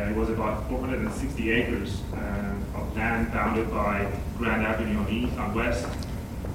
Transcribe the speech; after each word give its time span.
Uh, 0.00 0.04
it 0.08 0.16
was 0.16 0.30
about 0.30 0.66
460 0.68 1.50
acres 1.50 2.00
uh, 2.14 2.54
of 2.74 2.96
land 2.96 3.30
bounded 3.32 3.70
by 3.70 4.10
Grand 4.38 4.62
Avenue 4.62 4.98
on 4.98 5.08
east, 5.10 5.36
on 5.36 5.54
west, 5.54 5.86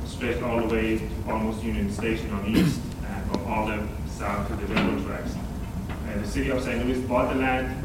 stretched 0.06 0.42
all 0.42 0.66
the 0.66 0.74
way 0.74 0.98
to 0.98 1.08
almost 1.30 1.62
Union 1.62 1.92
Station 1.92 2.32
on 2.32 2.48
east, 2.48 2.80
and 3.06 3.32
from 3.32 3.46
Olive 3.46 3.88
south 4.10 4.48
to 4.48 4.56
the 4.56 4.74
railroad 4.74 5.06
tracks. 5.06 5.36
Uh, 5.36 6.22
the 6.22 6.28
city 6.28 6.50
of 6.50 6.64
St. 6.64 6.84
Louis 6.86 7.00
bought 7.02 7.34
the 7.34 7.40
land, 7.40 7.84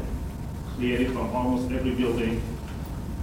cleared 0.75 1.01
it 1.01 1.11
from 1.11 1.29
almost 1.35 1.71
every 1.71 1.91
building, 1.91 2.41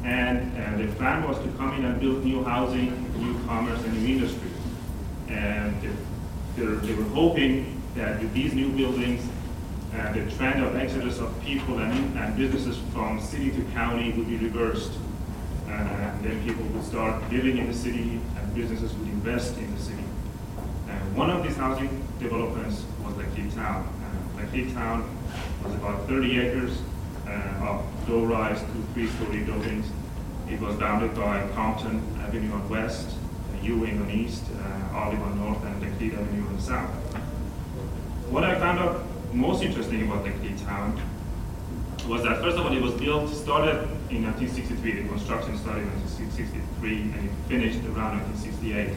and 0.05 0.57
uh, 0.57 0.77
the 0.79 0.93
plan 0.95 1.27
was 1.27 1.39
to 1.39 1.49
come 1.57 1.75
in 1.75 1.85
and 1.87 2.01
build 2.01 2.25
new 2.25 2.45
housing, 2.45 2.91
new 3.19 3.37
commerce, 3.47 3.83
and 3.83 4.01
new 4.01 4.15
industry. 4.15 4.51
And 5.29 5.75
they, 6.55 6.63
they 6.63 6.95
were 6.95 7.09
hoping 7.15 7.83
that 7.97 8.21
with 8.21 8.33
these 8.33 8.55
new 8.55 8.69
buildings, 8.69 9.29
uh, 9.99 10.13
the 10.13 10.31
trend 10.37 10.65
of 10.65 10.77
exodus 10.77 11.19
of 11.19 11.41
people 11.43 11.79
and, 11.79 12.19
and 12.19 12.37
businesses 12.37 12.79
from 12.93 13.21
city 13.21 13.51
to 13.51 13.63
county 13.73 14.13
would 14.13 14.29
be 14.29 14.37
reversed. 14.37 14.93
Uh, 15.67 15.73
and 15.73 16.25
then 16.25 16.43
people 16.45 16.65
would 16.65 16.85
start 16.85 17.21
living 17.31 17.59
in 17.59 17.67
the 17.67 17.75
city 17.75 18.21
and 18.37 18.55
businesses 18.55 18.95
would 18.95 19.09
invest 19.09 19.57
in 19.59 19.75
the 19.75 19.81
city. 19.81 20.05
Uh, 20.89 20.93
one 21.15 21.31
of 21.31 21.43
these 21.43 21.57
housing 21.57 22.03
developments 22.19 22.85
was 23.05 23.15
Laclede 23.15 23.55
Town. 23.55 23.87
Uh, 24.03 24.41
Laclede 24.41 24.73
Town 24.73 25.17
was 25.65 25.75
about 25.75 26.07
30 26.09 26.39
acres 26.39 26.79
uh, 27.27 27.69
of 27.69 28.09
low-rise 28.09 28.61
to 28.61 28.67
three-story 28.95 29.41
buildings. 29.45 29.91
It 30.49 30.61
was 30.61 30.77
bounded 30.77 31.15
by 31.15 31.47
Compton 31.55 32.03
Avenue 32.21 32.53
on 32.53 32.69
west, 32.69 33.17
Ewing 33.63 34.01
on 34.01 34.11
east, 34.11 34.45
uh, 34.57 34.97
Olive 34.97 35.21
on 35.21 35.39
north, 35.39 35.63
and 35.65 35.83
Lake 35.83 36.15
Avenue 36.15 36.47
on 36.47 36.61
south. 36.61 36.89
What 38.31 38.45
I 38.45 38.59
found 38.59 38.79
out 38.79 39.05
most 39.33 39.63
interesting 39.63 40.03
about 40.03 40.25
the 40.25 40.31
Laclede 40.31 40.65
Town 40.65 41.01
was 42.07 42.23
that 42.23 42.41
first 42.41 42.57
of 42.57 42.65
all, 42.65 42.73
it 42.73 42.81
was 42.81 42.95
built, 42.95 43.29
started 43.29 43.83
in 44.11 44.25
1963. 44.25 45.03
The 45.03 45.09
construction 45.09 45.59
started 45.59 45.83
in 45.83 45.91
1963 46.01 47.03
and 47.03 47.29
it 47.29 47.33
finished 47.49 47.85
around 47.85 48.17
1968. 48.33 48.97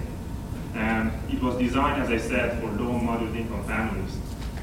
And 0.76 1.12
it 1.30 1.42
was 1.42 1.58
designed, 1.58 2.02
as 2.02 2.10
I 2.10 2.18
said, 2.18 2.62
for 2.62 2.68
low 2.68 2.96
and 2.96 3.06
moderate 3.06 3.36
income 3.36 3.64
families. 3.66 4.18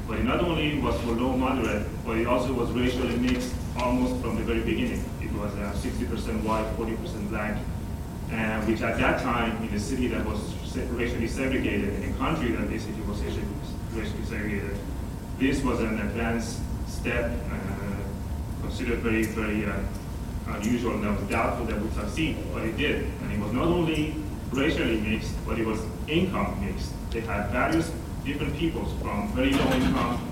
But 0.07 0.19
it 0.19 0.23
not 0.25 0.41
only 0.41 0.79
was 0.79 0.99
for 1.01 1.11
low 1.11 1.37
moderate, 1.37 1.85
but 2.03 2.17
it 2.17 2.25
also 2.25 2.51
was 2.53 2.71
racially 2.71 3.15
mixed 3.17 3.53
almost 3.77 4.19
from 4.21 4.37
the 4.37 4.43
very 4.43 4.61
beginning. 4.61 5.05
It 5.21 5.31
was 5.33 5.53
uh, 5.53 5.71
60% 5.77 6.41
white, 6.43 6.65
40% 6.77 7.29
black, 7.29 7.57
uh, 8.31 8.61
which 8.65 8.81
at 8.81 8.97
that 8.97 9.21
time 9.21 9.61
in 9.63 9.73
a 9.75 9.79
city 9.79 10.07
that 10.07 10.25
was 10.25 10.55
racially 10.91 11.27
segregated, 11.27 12.01
in 12.01 12.11
a 12.11 12.17
country 12.17 12.51
that 12.53 12.67
basically 12.67 13.03
was 13.03 13.21
racially 13.21 14.25
segregated, 14.25 14.75
this 15.39 15.63
was 15.63 15.79
an 15.79 15.99
advanced 16.01 16.59
step, 16.87 17.31
uh, 17.49 18.61
considered 18.61 18.99
very, 18.99 19.23
very 19.23 19.65
uh, 19.65 19.79
unusual, 20.47 20.95
and 20.95 21.07
I 21.07 21.11
was 21.11 21.29
doubtful 21.29 21.65
that 21.67 21.79
would 21.79 21.93
succeed, 21.93 22.37
but 22.53 22.63
it 22.63 22.75
did. 22.75 23.03
And 23.21 23.31
it 23.31 23.39
was 23.39 23.53
not 23.53 23.67
only 23.67 24.15
racially 24.51 24.99
mixed, 24.99 25.33
but 25.47 25.57
it 25.57 25.65
was 25.65 25.79
income 26.07 26.59
mixed. 26.65 26.91
They 27.11 27.21
had 27.21 27.49
various 27.51 27.89
different 28.25 28.55
peoples, 28.57 28.91
from 29.01 29.31
very 29.33 29.51
low 29.53 29.71
income 29.71 30.27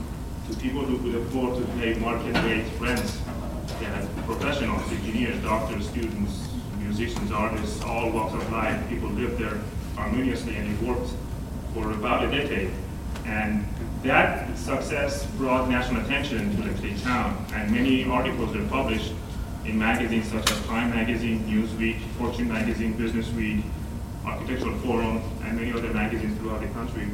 to 0.50 0.58
people 0.58 0.82
who 0.84 0.98
could 1.00 1.22
afford 1.22 1.58
to 1.58 1.66
pay 1.80 1.94
market 1.96 2.36
rate 2.44 2.66
rents. 2.80 3.22
They 3.80 3.86
had 3.86 4.08
professionals, 4.26 4.84
engineers, 4.92 5.42
doctors, 5.42 5.88
students, 5.88 6.50
musicians, 6.80 7.32
artists, 7.32 7.82
all 7.84 8.10
walks 8.12 8.34
of 8.34 8.52
life. 8.52 8.90
People 8.90 9.10
lived 9.10 9.38
there 9.38 9.58
harmoniously, 9.96 10.56
and 10.58 10.74
it 10.74 10.86
worked 10.86 11.12
for 11.74 11.92
about 11.92 12.26
a 12.26 12.32
decade. 12.32 12.72
And 13.26 13.66
that 14.03 14.58
success 14.58 15.26
brought 15.38 15.70
national 15.70 16.03
attention 16.03 16.56
to 16.56 16.70
the 16.70 17.00
town, 17.02 17.45
and 17.53 17.72
many 17.72 18.06
articles 18.06 18.56
were 18.56 18.64
published 18.67 19.14
in 19.66 19.78
magazines 19.78 20.31
such 20.31 20.50
as 20.50 20.66
Time 20.66 20.92
Magazine, 20.92 21.44
Newsweek, 21.45 22.00
Fortune 22.17 22.48
Magazine, 22.48 22.94
Business 22.94 23.30
Week, 23.32 23.64
Architectural 24.26 24.77
Forum, 24.80 25.22
and 25.44 25.60
many 25.60 25.73
other 25.73 25.94
magazines 25.94 26.38
throughout 26.39 26.61
the 26.61 26.67
country. 26.67 27.08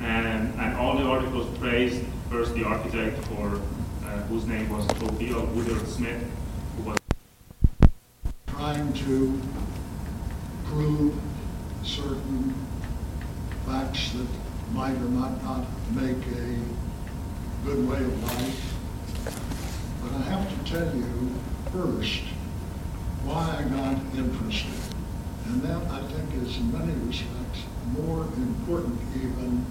And, 0.00 0.52
and 0.58 0.76
all 0.76 0.96
the 0.96 1.04
articles 1.04 1.46
praised 1.58 2.02
first 2.28 2.54
the 2.54 2.64
architect 2.64 3.18
for 3.24 3.60
uh, 4.04 4.22
whose 4.22 4.46
name 4.46 4.68
was 4.68 4.84
Chloethiel 4.86 5.46
Woodard 5.54 5.86
Smith, 5.86 6.24
who 6.76 6.82
was 6.82 6.98
trying 8.48 8.92
to 8.94 9.40
prove 10.64 11.14
certain 11.84 12.54
facts 13.66 14.12
that 14.12 14.41
might 14.72 14.96
or 14.96 15.10
might 15.10 15.42
not 15.44 15.66
make 15.92 16.16
a 16.16 16.58
good 17.64 17.88
way 17.88 17.98
of 17.98 18.22
life. 18.24 18.74
But 20.02 20.12
I 20.14 20.22
have 20.30 20.48
to 20.48 20.70
tell 20.70 20.96
you 20.96 21.30
first 21.72 22.22
why 23.24 23.58
I 23.58 23.62
got 23.68 23.96
interested. 24.16 24.72
And 25.46 25.62
that, 25.62 25.82
I 25.90 26.02
think, 26.08 26.42
is 26.42 26.56
in 26.56 26.72
many 26.72 26.92
respects 27.06 27.60
more 27.98 28.22
important 28.36 28.98
even 29.16 29.66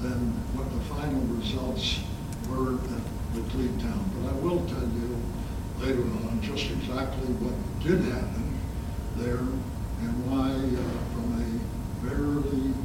than 0.00 0.32
what 0.52 0.68
the 0.72 0.80
final 0.92 1.20
results 1.40 2.00
were 2.48 2.74
at 2.74 3.04
the 3.32 3.42
Town. 3.80 4.04
But 4.20 4.30
I 4.30 4.36
will 4.38 4.64
tell 4.66 4.84
you 4.84 5.16
later 5.80 6.02
on 6.02 6.40
just 6.42 6.70
exactly 6.70 7.32
what 7.40 7.56
did 7.82 8.00
happen 8.12 8.58
there 9.16 9.38
and 9.38 10.14
why, 10.28 10.52
uh, 10.52 10.94
from 11.14 11.32
a 11.40 12.04
very 12.04 12.83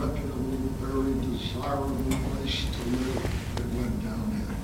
reputable, 0.00 0.56
very 0.80 1.12
desirable 1.28 1.94
place 2.32 2.64
to 2.64 2.88
live, 2.88 3.24
it 3.56 3.66
went 3.76 4.02
downhill. 4.02 4.56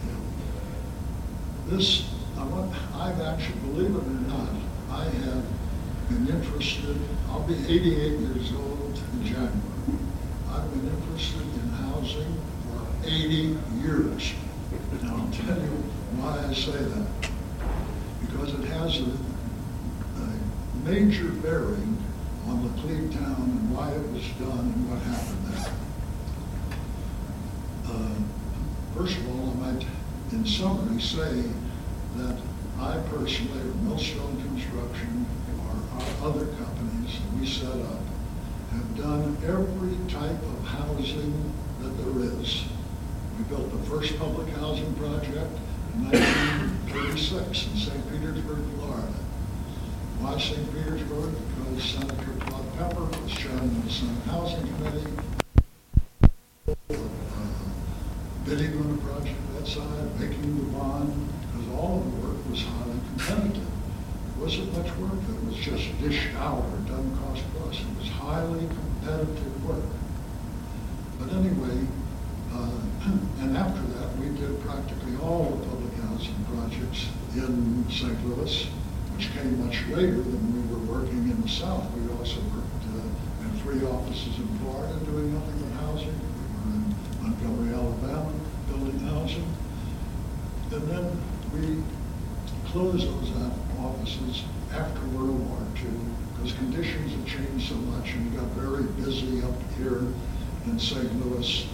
This, 1.66 2.08
I 2.38 2.44
want, 2.44 2.72
I've 2.94 3.20
actually, 3.20 3.60
believe 3.60 3.94
it 3.94 3.98
or 3.98 4.20
not, 4.32 4.48
I 4.90 5.04
have 5.04 5.44
been 6.08 6.28
interested, 6.28 6.96
I'll 7.28 7.42
be 7.42 7.54
88 7.54 8.18
years 8.18 8.52
old 8.52 8.98
in 9.12 9.26
January. 9.26 9.52
I've 10.50 10.70
been 10.72 10.88
interested 10.88 11.42
in 11.42 11.68
housing 11.68 12.34
for 12.70 13.06
80 13.06 13.58
years. 13.82 14.32
And 14.92 15.10
I'll 15.10 15.30
tell 15.32 15.58
you 15.60 15.76
why 16.16 16.46
I 16.48 16.54
say 16.54 16.82
that. 16.82 17.30
Because 18.22 18.54
it 18.54 18.64
has 18.68 19.00
a, 19.00 19.10
a 20.22 20.88
major 20.88 21.28
bearing 21.28 22.05
on 22.48 22.62
the 22.62 22.68
Laclede 22.70 23.12
Town 23.12 23.36
and 23.42 23.76
why 23.76 23.90
it 23.90 24.12
was 24.12 24.22
done 24.38 24.72
and 24.72 24.90
what 24.90 25.02
happened 25.02 25.44
there. 25.50 25.72
Uh, 27.90 28.14
first 28.96 29.18
of 29.18 29.28
all, 29.28 29.50
I 29.50 29.72
might, 29.72 29.86
in 30.32 30.46
summary, 30.46 31.00
say 31.00 31.50
that 32.16 32.38
I 32.78 32.98
personally, 33.10 33.60
or 33.60 33.74
Millstone 33.82 34.40
Construction, 34.42 35.26
or 35.58 35.74
our 35.98 36.30
other 36.30 36.46
companies 36.46 37.18
that 37.18 37.40
we 37.40 37.46
set 37.46 37.72
up, 37.72 38.00
have 38.70 38.96
done 38.96 39.36
every 39.44 39.96
type 40.12 40.42
of 40.42 40.66
housing 40.66 41.52
that 41.80 41.90
there 41.98 42.40
is. 42.40 42.64
We 43.38 43.44
built 43.44 43.70
the 43.70 43.90
first 43.90 44.18
public 44.18 44.48
housing 44.56 44.94
project 44.94 45.50
in 45.94 46.10
1936 46.10 47.66
in 47.66 47.76
St. 47.76 48.10
Petersburg, 48.10 48.62
Florida. 48.76 49.25
Why 50.18 50.38
St. 50.38 50.72
Petersburg? 50.72 51.34
Because 51.34 51.84
Senator 51.84 52.32
Claude 52.40 52.78
Pepper 52.78 53.04
was 53.04 53.32
chairman 53.32 53.64
of 53.68 53.84
the 53.84 53.92
Senate 53.92 54.24
Housing 54.24 54.66
Committee, 54.76 55.12
bidding 58.46 58.78
on 58.80 58.94
a 58.96 59.02
project 59.04 59.36
that 59.54 59.66
side, 59.66 60.20
making 60.20 60.56
the 60.56 60.72
bond, 60.72 61.12
because 61.52 61.68
all 61.76 61.98
of 62.00 62.04
the 62.04 62.26
work 62.26 62.48
was 62.48 62.62
highly 62.62 62.98
competitive. 63.12 63.62
It 63.62 64.40
wasn't 64.40 64.72
much 64.72 64.90
work 64.96 65.20
it 65.20 65.44
was 65.44 65.56
just 65.56 65.84
dished 66.00 66.34
out 66.36 66.64
or 66.64 66.78
done 66.88 67.18
cost 67.20 67.42
plus. 67.54 67.80
It 67.80 67.98
was 67.98 68.08
highly 68.08 68.66
competitive 68.66 69.64
work. 69.68 69.84
But 71.20 71.32
anyway, 71.32 71.86
uh, 72.54 72.80
and 73.40 73.56
after 73.56 73.82
that, 73.82 74.16
we 74.16 74.30
did 74.38 74.60
practically 74.62 75.16
all 75.22 75.50
the 75.50 75.66
public 75.66 75.92
housing 76.08 76.40
projects 76.48 77.08
in 77.34 77.84
St. 77.90 78.16
Louis 78.26 78.66
which 79.16 79.32
came 79.32 79.64
much 79.64 79.80
later 79.88 80.20
than 80.20 80.44
we 80.52 80.60
were 80.68 80.92
working 80.92 81.30
in 81.30 81.40
the 81.40 81.48
South. 81.48 81.90
We 81.96 82.12
also 82.18 82.36
worked 82.52 82.84
uh, 82.84 83.44
in 83.44 83.50
three 83.60 83.82
offices 83.88 84.36
in 84.36 84.46
Florida 84.58 84.92
doing 85.06 85.32
nothing 85.32 85.58
but 85.58 85.80
housing. 85.80 86.12
We 86.12 86.44
were 86.44 86.76
in 86.76 86.94
Montgomery, 87.22 87.74
Alabama, 87.74 88.30
building 88.68 88.98
housing. 89.00 89.48
And 90.70 90.88
then 90.90 91.22
we 91.54 91.82
closed 92.68 93.08
those 93.08 93.32
offices 93.80 94.44
after 94.74 95.00
World 95.16 95.40
War 95.48 95.60
II 95.76 95.88
because 96.34 96.52
conditions 96.52 97.12
had 97.12 97.26
changed 97.26 97.70
so 97.70 97.76
much 97.76 98.12
and 98.12 98.30
we 98.30 98.36
got 98.36 98.48
very 98.48 98.84
busy 99.00 99.42
up 99.42 99.56
here 99.78 100.02
in 100.66 100.78
St. 100.78 101.08
Louis 101.24 101.66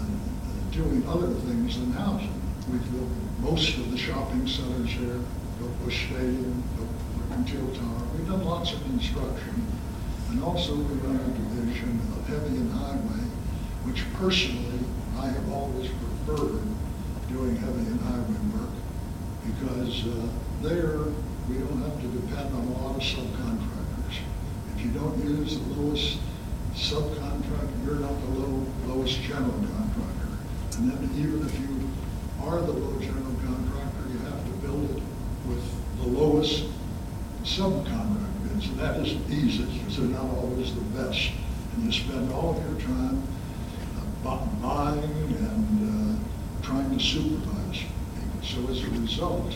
uh, 0.00 0.72
doing 0.72 1.06
other 1.06 1.28
things 1.28 1.78
than 1.78 1.92
housing. 1.92 2.34
We 2.72 2.78
built 2.78 3.08
most 3.38 3.78
of 3.78 3.92
the 3.92 3.98
shopping 3.98 4.48
centers 4.48 4.90
here 4.90 5.20
built 5.60 5.84
Busch 5.84 6.06
Stadium, 6.06 6.64
built 6.76 6.88
Mercantile 7.28 7.68
Tower. 7.76 8.08
We've 8.16 8.26
done 8.26 8.44
lots 8.44 8.72
of 8.72 8.82
construction. 8.84 9.66
And 10.30 10.42
also 10.42 10.74
we 10.74 10.94
run 11.04 11.16
a 11.16 11.30
division 11.36 12.00
of 12.16 12.26
heavy 12.26 12.56
and 12.56 12.72
highway, 12.72 13.24
which 13.84 14.04
personally 14.14 14.80
I 15.18 15.26
have 15.28 15.52
always 15.52 15.90
preferred 15.90 16.62
doing 17.28 17.56
heavy 17.56 17.84
and 17.92 18.00
highway 18.00 18.40
work 18.56 18.72
because 19.44 20.06
uh, 20.06 20.28
there, 20.62 21.12
we 21.48 21.58
don't 21.58 21.82
have 21.82 22.00
to 22.00 22.08
depend 22.08 22.54
on 22.54 22.62
a 22.62 22.72
lot 22.78 22.96
of 22.96 23.02
subcontractors. 23.02 24.16
If 24.76 24.84
you 24.84 24.90
don't 24.92 25.18
use 25.24 25.58
the 25.58 25.74
lowest 25.74 26.18
subcontractor, 26.74 27.84
you're 27.84 27.96
not 27.96 28.14
the 28.22 28.38
low, 28.38 28.66
lowest 28.86 29.20
general 29.22 29.50
contractor. 29.50 30.30
And 30.78 30.90
then 30.90 31.10
even 31.18 31.44
if 31.44 31.58
you 31.58 31.90
are 32.46 32.60
the 32.60 32.72
low 32.72 32.98
general 33.00 33.34
contractor, 33.44 34.08
you 34.08 34.18
have 34.30 34.44
to 34.44 34.52
build 34.62 34.96
it 34.96 35.02
with 35.46 35.64
the 36.00 36.06
lowest 36.08 36.64
subcontract 37.44 38.42
bids. 38.42 38.66
And 38.68 38.78
that 38.78 39.00
isn't 39.00 39.30
easy, 39.30 39.64
they're 39.88 40.08
not 40.08 40.36
always 40.36 40.74
the 40.74 40.80
best. 40.96 41.30
And 41.74 41.84
you 41.84 41.92
spend 41.92 42.32
all 42.32 42.56
of 42.56 42.64
your 42.64 42.80
time 42.80 43.22
uh, 44.26 44.36
buying 44.62 45.02
and 45.02 46.20
uh, 46.20 46.62
trying 46.62 46.96
to 46.96 47.02
supervise 47.02 47.80
people. 47.80 48.42
So 48.42 48.70
as 48.70 48.82
a 48.82 48.90
result, 49.00 49.54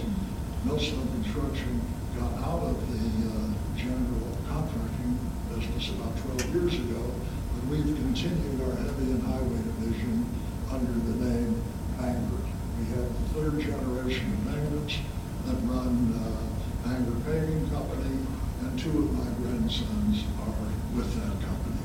Millstone 0.64 1.08
Construction 1.22 1.80
got 2.18 2.32
out 2.44 2.62
of 2.62 2.76
the 2.90 3.28
uh, 3.28 3.76
general 3.76 4.36
contracting 4.48 5.18
business 5.50 5.90
about 5.90 6.16
12 6.38 6.54
years 6.54 6.74
ago, 6.74 7.10
but 7.54 7.70
we've 7.70 7.84
continued 7.84 8.60
our 8.62 8.76
heavy 8.76 9.10
and 9.12 9.22
highway 9.22 9.60
division 9.78 10.26
under 10.70 10.92
the 10.92 11.24
name 11.24 11.62
Bangor. 11.98 12.44
We 12.78 12.84
have 12.96 13.08
the 13.08 13.40
third 13.40 13.60
generation 13.60 14.32
of 14.32 14.44
Bangors 14.46 14.98
that 15.46 15.56
run 15.68 16.14
uh, 16.14 16.88
Bangor 16.88 17.20
Paving 17.24 17.70
Company, 17.70 18.18
and 18.62 18.78
two 18.78 18.90
of 18.90 19.12
my 19.12 19.30
grandsons 19.42 20.24
are 20.40 20.96
with 20.96 21.14
that 21.16 21.34
company. 21.46 21.84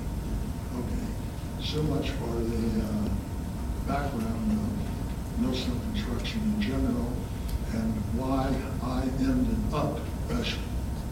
Okay, 0.75 1.07
so 1.63 1.83
much 1.83 2.09
for 2.11 2.33
the 2.33 2.81
uh, 2.81 3.09
background 3.88 4.51
of 4.51 5.39
Millstone 5.41 5.79
Construction 5.91 6.41
in 6.56 6.61
general 6.61 7.13
and 7.73 7.94
why 8.17 8.53
I 8.83 9.03
ended 9.19 9.73
up 9.73 10.00
as 10.31 10.56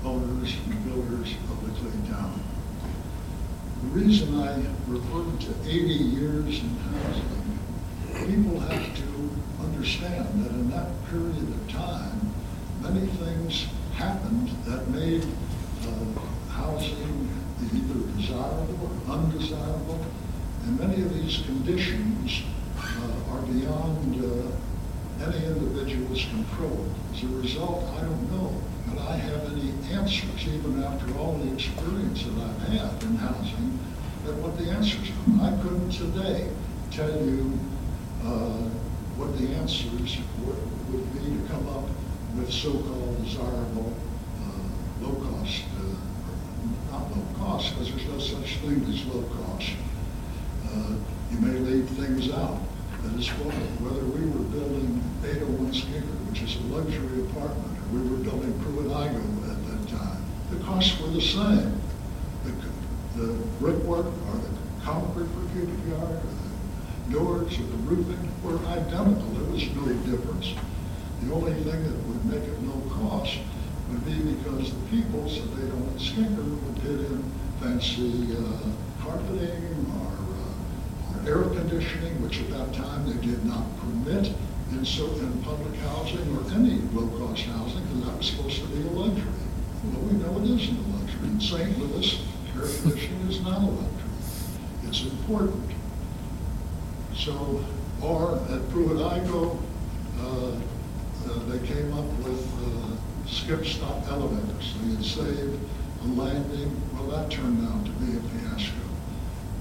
owners 0.03 0.55
and 0.65 0.85
builders 0.85 1.33
of 1.51 1.61
the 1.61 1.71
Laclede 1.71 2.09
Town. 2.09 2.39
The 3.81 3.87
reason 3.89 4.39
I 4.39 4.55
referred 4.87 5.39
to 5.41 5.69
80 5.69 5.77
years 5.77 6.61
in 6.61 6.75
housing, 6.77 7.59
people 8.25 8.59
have 8.59 8.95
to 8.97 9.29
understand 9.63 10.43
that 10.43 10.51
in 10.51 10.69
that 10.71 10.89
period 11.09 11.37
of 11.37 11.69
time, 11.69 12.33
many 12.89 13.07
things 13.07 13.67
happened 13.95 14.49
that 14.65 14.87
made 14.89 15.23
uh, 15.83 16.19
housing 16.49 17.29
either 17.73 18.17
desirable 18.17 18.91
or 19.07 19.13
undesirable. 19.13 20.05
And 20.63 20.79
many 20.79 21.01
of 21.01 21.13
these 21.13 21.41
conditions 21.45 22.43
uh, 22.77 23.33
are 23.33 23.41
beyond 23.41 24.23
uh, 24.23 25.25
any 25.25 25.45
individual's 25.45 26.25
control. 26.25 26.85
As 27.13 27.23
a 27.23 27.27
result, 27.27 27.83
I 27.97 28.01
don't 28.01 28.31
know 28.31 28.53
that 28.89 28.99
I 29.01 29.15
have 29.15 29.51
any 29.51 29.73
answers, 29.91 30.47
even 30.47 30.83
after 30.83 31.17
all 31.17 31.33
the 31.33 31.53
experience 31.53 32.23
that 32.23 32.37
I've 32.37 32.67
had 32.69 33.03
in 33.03 33.15
housing, 33.15 33.79
that 34.25 34.35
what 34.35 34.57
the 34.57 34.69
answers 34.69 35.09
are. 35.09 35.47
I 35.47 35.61
couldn't 35.61 35.91
today 35.91 36.49
tell 36.91 37.09
you 37.09 37.57
uh, 38.23 38.63
what 39.17 39.37
the 39.39 39.47
answers 39.55 40.17
would, 40.45 40.91
would 40.91 41.13
be 41.13 41.35
to 41.35 41.53
come 41.53 41.67
up 41.69 41.89
with 42.37 42.51
so-called 42.51 43.23
desirable, 43.23 43.93
uh, 44.41 45.05
low-cost, 45.05 45.63
uh, 45.79 46.91
not 46.91 47.09
low 47.15 47.23
cost, 47.39 47.73
because 47.73 47.89
there's 47.89 48.07
no 48.07 48.19
such 48.19 48.57
thing 48.57 48.85
as 48.89 49.05
low 49.05 49.23
cost. 49.41 49.71
Uh, 50.65 50.93
You 51.31 51.39
may 51.41 51.59
leave 51.59 51.89
things 51.89 52.31
out, 52.31 52.59
that 53.03 53.13
is 53.19 53.27
why, 53.43 53.51
whether 53.83 54.05
we 54.05 54.23
were 54.31 54.47
building 54.47 55.03
801 55.25 55.73
Skinker, 55.73 56.15
which 56.31 56.41
is 56.41 56.55
a 56.55 56.63
luxury 56.71 57.19
apartment, 57.27 57.75
or 57.83 57.99
we 57.99 58.09
were 58.09 58.23
building 58.23 58.53
Pruitt-Igoe 58.63 59.51
at 59.51 59.59
that 59.67 59.83
time, 59.91 60.23
the 60.51 60.57
costs 60.63 60.95
were 61.01 61.09
the 61.09 61.21
same. 61.21 61.75
The 62.45 62.53
the 63.17 63.33
brickwork, 63.59 64.05
or 64.05 64.35
the 64.39 64.53
concrete 64.85 65.27
per 65.35 65.43
cubic 65.51 65.81
yard, 65.89 66.15
or 66.15 66.33
the 66.39 67.11
doors, 67.11 67.59
or 67.59 67.63
the 67.75 67.81
roofing 67.89 68.29
were 68.43 68.59
identical, 68.69 69.27
there 69.35 69.51
was 69.51 69.65
no 69.75 69.85
difference. 70.05 70.53
The 71.23 71.33
only 71.33 71.53
thing 71.53 71.83
that 71.83 72.07
would 72.07 72.25
make 72.25 72.43
it 72.43 72.63
low 72.63 72.81
cost 72.89 73.39
would 73.89 74.05
be 74.05 74.33
because 74.33 74.71
the 74.71 74.85
people, 74.89 75.27
so 75.29 75.41
they 75.55 75.67
don't 75.67 75.97
skinker, 75.97 76.43
would 76.63 76.75
put 76.75 76.99
in 76.99 77.23
fancy 77.59 78.35
uh, 78.35 79.03
carpeting 79.03 79.85
or 79.97 80.11
uh, 80.37 81.27
or 81.27 81.27
air 81.27 81.43
conditioning, 81.49 82.21
which 82.21 82.39
at 82.41 82.49
that 82.51 82.73
time 82.73 83.07
they 83.07 83.25
did 83.25 83.43
not 83.45 83.65
permit 83.79 84.31
in 84.71 84.85
so, 84.85 85.05
in 85.05 85.41
public 85.43 85.73
housing 85.79 86.35
or 86.35 86.43
any 86.53 86.81
low-cost 86.93 87.43
housing, 87.45 87.83
because 87.83 88.05
that 88.05 88.17
was 88.17 88.29
supposed 88.29 88.61
to 88.61 88.67
be 88.67 88.87
a 88.87 88.91
luxury. 88.91 89.23
Well, 89.85 90.01
we 90.01 90.17
know 90.17 90.37
it 90.39 90.59
isn't 90.59 90.77
a 90.77 90.97
luxury. 90.97 91.27
In 91.29 91.39
St. 91.41 91.79
Louis, 91.79 92.21
air 92.55 92.67
conditioning 92.81 93.27
is 93.29 93.41
not 93.41 93.61
a 93.61 93.65
luxury. 93.65 94.11
It's 94.87 95.03
important. 95.03 95.71
So, 97.15 97.63
or 98.01 98.35
at 98.49 98.69
Pruitt-Igoe, 98.69 99.57
uh, 100.19 100.51
uh, 101.29 101.39
they 101.49 101.59
came 101.67 101.93
up 101.93 102.05
with 102.23 102.43
uh, 102.63 103.27
skip-stop 103.27 104.07
elevators. 104.07 104.75
They 104.81 104.95
had 104.95 105.03
saved 105.03 105.59
a 106.03 106.07
landing. 106.07 106.71
Well, 106.93 107.07
that 107.07 107.29
turned 107.29 107.65
out 107.67 107.85
to 107.85 107.91
be 107.91 108.17
a 108.17 108.21
fiasco. 108.21 108.87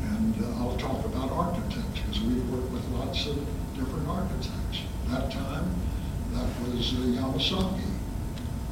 And 0.03 0.35
uh, 0.43 0.61
I'll 0.63 0.77
talk 0.77 1.05
about 1.05 1.31
architects, 1.31 2.01
because 2.01 2.21
we've 2.23 2.49
worked 2.51 2.71
with 2.71 2.89
lots 2.91 3.27
of 3.27 3.37
different 3.75 4.09
architects. 4.09 4.83
That 5.09 5.31
time, 5.31 5.75
that 6.33 6.49
was 6.63 6.95
uh, 6.95 6.99
Yamasaki, 7.17 7.91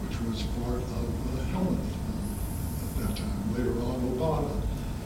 which 0.02 0.20
was 0.22 0.42
part 0.62 0.82
of 0.82 1.08
uh, 1.34 1.44
Hellmuth 1.52 1.78
uh, 1.78 2.84
at 2.84 3.08
that 3.08 3.16
time. 3.16 3.54
Later 3.54 3.74
on, 3.82 4.00
Obata 4.14 4.54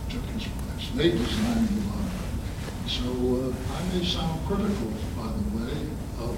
took 0.08 0.24
his 0.36 0.44
place. 0.44 0.90
They 0.94 1.10
designed 1.10 1.68
Obata. 1.68 2.04
So 2.88 3.04
uh, 3.04 3.76
I 3.76 3.94
may 3.94 4.04
sound 4.04 4.46
critical, 4.46 4.92
by 5.16 5.28
the 5.28 5.44
way, 5.56 5.76
of 6.20 6.34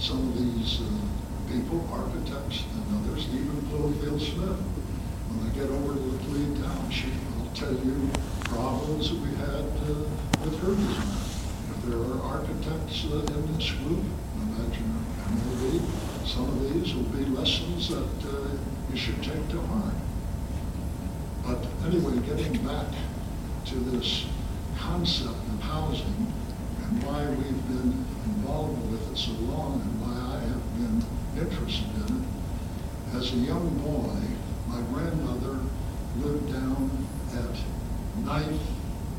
some 0.00 0.28
of 0.28 0.38
these 0.38 0.80
uh, 0.80 1.52
people, 1.52 1.86
architects 1.92 2.64
and 2.72 3.04
others, 3.04 3.28
even 3.28 3.60
Chloethiel 3.68 4.18
Smith. 4.18 4.60
When 5.28 5.46
I 5.46 5.54
get 5.54 5.68
over 5.68 5.94
to 5.94 6.00
the 6.00 6.18
Cleve 6.24 6.56
Township, 6.64 7.12
I'll 7.38 7.54
tell 7.54 7.74
you 7.84 8.08
problems 8.44 9.10
that 9.10 9.20
we 9.20 9.30
had 9.36 9.68
uh, 9.84 10.08
with 10.40 10.56
her 10.64 10.74
design. 10.74 11.20
If 11.70 11.82
there 11.84 12.00
are 12.00 12.20
architects 12.32 13.04
uh, 13.12 13.20
in 13.20 13.56
this 13.56 13.70
group, 13.72 14.04
imagine 14.40 15.00
be, 15.60 15.80
some 16.24 16.48
of 16.48 16.72
these 16.72 16.94
will 16.94 17.04
be 17.04 17.24
lessons 17.26 17.88
that 17.88 18.28
uh, 18.28 18.48
you 18.90 18.96
should 18.96 19.22
take 19.22 19.48
to 19.48 19.60
heart. 19.60 19.94
But 21.44 21.66
anyway, 21.86 22.18
getting 22.26 22.56
back 22.66 22.86
to 23.66 23.74
this 23.74 24.24
concept 24.78 25.28
of 25.28 25.60
housing 25.60 26.32
and 26.90 27.04
why 27.04 27.24
we've 27.24 27.68
been 27.68 28.04
involved 28.24 28.90
with 28.90 29.12
it 29.12 29.16
so 29.16 29.32
long 29.46 29.80
and 29.80 30.00
why 30.00 30.10
I 30.34 30.40
have 30.40 30.64
been 30.74 30.98
interested 31.38 31.86
in 32.10 32.16
it. 32.18 32.26
As 33.16 33.32
a 33.32 33.36
young 33.36 33.68
boy, 33.78 34.18
my 34.66 34.82
grandmother 34.90 35.60
lived 36.18 36.52
down 36.52 37.06
at 37.34 37.56
Ninth 38.24 38.62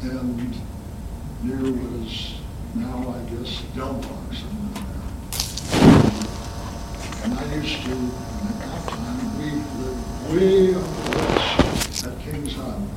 and 0.01 0.56
near 1.44 1.72
what 1.72 2.06
is 2.06 2.36
now, 2.75 3.16
I 3.16 3.20
guess, 3.32 3.63
Delmar 3.74 4.04
somewhere 4.36 4.74
there. 4.75 5.12
And 7.24 7.32
I 7.40 7.56
used 7.56 7.84
to, 7.84 7.92
at 7.92 8.58
that 8.60 8.82
time, 8.90 9.20
we 9.40 9.50
lived 9.80 10.04
way 10.32 10.75
up 10.75 10.90
west 11.16 12.06
at 12.06 12.20
Kings 12.20 12.54
Highway. 12.54 12.88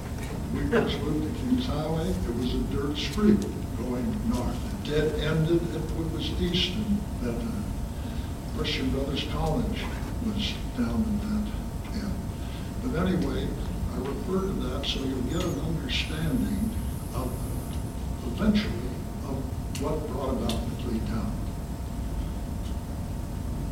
We 0.53 0.67
first 0.69 1.01
moved 1.01 1.23
to 1.33 1.41
Kings 1.41 1.67
Highway, 1.67 2.09
it 2.09 2.35
was 2.37 2.55
a 2.55 2.59
dirt 2.75 2.97
street 2.97 3.45
going 3.85 4.31
north. 4.31 4.87
It 4.87 4.91
dead 4.91 5.21
ended 5.21 5.63
at 5.75 5.83
what 5.97 6.11
was 6.13 6.31
Easton 6.41 7.01
that 7.23 7.37
time. 7.39 7.65
Uh, 8.05 8.59
Christian 8.59 8.91
Brothers 8.91 9.25
College 9.33 9.81
was 10.25 10.55
down 10.77 11.05
at 11.05 11.19
that 11.29 12.01
end. 12.01 12.15
But 12.83 13.07
anyway, 13.07 13.49
I 13.93 13.97
refer 13.99 14.41
to 14.41 14.55
that 14.69 14.87
so 14.87 15.01
you'll 15.01 15.29
get 15.29 15.45
an 15.45 15.61
understanding 15.61 16.71
of, 17.15 17.31
eventually, 18.27 18.89
of 19.29 19.37
what 19.83 20.07
brought 20.09 20.31
about 20.31 20.51
the 20.51 20.83
Laclede 20.83 21.07
Town. 21.09 21.33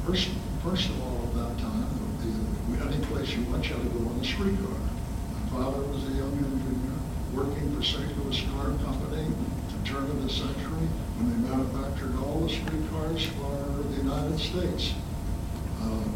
First, 0.06 0.28
first 0.62 0.90
of 0.90 1.02
all, 1.02 1.28
at 1.28 1.34
that 1.34 1.58
time, 1.62 1.88
the, 2.20 2.84
any 2.84 3.04
place 3.06 3.30
you 3.30 3.44
went, 3.50 3.68
you 3.68 3.76
had 3.76 3.82
to 3.84 3.98
go 3.98 4.08
on 4.08 4.18
the 4.18 4.24
streetcar. 4.24 4.76
My 5.32 5.48
father 5.50 5.82
was 5.86 6.04
a 6.04 6.12
young 6.12 6.36
engineer 6.36 6.98
working 7.32 7.74
for 7.74 7.82
St. 7.82 8.18
Louis 8.18 8.42
Car 8.52 8.74
Company 8.84 9.26
turn 9.84 10.04
of 10.04 10.22
the 10.22 10.30
century 10.30 10.86
when 11.18 11.26
they 11.26 11.48
manufactured 11.48 12.14
all 12.22 12.40
the 12.40 12.48
streetcars 12.48 13.26
for 13.34 13.82
the 13.82 13.96
United 13.98 14.38
States. 14.38 14.94
Uh, 15.82 16.06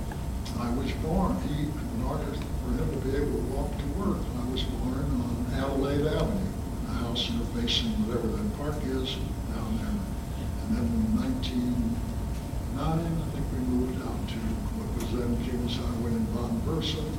I 0.63 0.71
was 0.79 0.93
born, 1.03 1.35
he, 1.51 1.67
in 1.67 2.01
order 2.07 2.31
for 2.31 2.71
him 2.79 2.87
to 2.87 3.01
be 3.03 3.17
able 3.17 3.43
to 3.43 3.49
walk 3.51 3.75
to 3.75 3.87
work, 3.99 4.23
I 4.23 4.45
was 4.55 4.63
born 4.63 5.03
on 5.19 5.47
Adelaide 5.59 6.07
Avenue, 6.07 6.53
a 6.89 6.93
house 7.03 7.29
near 7.31 7.43
facing 7.59 7.91
whatever 8.07 8.29
that 8.31 8.47
park 8.57 8.79
is 8.87 9.19
down 9.51 9.71
there. 9.83 9.99
And 10.63 10.69
then 10.79 10.87
in 10.87 11.19
1909, 11.27 12.79
I 12.79 13.29
think 13.35 13.47
we 13.51 13.59
moved 13.67 13.99
out 14.07 14.23
to 14.31 14.39
what 14.79 14.89
was 14.95 15.11
then 15.11 15.35
James 15.43 15.75
Highway 15.75 16.15
in 16.15 16.27
Von 16.31 16.55
Versen, 16.63 17.11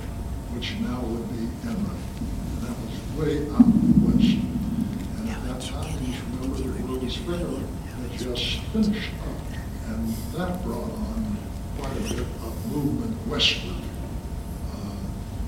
which 0.56 0.80
now 0.80 1.04
would 1.04 1.28
be 1.28 1.44
Enright. 1.68 2.08
And 2.16 2.64
that 2.64 2.76
was 2.80 2.96
way 3.20 3.44
out 3.52 3.97
Rose 7.28 7.60
just. 8.18 8.60
And 8.74 10.10
that 10.34 10.64
brought 10.64 10.92
on 10.92 11.38
quite 11.78 11.92
a 11.98 12.02
bit 12.02 12.20
of 12.20 12.72
movement 12.72 13.28
westward. 13.28 13.84
Uh, 14.72 14.96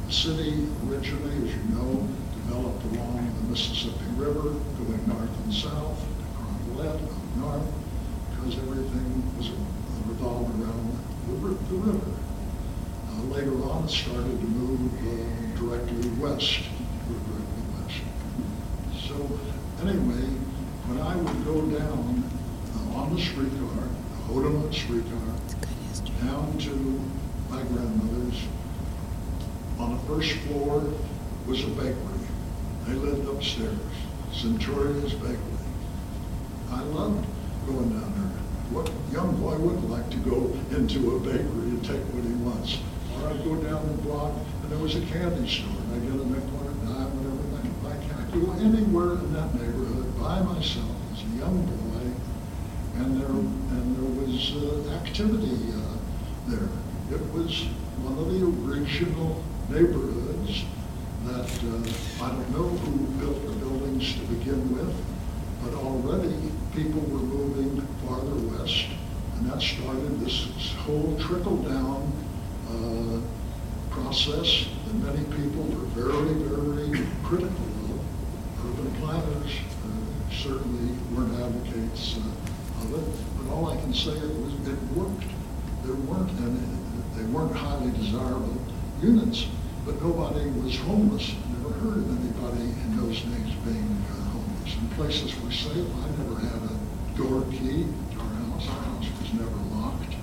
The 0.08 0.14
city 0.14 0.68
originally, 0.88 1.36
as 1.48 1.56
you 1.56 1.64
know, 1.76 2.08
developed 2.36 2.84
along 2.86 3.32
the 3.42 3.50
Mississippi 3.50 4.06
River, 4.18 4.42
going 4.76 5.08
north 5.08 5.44
and 5.46 5.54
south, 5.54 6.00
to 6.04 6.26
Cronquet, 6.36 6.90
up 6.90 7.36
north, 7.38 7.68
because 8.32 8.58
everything 8.58 9.38
was 9.38 9.50
revolved 10.08 10.62
around 10.62 11.00
the 11.28 11.34
the 11.70 11.76
river. 11.76 12.12
Uh, 13.10 13.22
Later 13.36 13.64
on, 13.70 13.84
it 13.86 13.90
started 13.90 14.40
to 14.40 14.48
move 14.48 14.92
uh, 15.00 15.60
directly 15.60 16.10
west, 16.20 16.60
directly 17.08 17.64
west. 17.76 18.02
So 19.08 19.16
anyway, 19.86 20.29
I 21.10 21.16
would 21.16 21.44
go 21.44 21.60
down 21.76 22.24
uh, 22.94 23.00
on 23.00 23.16
the 23.16 23.20
streetcar, 23.20 23.82
the 24.12 24.32
Hodiamont 24.32 24.72
streetcar, 24.72 25.34
down 26.22 26.56
to 26.60 26.70
my 27.50 27.64
grandmother's, 27.64 28.44
on 29.80 29.94
the 29.94 30.00
first 30.06 30.34
floor 30.42 30.84
was 31.48 31.64
a 31.64 31.68
bakery. 31.70 32.28
They 32.86 32.94
lived 32.94 33.28
upstairs, 33.28 33.80
Centuria's 34.32 35.14
Bakery. 35.14 35.40
I 36.70 36.82
loved 36.82 37.26
going 37.66 37.90
down 37.90 38.14
there. 38.14 38.38
What 38.70 38.92
young 39.12 39.36
boy 39.42 39.58
wouldn't 39.58 39.90
like 39.90 40.12
to 40.12 40.18
go 40.18 40.54
into 40.78 41.16
a 41.16 41.20
bakery 41.22 41.74
and 41.74 41.84
take 41.84 42.04
what 42.14 42.24
he 42.24 42.34
wants? 42.46 42.78
Or 43.18 43.30
I'd 43.30 43.44
go 43.44 43.56
down 43.56 43.88
the 43.88 44.00
block 44.04 44.34
and 44.62 44.72
there 44.72 44.78
was 44.78 44.96
a 44.96 45.02
candy 45.02 45.50
store 45.50 45.74
and 45.74 45.96
I'd 45.96 46.04
get 46.04 46.22
a 46.22 46.30
nickel 46.30 46.54
or 46.62 46.70
a 46.70 46.76
dime, 46.86 47.18
whatever 47.18 47.50
I 48.20 48.32
could 48.32 48.46
go 48.46 48.52
anywhere 48.62 49.14
in 49.14 49.34
that 49.34 49.56
neighborhood 49.56 50.20
by 50.20 50.42
myself 50.42 50.99
as 51.20 51.34
a 51.34 51.38
young 51.38 51.66
boy. 51.66 52.12
And 52.96 53.22
there, 53.22 53.30
and 53.30 53.96
there 53.96 54.26
was 54.26 54.56
uh, 54.56 54.92
activity 54.96 55.72
uh, 55.74 55.98
there. 56.48 56.70
It 57.12 57.22
was 57.34 57.64
one 58.04 58.18
of 58.18 58.32
the 58.32 58.46
original 58.46 59.44
neighborhoods 59.70 60.66
that, 61.26 61.50
uh, 61.64 62.26
I 62.26 62.30
don't 62.32 62.52
know 62.52 62.68
who 62.68 63.06
built 63.20 63.46
the 63.46 63.54
buildings 63.54 64.14
to 64.14 64.20
begin 64.34 64.76
with, 64.76 64.94
but 65.64 65.74
already 65.76 66.52
people 66.74 67.02
were 67.02 67.20
moving 67.20 67.82
farther 68.06 68.36
west, 68.58 68.88
and 69.36 69.50
that 69.50 69.62
started 69.62 70.20
this 70.20 70.74
whole 70.86 71.18
trickle-down 71.20 72.12
uh, 72.70 73.20
process 73.92 74.68
that 74.86 74.96
many 74.96 75.24
people 75.36 75.64
were 75.64 75.88
very, 75.96 76.34
very 76.34 77.06
critical 77.24 77.50
of. 77.50 78.00
Urban 78.66 78.92
planners 79.00 79.54
uh, 79.86 80.20
certainly 80.40 80.96
weren't 81.12 81.36
advocates 81.36 82.16
uh, 82.16 82.84
of 82.84 82.94
it, 82.96 83.08
but 83.38 83.54
all 83.54 83.68
I 83.68 83.76
can 83.76 83.94
say 83.94 84.12
it 84.12 84.36
was, 84.40 84.54
it 84.68 84.80
worked. 84.96 85.26
There 85.84 85.96
weren't 86.08 86.32
any, 86.40 86.64
they 87.18 87.24
weren't 87.24 87.54
highly 87.54 87.92
desirable 87.92 88.56
units, 89.02 89.48
but 89.86 90.02
nobody 90.02 90.50
was 90.52 90.78
homeless. 90.78 91.36
Never 91.58 91.74
heard 91.84 91.98
of 91.98 92.10
anybody 92.24 92.72
in 92.72 92.98
those 92.98 93.20
days 93.20 93.52
being 93.68 94.06
uh, 94.08 94.30
homeless. 94.32 94.76
And 94.76 94.92
places 94.92 95.36
were 95.42 95.52
safe. 95.52 95.76
I 95.76 96.08
never 96.24 96.40
had 96.40 96.62
a 96.72 97.18
door 97.18 97.44
key 97.52 97.88
to 98.14 98.20
our 98.20 98.34
house. 98.48 98.68
Our 98.70 98.84
house 98.96 99.08
was 99.20 99.34
never 99.34 99.60
locked. 99.76 100.16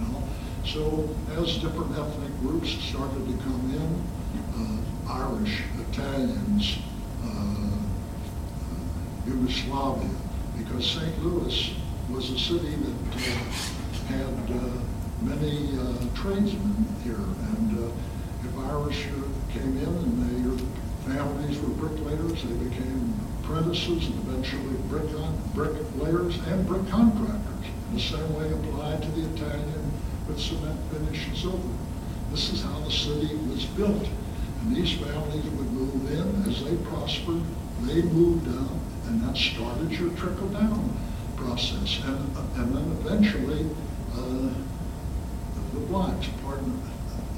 You 0.00 0.08
know? 0.08 0.22
So 0.64 1.08
as 1.36 1.58
different 1.58 1.98
ethnic 1.98 2.32
groups 2.40 2.70
started 2.70 3.28
to 3.28 3.36
come 3.44 3.64
in, 3.76 3.92
uh, 4.56 5.12
Irish, 5.12 5.64
Italians, 5.90 6.78
uh, 7.24 7.59
Yugoslavia, 9.30 10.10
because 10.58 10.90
St. 10.90 11.24
Louis 11.24 11.74
was 12.10 12.30
a 12.30 12.38
city 12.38 12.74
that 12.74 13.14
uh, 13.14 13.20
had 14.10 14.50
uh, 14.50 14.70
many 15.22 15.78
uh, 15.78 15.94
tradesmen 16.14 16.84
here. 17.04 17.14
And 17.54 17.78
uh, 17.78 17.92
if 18.44 18.58
Irish 18.58 19.06
uh, 19.06 19.52
came 19.52 19.78
in 19.78 19.86
and 19.86 20.58
their 20.58 21.14
families 21.14 21.60
were 21.60 21.68
bricklayers, 21.68 22.42
they 22.42 22.64
became 22.68 23.14
apprentices 23.42 24.06
and 24.06 24.18
eventually 24.28 24.76
brick 24.88 25.06
bricklayers 25.54 26.36
and 26.48 26.66
brick 26.66 26.88
contractors. 26.88 27.66
The 27.92 28.00
same 28.00 28.34
way 28.34 28.52
applied 28.52 29.02
to 29.02 29.08
the 29.12 29.28
Italian 29.34 29.92
with 30.26 30.40
cement 30.40 30.78
finish 30.92 31.26
and 31.26 31.36
so 31.36 31.50
forth. 31.50 32.30
This 32.30 32.52
is 32.52 32.62
how 32.62 32.78
the 32.80 32.90
city 32.90 33.34
was 33.48 33.64
built. 33.64 34.08
And 34.62 34.76
these 34.76 34.92
families 34.92 35.44
would 35.44 35.72
move 35.72 36.12
in 36.12 36.50
as 36.50 36.64
they 36.64 36.76
prospered, 36.88 37.42
they 37.82 38.02
moved 38.02 38.44
down, 38.44 38.80
and 39.10 39.22
that 39.22 39.36
started 39.36 39.90
your 39.90 40.10
trickle-down 40.10 40.96
process. 41.36 42.00
And, 42.04 42.36
and 42.56 42.76
then 42.76 42.86
eventually, 43.02 43.66
uh, 44.14 44.54
the 45.74 45.80
blacks, 45.88 46.28
pardon, 46.44 46.80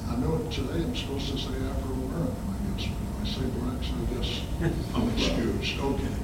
I 0.07 0.17
know 0.17 0.37
today 0.51 0.85
I'm 0.85 0.95
supposed 0.95 1.33
to 1.33 1.39
say 1.39 1.49
Afro-American, 1.49 2.37
I 2.53 2.77
guess, 2.77 2.89
I 3.23 3.27
say 3.27 3.47
blacks, 3.57 3.89
I 3.89 4.15
guess 4.15 4.41
I'm 4.95 5.09
excused, 5.17 5.81
okay. 5.81 6.15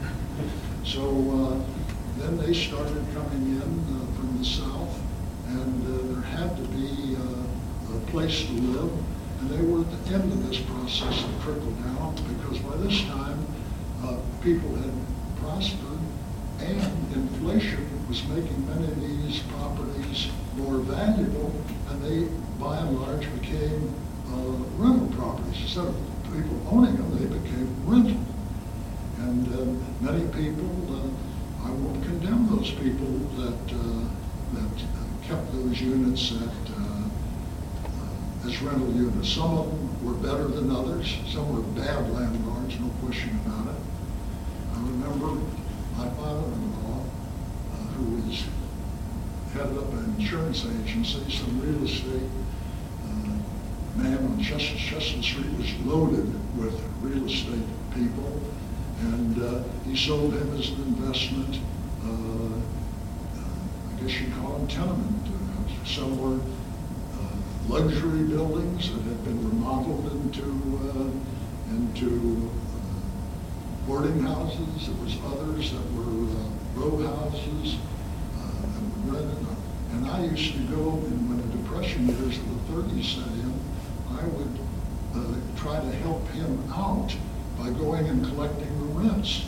So, 0.84 1.02
uh, 1.32 2.20
then 2.20 2.36
they 2.36 2.52
started 2.52 3.06
coming 3.14 3.56
in 3.56 3.62
uh, 3.62 4.16
from 4.16 4.36
the 4.36 4.44
south, 4.44 5.00
and 5.46 5.82
uh, 5.86 6.14
there 6.14 6.22
had 6.22 6.56
to 6.56 6.62
be 6.76 7.16
uh, 7.16 7.96
a 7.96 8.00
place 8.10 8.44
to 8.44 8.52
live, 8.52 8.92
and 9.40 9.50
they 9.50 9.62
were 9.62 9.80
at 9.80 10.04
the 10.04 10.14
end 10.14 10.30
of 10.30 10.46
this 10.46 10.60
process 10.60 11.24
of 11.24 11.42
trickle 11.42 11.70
down, 11.70 12.16
because 12.36 12.58
by 12.58 12.76
this 12.78 13.00
time, 13.04 13.46
uh, 14.04 14.16
people 14.42 14.74
had 14.76 14.92
prospered, 15.40 16.00
and 16.61 17.14
inflation 17.14 17.87
was 18.09 18.26
making 18.28 18.66
many 18.66 18.87
of 18.87 19.00
these 19.00 19.40
properties 19.40 20.28
more 20.57 20.78
valuable, 20.78 21.52
and 21.90 22.02
they, 22.02 22.28
by 22.59 22.78
and 22.78 23.00
large, 23.00 23.28
became 23.40 23.95
uh, 24.28 24.52
rental 24.76 25.09
properties. 25.16 25.62
Instead 25.62 25.87
of 25.87 25.97
people 26.25 26.61
owning 26.71 26.97
them, 26.97 27.11
they 27.18 27.26
became 27.26 27.68
rental. 27.85 28.21
And 29.18 29.47
um, 29.54 29.85
many 30.00 30.26
people, 30.28 30.71
uh, 30.95 31.66
I 31.66 31.71
won't 31.71 32.02
condemn 32.04 32.49
those 32.49 32.71
people 32.71 33.18
that, 33.42 33.75
uh, 33.75 34.04
that 34.54 34.83
uh, 34.83 35.26
kept 35.26 35.52
those 35.52 35.80
units 35.80 36.33
at, 36.33 36.73
uh, 36.76 38.49
as 38.49 38.62
rental 38.62 38.92
units. 38.92 39.28
Some 39.28 39.59
of 39.59 39.66
them 39.66 40.04
were 40.04 40.14
better 40.14 40.49
than 40.49 40.71
others, 40.71 41.18
some 41.26 41.52
were 41.52 41.62
bad 41.80 42.11
landlords, 42.12 42.78
no 42.80 42.88
question 43.02 43.38
about 43.45 43.75
it. 43.75 43.88
Remember 45.00 45.40
my 45.96 46.08
father-in-law, 46.10 47.04
uh, 47.72 47.76
who 47.94 48.16
was 48.16 48.44
headed 49.52 49.78
up 49.78 49.92
an 49.92 50.16
insurance 50.18 50.64
agency, 50.66 51.30
some 51.30 51.60
real 51.60 51.84
estate 51.84 52.28
uh, 53.04 53.98
man 54.00 54.18
on 54.18 54.42
Chestnut, 54.42 54.76
Chestnut 54.78 55.22
Street 55.24 55.52
was 55.56 55.72
loaded 55.86 56.26
with 56.58 56.82
real 57.00 57.24
estate 57.26 57.62
people, 57.94 58.40
and 59.02 59.40
uh, 59.40 59.62
he 59.84 59.96
sold 59.96 60.34
him 60.34 60.58
as 60.58 60.70
an 60.70 60.82
investment, 60.82 61.60
uh, 62.04 62.58
I 63.38 64.02
guess 64.02 64.20
you'd 64.20 64.34
call 64.34 64.58
them 64.58 64.66
tenement. 64.66 65.28
Uh, 65.28 65.84
Some 65.84 66.18
were 66.20 66.40
uh, 66.40 67.36
luxury 67.68 68.24
buildings 68.24 68.90
that 68.92 69.02
had 69.02 69.24
been 69.24 69.48
remodeled 69.48 70.10
into, 70.10 70.42
uh, 70.42 71.74
into 71.76 72.50
boarding 73.88 74.21
houses. 74.21 74.87
There 74.87 75.02
was 75.02 75.16
others 75.33 75.73
that 75.73 75.92
were 75.95 76.28
uh, 76.28 76.45
row 76.76 76.97
houses 77.09 77.76
uh. 78.38 79.54
And 79.92 80.07
I 80.07 80.25
used 80.26 80.52
to 80.52 80.59
go, 80.68 80.90
and 80.90 81.28
when 81.28 81.40
the 81.40 81.57
Depression 81.57 82.07
years 82.07 82.37
of 82.37 82.45
the 82.52 82.73
thirties 82.73 83.09
set 83.09 83.26
in, 83.26 83.54
I 84.12 84.25
would 84.26 84.59
uh, 85.16 85.35
try 85.57 85.80
to 85.80 85.90
help 86.04 86.28
him 86.28 86.71
out 86.71 87.16
by 87.59 87.71
going 87.71 88.07
and 88.07 88.23
collecting 88.26 88.68
the 88.78 89.00
rents. 89.00 89.47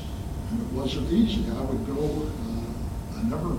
And 0.51 0.61
it 0.61 0.73
wasn't 0.73 1.13
easy. 1.13 1.45
I 1.51 1.61
would 1.61 1.87
go, 1.87 2.27
uh, 2.27 3.19
I 3.19 3.23
never, 3.25 3.59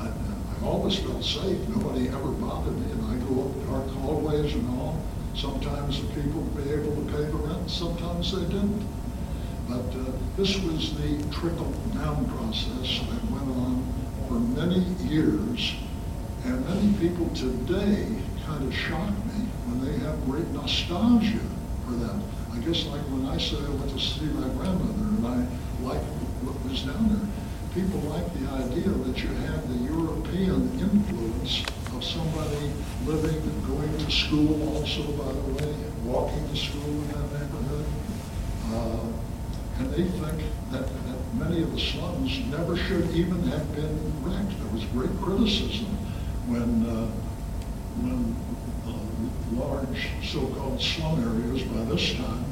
I, 0.00 0.06
I 0.08 0.64
always 0.64 0.96
felt 0.98 1.22
safe. 1.22 1.68
Nobody 1.68 2.08
ever 2.08 2.30
bothered 2.32 2.76
me. 2.78 2.90
And 2.92 3.04
I'd 3.12 3.28
go 3.28 3.44
up 3.44 3.66
dark 3.68 3.88
hallways 4.00 4.54
and 4.54 4.80
all. 4.80 5.00
Sometimes 5.36 6.00
the 6.00 6.08
people 6.14 6.40
would 6.40 6.64
be 6.64 6.72
able 6.72 6.96
to 6.96 7.12
pay 7.12 7.24
the 7.24 7.36
rent, 7.36 7.70
sometimes 7.70 8.32
they 8.32 8.46
didn't. 8.46 8.97
But 9.68 9.84
uh, 9.94 10.12
this 10.38 10.56
was 10.60 10.96
the 10.96 11.22
trickle-down 11.30 12.24
process 12.30 13.00
that 13.00 13.30
went 13.30 13.50
on 13.52 13.84
for 14.26 14.40
many 14.40 14.80
years. 15.04 15.74
And 16.44 16.64
many 16.64 16.94
people 16.94 17.28
today 17.34 18.08
kind 18.46 18.64
of 18.64 18.74
shock 18.74 19.10
me 19.28 19.44
when 19.66 19.84
they 19.84 19.98
have 20.06 20.24
great 20.24 20.48
nostalgia 20.48 21.44
for 21.84 21.92
that. 22.00 22.16
I 22.54 22.58
guess 22.64 22.86
like 22.86 23.02
when 23.12 23.26
I 23.26 23.36
said 23.36 23.60
I 23.60 23.68
went 23.68 23.90
to 23.92 24.00
see 24.00 24.24
my 24.32 24.48
grandmother 24.56 25.04
and 25.04 25.26
I 25.26 25.36
liked 25.84 26.04
what 26.40 26.56
was 26.64 26.82
down 26.84 27.12
there. 27.12 27.28
People 27.74 28.00
like 28.08 28.24
the 28.40 28.48
idea 28.48 28.88
that 28.88 29.22
you 29.22 29.28
had 29.44 29.68
the 29.68 29.84
European 29.84 30.80
influence 30.80 31.62
of 31.92 32.02
somebody 32.02 32.72
living 33.04 33.36
and 33.36 33.66
going 33.66 33.98
to 33.98 34.10
school 34.10 34.76
also, 34.76 35.04
by 35.12 35.30
the 35.30 35.44
way, 35.60 35.74
walking 36.04 36.48
to 36.48 36.56
school 36.56 36.88
in 36.88 37.08
that 37.08 37.32
neighborhood. 37.36 37.57
And 39.78 39.90
they 39.92 40.04
think 40.04 40.42
that, 40.72 40.86
that 40.88 41.34
many 41.34 41.62
of 41.62 41.72
the 41.72 41.78
slums 41.78 42.38
never 42.50 42.76
should 42.76 43.10
even 43.12 43.42
have 43.44 43.74
been 43.76 44.24
wrecked. 44.24 44.58
There 44.60 44.72
was 44.72 44.84
great 44.86 45.10
criticism 45.20 45.86
when, 46.48 46.84
uh, 46.84 47.06
when 48.02 48.34
uh, 48.88 49.60
large 49.60 50.08
so-called 50.24 50.80
slum 50.82 51.22
areas, 51.22 51.62
by 51.62 51.84
this 51.84 52.14
time, 52.16 52.44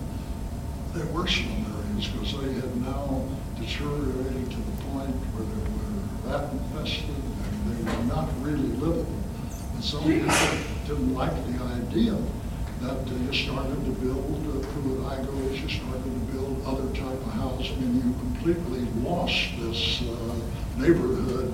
they 0.95 1.03
were 1.11 1.27
slum 1.27 1.67
areas 1.67 2.07
because 2.07 2.33
they 2.41 2.53
had 2.55 2.77
now 2.83 3.27
deteriorated 3.59 4.51
to 4.51 4.57
the 4.57 4.77
point 4.95 5.17
where 5.35 5.47
they 5.51 5.63
were 5.67 6.39
rat 6.39 6.53
infested 6.53 7.11
and 7.11 7.87
they 7.87 7.93
were 7.93 8.05
not 8.05 8.29
really 8.41 8.71
livable. 8.79 9.19
And 9.75 9.83
some 9.83 10.05
people 10.05 10.31
didn't 10.87 11.15
like 11.15 11.35
the 11.51 11.65
idea 11.65 12.17
that 12.87 13.09
you 13.09 13.33
started 13.33 13.85
to 13.85 13.91
build 13.93 14.47
uh, 14.47 14.67
Pruitt-Igos, 14.69 15.61
you 15.61 15.69
started 15.69 16.05
to 16.05 16.11
build 16.33 16.65
other 16.65 16.89
type 16.95 17.21
of 17.27 17.33
housing, 17.33 17.79
and 17.79 17.97
you 17.97 18.15
completely 18.21 18.85
lost 19.03 19.51
this 19.59 20.03
uh, 20.03 20.35
neighborhood 20.77 21.53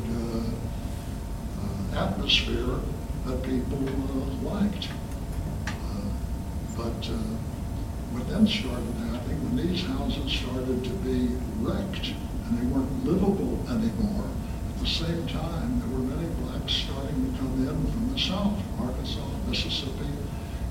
uh, 1.95 2.05
atmosphere 2.05 2.77
that 3.27 3.43
people 3.43 3.79
liked. 4.43 4.89
But 6.77 7.07
what 8.13 8.29
then 8.29 8.47
started 8.47 8.95
happening, 9.13 9.39
when 9.45 9.57
these 9.69 9.85
houses 9.85 10.33
started 10.33 10.85
to 10.85 10.91
be 11.05 11.29
wrecked 11.61 12.13
and 12.47 12.59
they 12.59 12.67
weren't 12.67 13.05
livable 13.05 13.59
anymore, 13.71 14.27
at 14.69 14.81
the 14.81 14.87
same 14.87 15.27
time, 15.29 15.81
there 15.81 15.89
were 15.93 16.05
many 16.05 16.29
blacks 16.43 16.73
starting 16.73 17.33
to 17.33 17.39
come 17.39 17.69
in 17.69 17.77
from 17.93 18.13
the 18.13 18.19
south, 18.19 18.59
Arkansas, 18.81 19.29
Mississippi, 19.49 20.09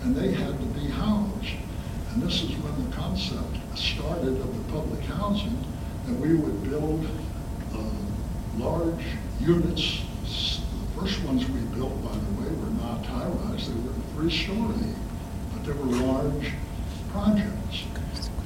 and 0.02 0.16
they 0.16 0.32
had 0.32 0.60
to 0.60 0.66
be 0.80 0.88
housed. 0.90 1.56
And 2.12 2.22
this 2.22 2.42
is 2.44 2.52
when 2.58 2.90
the 2.90 2.96
concept 2.96 3.58
started 3.76 4.40
of 4.40 4.58
the 4.58 4.72
public 4.72 5.02
housing, 5.06 5.58
that 6.06 6.16
we 6.16 6.36
would 6.36 6.64
build 6.70 7.06
uh, 7.74 7.82
large 8.58 9.06
units. 9.40 10.02
The 10.24 11.00
first 11.00 11.24
ones 11.24 11.48
we 11.50 11.62
built, 11.78 12.04
by 12.04 12.12
the 12.12 12.42
way, 12.42 12.50
were 12.50 12.76
not 12.82 13.06
high-rise, 13.06 13.68
they 13.68 13.80
were 13.82 13.94
three-story, 14.16 14.94
but 15.54 15.66
they 15.66 15.72
were 15.74 15.86
large 15.86 16.52
projects. 17.12 17.86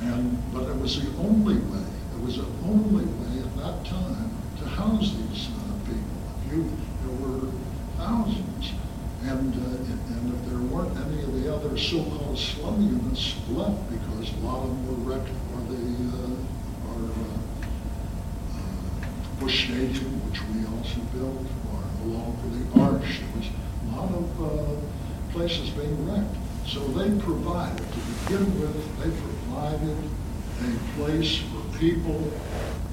And, 0.02 0.38
but 0.54 0.64
it 0.70 0.76
was 0.80 1.02
the 1.02 1.18
only 1.18 1.56
way, 1.56 1.86
it 2.16 2.22
was 2.24 2.38
the 2.38 2.48
only 2.66 3.06
way 3.06 3.44
at 3.44 3.58
that 3.58 3.86
time 3.86 4.30
to 4.60 4.66
house 4.66 5.16
these 5.16 5.48
uh, 5.50 5.74
people. 5.86 6.18
If 6.46 6.54
you, 6.54 6.72
there 7.04 7.28
were 7.28 7.48
thousands. 7.98 8.45
And, 10.96 11.04
uh, 11.04 11.08
and 11.08 11.20
if 11.20 11.26
there 11.26 11.36
weren't 11.36 11.36
any 11.36 11.38
of 11.38 11.44
the 11.44 11.56
other 11.56 11.78
so-called 11.78 12.38
slum 12.38 12.82
units 12.82 13.36
left, 13.50 13.90
because 13.90 14.34
a 14.34 14.40
lot 14.46 14.64
of 14.64 14.70
them 14.70 14.88
were 14.88 15.16
wrecked 15.16 15.30
for 15.30 15.62
the, 15.72 15.84
uh, 16.18 16.34
our, 16.90 17.04
uh, 17.04 17.38
uh, 18.54 19.40
Busch 19.40 19.66
Stadium, 19.66 20.14
which 20.30 20.42
we 20.50 20.66
also 20.66 21.00
built, 21.14 21.48
or 21.72 21.80
along 22.06 22.38
for 22.42 22.50
the 22.50 22.64
Arch, 22.82 23.20
there 23.20 23.30
was 23.38 23.48
a 23.48 23.96
lot 23.96 24.12
of, 24.12 24.28
uh, 24.42 24.76
places 25.32 25.70
being 25.72 26.08
wrecked. 26.08 26.36
So 26.66 26.80
they 26.80 27.10
provided, 27.20 27.78
to 27.78 28.00
begin 28.26 28.46
with, 28.60 28.76
they 29.00 29.12
provided 29.12 29.98
a 30.62 30.98
place 30.98 31.38
for 31.38 31.62
people 31.78 32.32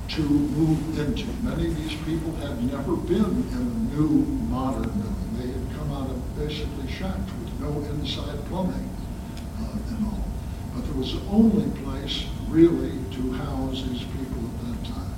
to 0.08 0.20
move 0.20 0.98
into. 0.98 1.24
Many 1.42 1.68
of 1.68 1.76
these 1.76 1.94
people 2.04 2.32
had 2.36 2.62
never 2.70 2.96
been 2.96 3.48
in 3.52 3.56
a 3.56 3.96
new, 3.96 4.26
modern 4.50 4.90
building. 4.90 5.36
They 5.38 5.46
had 5.46 5.78
come 5.78 5.92
out 5.92 6.10
of 6.10 6.18
basically 6.36 6.90
shacks 6.90 7.30
with 7.40 7.41
no 7.62 7.80
inside 7.90 8.44
plumbing 8.46 8.90
uh, 9.60 9.94
and 9.94 10.06
all. 10.06 10.24
But 10.74 10.84
there 10.84 10.94
was 10.94 11.14
the 11.14 11.22
only 11.30 11.70
place 11.82 12.24
really 12.48 12.98
to 13.12 13.32
house 13.32 13.82
these 13.88 14.02
people 14.02 14.42
at 14.50 14.66
that 14.66 14.84
time. 14.92 15.14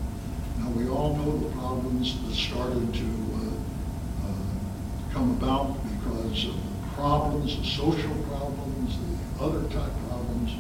Now, 0.59 0.69
we 0.71 0.89
all 0.89 1.17
know 1.17 1.37
the 1.39 1.51
problems 1.57 2.21
that 2.27 2.35
started 2.35 2.93
to 2.95 3.11
uh, 3.35 4.27
uh, 4.27 5.13
come 5.13 5.31
about 5.33 5.77
because 5.83 6.47
of 6.47 6.55
the 6.55 6.89
problems, 6.95 7.57
the 7.57 7.65
social 7.65 8.15
problems, 8.29 8.99
the 8.99 9.45
other 9.45 9.63
type 9.69 9.93
problems 10.09 10.53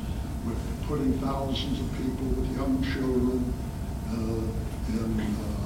with 0.44 0.58
putting 0.86 1.12
thousands 1.20 1.80
of 1.80 1.90
people 1.96 2.26
with 2.26 2.56
young 2.56 2.82
children 2.82 3.52
uh, 4.10 4.92
in 4.92 5.20
uh, 5.20 5.64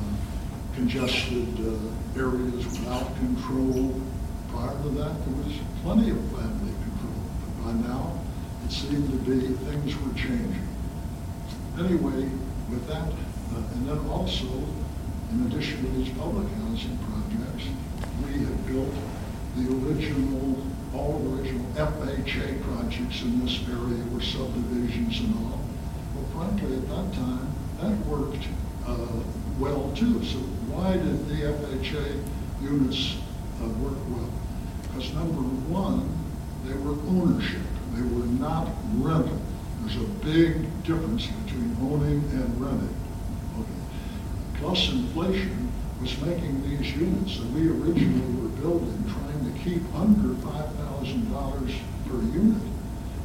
congested 0.75 1.49
uh, 1.61 2.21
areas 2.21 2.65
without 2.67 3.15
control. 3.17 4.01
Prior 4.49 4.83
to 4.83 4.89
that, 4.91 5.15
there 5.25 5.35
was 5.45 5.53
plenty 5.83 6.11
of 6.11 6.19
family 6.33 6.73
control, 6.85 7.23
but 7.41 7.65
by 7.65 7.73
now, 7.73 8.19
it 8.65 8.73
seemed 8.73 9.09
to 9.11 9.31
be 9.31 9.41
things 9.65 9.97
were 10.01 10.15
changing. 10.15 10.69
Anyway, 11.79 12.29
with 12.71 12.87
that, 12.89 13.09
uh, 13.09 13.75
and 13.75 13.89
then 13.89 13.99
also, 14.11 14.47
in 15.33 15.47
addition 15.47 15.85
to 15.85 15.91
these 15.93 16.09
public 16.17 16.49
housing 16.55 16.99
projects, 16.99 17.69
we 18.25 18.33
had 18.45 18.67
built 18.67 18.95
the 19.57 19.69
original, 19.87 20.57
all 20.95 21.21
original 21.35 21.65
FHA 21.75 22.63
projects 22.63 23.23
in 23.23 23.45
this 23.45 23.61
area 23.69 24.03
were 24.13 24.21
subdivisions 24.21 25.21
and 25.21 25.35
all. 25.37 25.61
Well, 26.15 26.49
frankly, 26.49 26.77
at 26.77 26.89
that 26.89 27.15
time, 27.15 27.53
that 27.81 28.07
worked 28.07 28.45
uh, 28.87 29.07
well 29.59 29.93
too. 29.95 30.25
So 30.25 30.39
why 30.69 30.95
did 30.95 31.29
the 31.29 31.35
FHA 31.35 32.23
units 32.63 33.17
uh, 33.63 33.69
work 33.83 33.99
well? 34.11 34.31
Because 34.83 35.13
number 35.15 35.43
one, 35.71 36.09
they 36.65 36.75
were 36.75 36.97
ownership. 37.09 37.63
They 37.95 38.03
were 38.03 38.27
not 38.27 38.69
rental. 38.95 39.41
There's 39.81 39.97
a 39.97 40.09
big 40.25 40.83
difference 40.85 41.27
between 41.27 41.77
owning 41.81 42.21
and 42.33 42.61
renting. 42.61 42.97
Okay. 43.59 44.61
Plus 44.61 44.91
inflation 44.91 45.73
was 46.01 46.19
making 46.21 46.63
these 46.69 46.95
units 46.97 47.39
that 47.39 47.47
we 47.51 47.69
originally 47.69 48.43
were 48.43 48.49
building, 48.61 49.05
trying 49.09 49.53
to 49.53 49.59
keep 49.61 49.83
under 49.95 50.35
five 50.47 50.73
thousand 50.75 51.31
dollars 51.33 51.73
per 52.07 52.21
unit. 52.21 52.63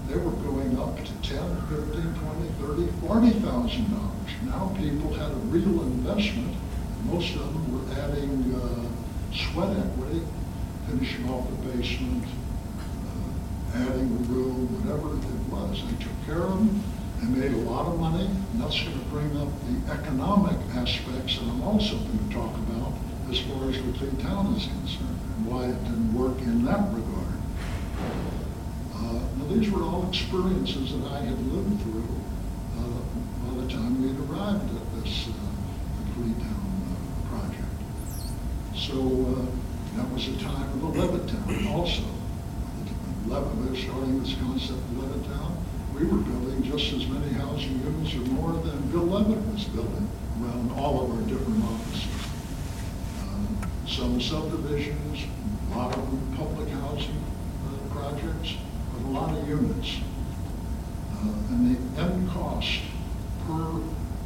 They 0.08 0.17
were 0.17 0.32
going 0.32 0.78
up 0.80 0.98
to 0.98 1.12
ten, 1.22 1.56
fifteen, 1.69 2.13
twenty, 2.15 2.50
thirty, 2.62 2.88
forty 3.02 3.32
thousand 3.39 3.91
dollars. 3.91 4.32
Now 4.46 4.74
people 4.78 5.13
had 5.13 5.32
a 5.32 5.41
real 5.52 5.82
investment. 5.84 6.56
Most 7.06 7.36
of 7.36 7.41
them 7.54 7.65
were 7.74 7.93
adding 8.02 8.56
uh, 8.56 8.88
sweat 9.34 9.76
equity, 9.78 10.22
finishing 10.88 11.30
off 11.30 11.50
the 11.50 11.69
basement, 11.72 12.24
uh, 12.24 13.78
adding 13.78 14.10
a 14.13 14.22
room, 14.30 14.67
whatever 14.78 15.17
it 15.17 15.24
was. 15.50 15.82
They 15.82 16.04
took 16.04 16.17
care 16.26 16.43
of 16.43 16.58
them 16.58 16.84
and 17.22 17.38
made 17.38 17.54
a 17.54 17.69
lot 17.69 17.88
of 17.88 18.00
money. 18.00 18.26
And 18.26 18.62
that's 18.62 18.82
going 18.82 19.00
to 19.00 19.06
bring 19.10 19.36
up 19.38 19.50
the 19.65 19.93
economic 19.93 20.58
aspects 20.76 21.39
that 21.39 21.46
I'm 21.50 21.63
also 21.63 21.98
going 21.98 22.30
to 22.30 22.34
talk 22.34 22.54
about 22.69 22.93
as 23.30 23.39
far 23.39 23.69
as 23.69 23.82
the 23.82 24.22
Town 24.22 24.54
is 24.54 24.67
concerned 24.67 25.17
and 25.38 25.48
why 25.48 25.65
it 25.65 25.84
didn't 25.86 26.13
work 26.13 26.38
in 26.41 26.65
that 26.65 26.86
regard. 26.93 27.34
Uh, 28.93 29.19
Now, 29.39 29.46
these 29.50 29.72
were 29.72 29.82
all 29.82 30.08
experiences 30.08 30.93
that 30.93 31.12
I 31.12 31.19
had 31.26 31.39
lived 31.52 31.82
through 31.82 32.13
uh, 32.78 33.02
by 33.50 33.62
the 33.62 33.67
time 33.72 34.02
we'd 34.02 34.19
arrived 34.30 34.69
at 34.69 35.04
this 35.04 35.28
uh. 35.28 36.53
So 38.84 38.91
uh, 39.00 39.96
that 39.96 40.12
was 40.12 40.28
the 40.28 40.43
time 40.43 40.84
of 40.84 40.93
the 40.93 41.02
Levittown 41.02 41.72
also. 41.72 42.04
Levitt, 43.28 43.56
we 43.56 43.69
were 43.69 43.78
starting 43.78 44.22
this 44.22 44.36
concept 44.36 44.78
of 44.78 44.98
Levittown. 45.00 45.56
We 45.96 46.04
were 46.06 46.17
building 46.17 46.63
just 46.63 46.91
as 46.91 47.08
many 47.08 47.32
housing 47.32 47.80
units 47.80 48.13
or 48.13 48.26
more 48.36 48.52
than 48.62 48.91
Bill 48.91 49.06
Levitt 49.06 49.39
was 49.54 49.63
building 49.65 50.10
around 50.41 50.72
all 50.74 51.06
of 51.06 51.12
our 51.15 51.22
different 51.30 51.63
offices. 51.63 52.28
Uh, 53.22 53.88
Some 53.88 54.19
subdivisions, 54.19 55.28
a 55.72 55.78
lot 55.78 55.96
of 55.96 56.04
them 56.12 56.36
public 56.36 56.67
housing 56.67 57.24
uh, 57.63 57.96
projects, 57.96 58.58
but 58.91 59.08
a 59.08 59.12
lot 59.12 59.38
of 59.38 59.48
units. 59.48 60.00
Uh, 61.13 61.52
And 61.52 61.74
the 61.74 62.02
end 62.02 62.30
cost 62.32 62.82
per 63.48 63.80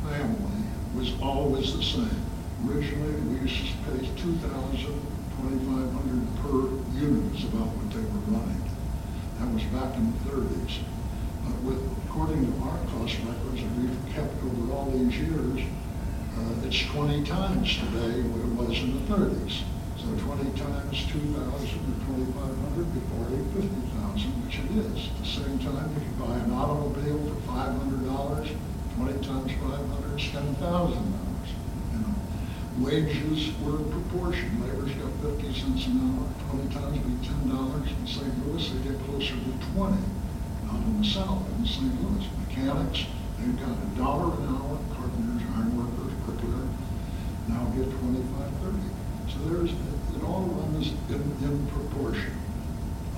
family 0.10 0.63
was 0.96 1.13
always 1.22 1.78
the 1.78 1.84
same. 1.84 2.27
Originally, 2.65 3.13
we 3.22 3.46
used 3.46 3.70
to 3.70 3.78
pay 3.86 4.02
two 4.17 4.34
thousand, 4.41 4.98
twenty-five 5.38 5.93
hundred 5.93 6.26
per 6.41 6.74
unit 6.98 7.30
is 7.38 7.46
about 7.46 7.70
what 7.70 7.86
they 7.93 8.02
were 8.02 8.26
running. 8.34 8.65
That 9.38 9.54
was 9.54 9.62
back 9.70 9.93
in 9.93 10.10
the 10.10 10.17
thirties. 10.26 10.82
But 11.46 11.54
with, 11.62 11.86
according 12.10 12.50
to 12.50 12.54
our 12.65 12.82
cost 12.89 13.22
records 13.30 13.62
that 13.62 13.74
we've 13.78 14.02
kept 14.10 14.34
over 14.41 14.74
all 14.74 14.89
these 14.89 15.13
years, 15.22 15.62
uh, 16.34 16.65
it's 16.65 16.82
twenty 16.89 17.22
times 17.22 17.78
today 17.78 18.26
what 18.26 18.41
it 18.41 18.54
was 18.58 18.74
in 18.82 18.89
the 18.98 19.04
thirties. 19.06 19.62
So 20.02 20.10
twenty 20.26 20.50
times 20.58 21.06
two 21.13 21.22
thousand 21.38 21.78
or 21.78 21.98
twenty-five 22.10 22.58
hundred, 22.58 22.89
be 22.89 23.06
fifty 23.54 23.82
thousand, 24.02 24.34
which 24.41 24.58
it 24.65 24.70
is. 24.82 25.13
At 25.13 25.17
the 25.22 25.30
same 25.30 25.62
time, 25.62 25.93
if 25.93 26.02
you 26.02 26.13
buy 26.17 26.34
an 26.41 26.50
automobile 26.50 27.22
for 27.22 27.38
five 27.54 27.78
hundred 27.78 28.02
dollars, 28.10 28.50
twenty 28.98 29.22
times 29.22 29.54
five 29.62 29.86
hundred 29.93 30.17
is 30.17 30.26
ten 30.34 30.58
thousand. 30.58 31.27
Wages 32.80 33.52
were 33.62 33.78
in 33.78 33.92
proportion. 33.92 34.62
Labor's 34.62 34.94
got 34.94 35.12
fifty 35.22 35.54
cents 35.54 35.86
an 35.88 35.98
hour, 36.02 36.28
twenty 36.50 36.74
times 36.74 36.98
be 37.00 37.28
ten 37.28 37.50
dollars. 37.50 37.90
In 37.90 38.08
St. 38.08 38.48
Louis, 38.48 38.70
they 38.70 38.90
get 38.90 39.00
closer 39.06 39.36
to 39.36 39.52
twenty, 39.74 40.02
not 40.66 40.76
in 40.86 41.02
the 41.02 41.08
south, 41.08 41.44
in 41.58 41.66
St. 41.66 41.94
Louis. 42.04 42.26
Mechanics, 42.48 43.06
they've 43.40 43.60
got 43.60 43.70
a 43.72 43.98
dollar 43.98 44.34
an 44.38 44.48
hour, 44.56 44.78
carpenters, 44.96 45.42
ironworkers, 45.56 46.13
bricklayer, 46.26 46.68
now 47.48 47.66
get 47.76 47.90
twenty-five, 48.00 48.52
thirty. 48.62 48.90
So 49.30 49.38
there's, 49.50 49.72
it 49.72 50.24
all 50.24 50.44
runs 50.44 50.88
in, 51.10 51.22
in 51.44 51.68
proportion. 51.68 52.34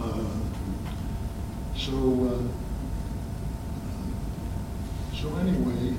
Uh, 0.02 0.26
So, 1.78 1.96
uh, 1.96 2.44
so 5.16 5.36
anyway, 5.38 5.96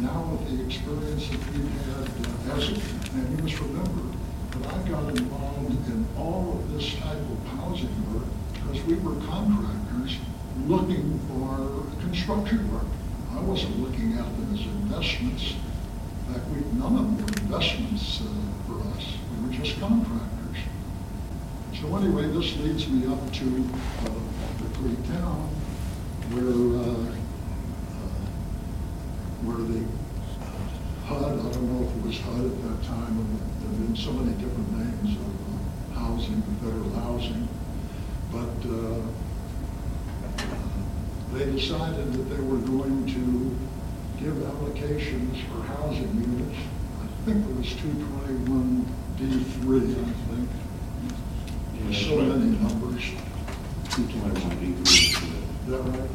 now 0.00 0.22
with 0.30 0.46
the 0.48 0.64
experience 0.64 1.28
that 1.28 1.38
we've 1.52 1.70
had 1.86 2.06
uh, 2.52 2.56
as, 2.56 2.68
and 3.14 3.36
you 3.36 3.42
must 3.42 3.60
remember 3.60 4.16
that 4.52 4.72
I 4.72 4.88
got 4.88 5.08
involved 5.10 5.88
in 5.88 6.06
all 6.16 6.58
of 6.58 6.72
this 6.72 6.94
type 6.94 7.18
of 7.18 7.46
housing 7.58 8.14
work 8.14 8.24
because 8.52 8.82
we 8.84 8.94
were 8.94 9.14
contractors 9.26 10.18
looking 10.66 11.18
for 11.28 11.84
construction 12.00 12.72
work. 12.72 12.86
I 13.32 13.40
wasn't 13.40 13.80
looking 13.80 14.12
at 14.14 14.24
them 14.24 14.50
as 14.54 14.60
investments. 14.60 15.54
In 16.28 16.34
fact, 16.34 16.46
we, 16.50 16.60
none 16.78 16.96
of 16.96 17.04
them 17.04 17.16
were 17.16 17.42
investments 17.42 18.20
uh, 18.20 18.24
for 18.66 18.80
us. 18.96 19.14
We 19.32 19.48
were 19.48 19.54
just 19.54 19.80
contractors. 19.80 20.58
So 21.80 21.96
anyway, 21.96 22.26
this 22.26 22.56
leads 22.58 22.88
me 22.88 23.06
up 23.06 23.32
to 23.32 23.44
uh, 23.44 24.10
the 24.58 24.64
Laclede 24.64 25.06
Town, 25.08 25.48
where, 26.30 26.82
uh, 26.82 27.14
where 29.42 29.62
the 29.70 29.80
uh, 30.42 30.46
HUD, 31.06 31.38
I 31.38 31.50
don't 31.52 31.68
know 31.72 31.82
if 31.86 31.92
it 31.96 32.02
was 32.06 32.18
HUD 32.20 32.44
at 32.44 32.56
that 32.62 32.80
time, 32.84 33.14
there 33.60 33.70
have 33.70 33.78
been 33.78 33.96
so 33.96 34.12
many 34.12 34.32
different 34.36 34.70
names 34.76 35.16
of 35.16 35.32
uh, 35.46 36.00
housing, 36.00 36.42
federal 36.60 36.90
housing, 36.98 37.48
but 38.32 38.58
uh, 38.66 39.00
they 41.34 41.44
decided 41.52 42.12
that 42.12 42.26
they 42.34 42.42
were 42.42 42.58
going 42.58 43.06
to 43.06 43.56
give 44.18 44.34
allocations 44.34 45.38
for 45.48 45.62
housing 45.62 46.10
units. 46.18 46.58
I 47.00 47.06
think 47.24 47.46
it 47.46 47.54
was 47.56 47.70
two 47.74 47.92
twenty-one 47.92 48.86
D 49.18 49.44
three, 49.60 49.92
I 49.92 50.12
think. 50.34 50.48
There's 51.84 52.06
so 52.06 52.16
many 52.16 52.58
numbers. 52.58 53.04
Two 53.90 54.04
twenty-one 54.06 54.56
D 54.58 54.72
three. 54.82 55.06
Is 55.14 55.68
that 55.68 55.80
right? 55.80 56.10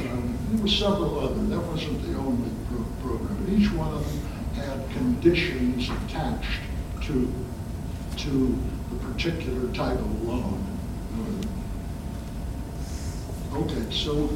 There 0.00 0.62
were 0.62 0.68
several 0.68 1.20
other, 1.20 1.42
that 1.44 1.60
wasn't 1.60 2.02
the 2.02 2.16
only 2.18 2.50
pro- 2.68 2.84
program. 3.02 3.46
Each 3.54 3.70
one 3.72 3.92
of 3.92 4.04
them 4.06 4.20
had 4.54 4.90
conditions 4.90 5.90
attached 5.90 6.60
to, 7.02 7.32
to 8.16 8.58
the 8.90 8.96
particular 8.96 9.72
type 9.72 9.98
of 9.98 10.22
loan. 10.22 10.66
Okay, 13.52 13.90
so 13.90 14.30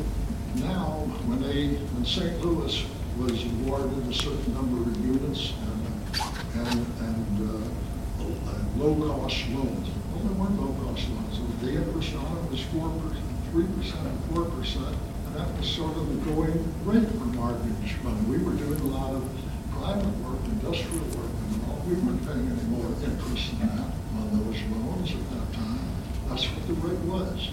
now, 0.57 1.07
when 1.27 1.41
they, 1.43 1.69
when 1.95 2.05
St. 2.05 2.41
Louis 2.45 2.85
was 3.19 3.45
awarded 3.45 4.09
a 4.09 4.15
certain 4.15 4.55
number 4.55 4.83
of 4.83 4.97
units 5.05 5.53
and, 5.63 6.67
and, 6.67 6.87
and 7.01 7.51
uh, 7.51 8.25
uh, 8.25 8.65
low-cost 8.77 9.49
loans, 9.51 9.89
well, 10.13 10.23
they 10.25 10.35
weren't 10.35 10.61
low-cost 10.61 11.09
loans, 11.11 11.41
the 11.63 11.71
interest 11.75 12.15
on 12.17 12.37
it 12.39 12.51
was 12.51 12.61
four 12.75 12.89
percent, 13.01 13.25
three 13.51 13.67
percent, 13.79 14.13
four 14.33 14.45
percent, 14.45 14.97
that 15.35 15.51
was 15.59 15.69
sort 15.69 15.97
of 15.97 16.09
the 16.09 16.31
going 16.31 16.55
rate 16.85 17.09
for 17.09 17.27
mortgage 17.35 17.97
money. 18.03 18.21
We 18.29 18.39
were 18.39 18.53
doing 18.53 18.81
a 18.81 18.85
lot 18.85 19.15
of 19.15 19.29
private 19.73 20.17
work, 20.23 20.39
industrial 20.45 21.05
work, 21.19 21.35
and 21.51 21.63
all, 21.69 21.83
we 21.87 21.95
weren't 21.95 22.25
paying 22.25 22.47
any 22.47 22.63
more 22.71 22.87
interest 23.03 23.59
than 23.59 23.69
that 23.69 23.91
on 24.15 24.31
those 24.31 24.63
loans 24.71 25.11
at 25.11 25.31
that 25.31 25.53
time. 25.53 25.91
That's 26.29 26.45
what 26.47 26.67
the 26.69 26.75
rate 26.75 27.01
was. 27.01 27.51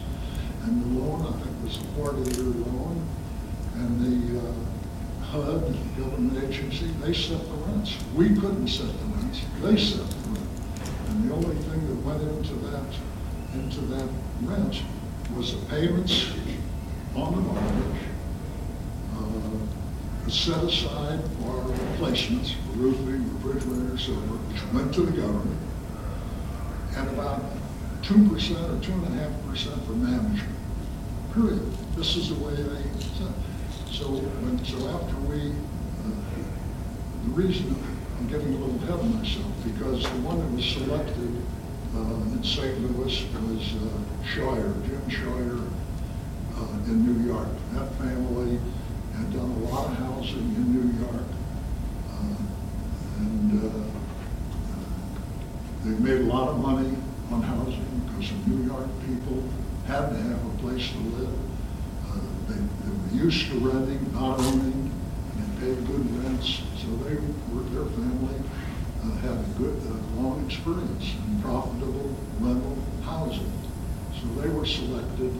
And 0.63 0.83
the 0.83 1.01
loan, 1.01 1.25
I 1.25 1.31
think, 1.41 1.63
was 1.63 1.77
a 1.77 1.83
forty-year 1.97 2.53
loan, 2.69 3.01
and 3.75 3.91
the 3.99 4.39
uh, 4.39 4.53
HUD, 5.25 5.75
government 5.97 6.43
agency, 6.43 6.85
they 7.01 7.13
set 7.13 7.43
the 7.43 7.57
rents. 7.65 7.97
We 8.15 8.29
couldn't 8.29 8.67
set 8.67 8.87
the 8.87 9.05
rents, 9.17 9.41
they 9.61 9.75
set 9.75 10.07
the 10.07 10.29
rent. 10.29 10.49
And 11.09 11.29
the 11.29 11.33
only 11.33 11.55
thing 11.55 11.87
that 11.87 12.05
went 12.05 12.21
into 12.21 12.53
that, 12.67 12.85
into 13.55 13.81
that 13.95 14.07
rent 14.43 14.83
was 15.35 15.59
the 15.59 15.65
payments 15.65 16.27
on 17.15 17.35
the 17.35 17.41
mortgage, 17.41 18.01
uh, 19.17 20.29
set 20.29 20.63
aside 20.63 21.19
for 21.39 21.61
replacements, 21.61 22.51
for 22.51 22.77
roofing, 22.77 23.41
refrigerator, 23.41 23.97
silver, 23.97 24.21
which 24.21 24.73
went 24.73 24.93
to 24.93 25.01
the 25.01 25.11
government, 25.11 25.59
and 26.95 27.09
about 27.09 27.43
two 28.01 28.27
percent 28.29 28.59
or 28.71 28.79
two 28.79 28.93
and 28.93 29.07
a 29.07 29.09
half 29.09 29.31
percent 29.47 29.83
for 29.85 29.93
management. 29.93 30.57
Period. 31.33 31.61
This 31.95 32.15
is 32.15 32.29
the 32.29 32.35
way 32.35 32.55
they 32.55 32.83
said. 32.99 33.33
So, 33.91 34.07
when, 34.07 34.63
so 34.65 34.87
after 34.89 35.15
we, 35.27 35.51
uh, 35.51 36.15
the 37.25 37.31
reason 37.31 37.75
I'm 38.19 38.27
getting 38.27 38.53
a 38.53 38.57
little 38.57 38.75
ahead 38.83 38.99
of 38.99 39.15
myself, 39.15 39.51
because 39.63 40.03
the 40.03 40.19
one 40.19 40.39
that 40.39 40.51
was 40.55 40.65
selected 40.65 41.41
uh, 41.95 42.35
in 42.35 42.43
St. 42.43 42.79
Louis 42.79 43.25
was 43.35 43.73
uh, 43.75 44.23
Scheuer, 44.23 44.73
Jim 44.87 45.01
Scheuer 45.09 45.70
uh, 46.61 46.89
in 46.91 46.97
New 47.05 47.17
York. 47.27 47.47
That 47.73 47.91
family 47.95 48.59
had 49.17 49.33
done 49.33 49.49
a 49.51 49.59
lot 49.73 49.87
of 49.89 49.97
housing 49.97 50.55
in 50.55 50.65
New 50.71 50.87
York. 51.01 51.27
Uh, 52.13 52.35
And 53.21 53.49
uh, 53.65 53.83
they 55.83 55.93
made 55.99 56.21
a 56.21 56.29
lot 56.33 56.49
of 56.49 56.57
money 56.59 56.95
on 57.31 57.41
housing 57.41 57.85
because 58.05 58.29
the 58.29 58.49
New 58.49 58.61
York 58.71 58.87
people 59.05 59.43
had 59.87 60.09
to 60.09 60.17
have 60.17 60.41
a 60.45 60.53
place 60.61 60.89
to 60.91 60.99
live. 61.17 61.37
Uh, 62.07 62.19
They, 62.47 62.55
they 62.55 62.91
were 62.97 63.25
used 63.25 63.47
to 63.49 63.55
renting, 63.59 64.01
not 64.13 64.39
owning, 64.39 64.91
and 65.37 65.57
they 65.57 65.73
paid 65.75 65.87
good 65.87 66.05
rents. 66.23 66.61
So 66.81 66.87
they 67.03 67.15
were, 67.53 67.63
their 67.73 67.89
family 67.97 68.37
uh, 69.03 69.11
had 69.25 69.37
a 69.37 69.49
good, 69.57 69.77
uh, 69.89 70.21
long 70.21 70.43
experience 70.45 71.05
in 71.25 71.41
profitable 71.41 72.09
rental 72.39 72.77
housing. 73.03 73.51
So 74.19 74.27
they 74.41 74.49
were 74.49 74.65
selected, 74.65 75.33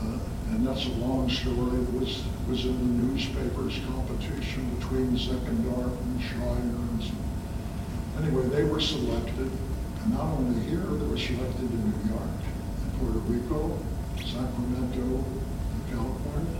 uh, 0.00 0.18
and 0.50 0.66
that's 0.66 0.86
a 0.86 0.90
long 1.04 1.28
story. 1.30 1.80
It 1.82 1.92
was, 1.92 2.22
was 2.48 2.64
in 2.64 2.76
the 2.78 3.04
newspapers, 3.04 3.78
competition 3.86 4.68
between 4.78 5.16
Zeckendorf 5.16 5.92
and 6.00 6.20
Scheuer 6.20 6.56
and 6.58 7.02
so. 7.02 7.12
Anyway, 8.22 8.48
they 8.48 8.64
were 8.64 8.80
selected, 8.80 9.50
and 10.02 10.12
not 10.12 10.24
only 10.24 10.60
here, 10.68 10.80
they 10.80 11.06
were 11.06 11.18
selected 11.18 11.70
in 11.70 11.84
New 11.84 12.10
York, 12.10 12.38
in 12.82 12.90
Puerto 12.98 13.18
Rico, 13.30 13.78
Sacramento, 14.24 15.24
and 15.72 15.82
California, 15.92 16.56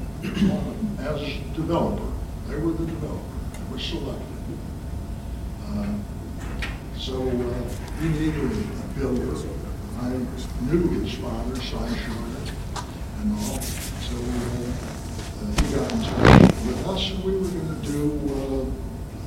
as 1.00 1.20
developer. 1.56 2.10
They 2.48 2.56
were 2.56 2.72
the 2.72 2.86
developer, 2.86 3.38
they 3.54 3.72
were 3.72 3.78
selected. 3.80 4.24
Uh, 5.66 5.94
So 6.98 7.14
uh, 7.14 7.30
he 8.02 8.08
needed 8.08 8.50
a 8.52 8.98
builder. 8.98 9.36
I 10.00 10.10
knew 10.66 10.88
his 11.00 11.14
father, 11.14 11.54
Cy 11.56 11.88
Shorter, 11.94 12.37
and 13.28 13.38
all, 13.50 13.60
so 13.60 14.16
uh, 14.16 14.72
uh, 15.40 15.50
he 15.60 15.64
got 15.74 15.92
in 15.92 16.00
touch 16.00 16.66
with 16.66 16.86
us, 16.88 17.10
and 17.10 17.24
we 17.24 17.32
were 17.36 17.48
gonna 17.48 17.80
do 17.82 18.00
uh, 18.28 18.64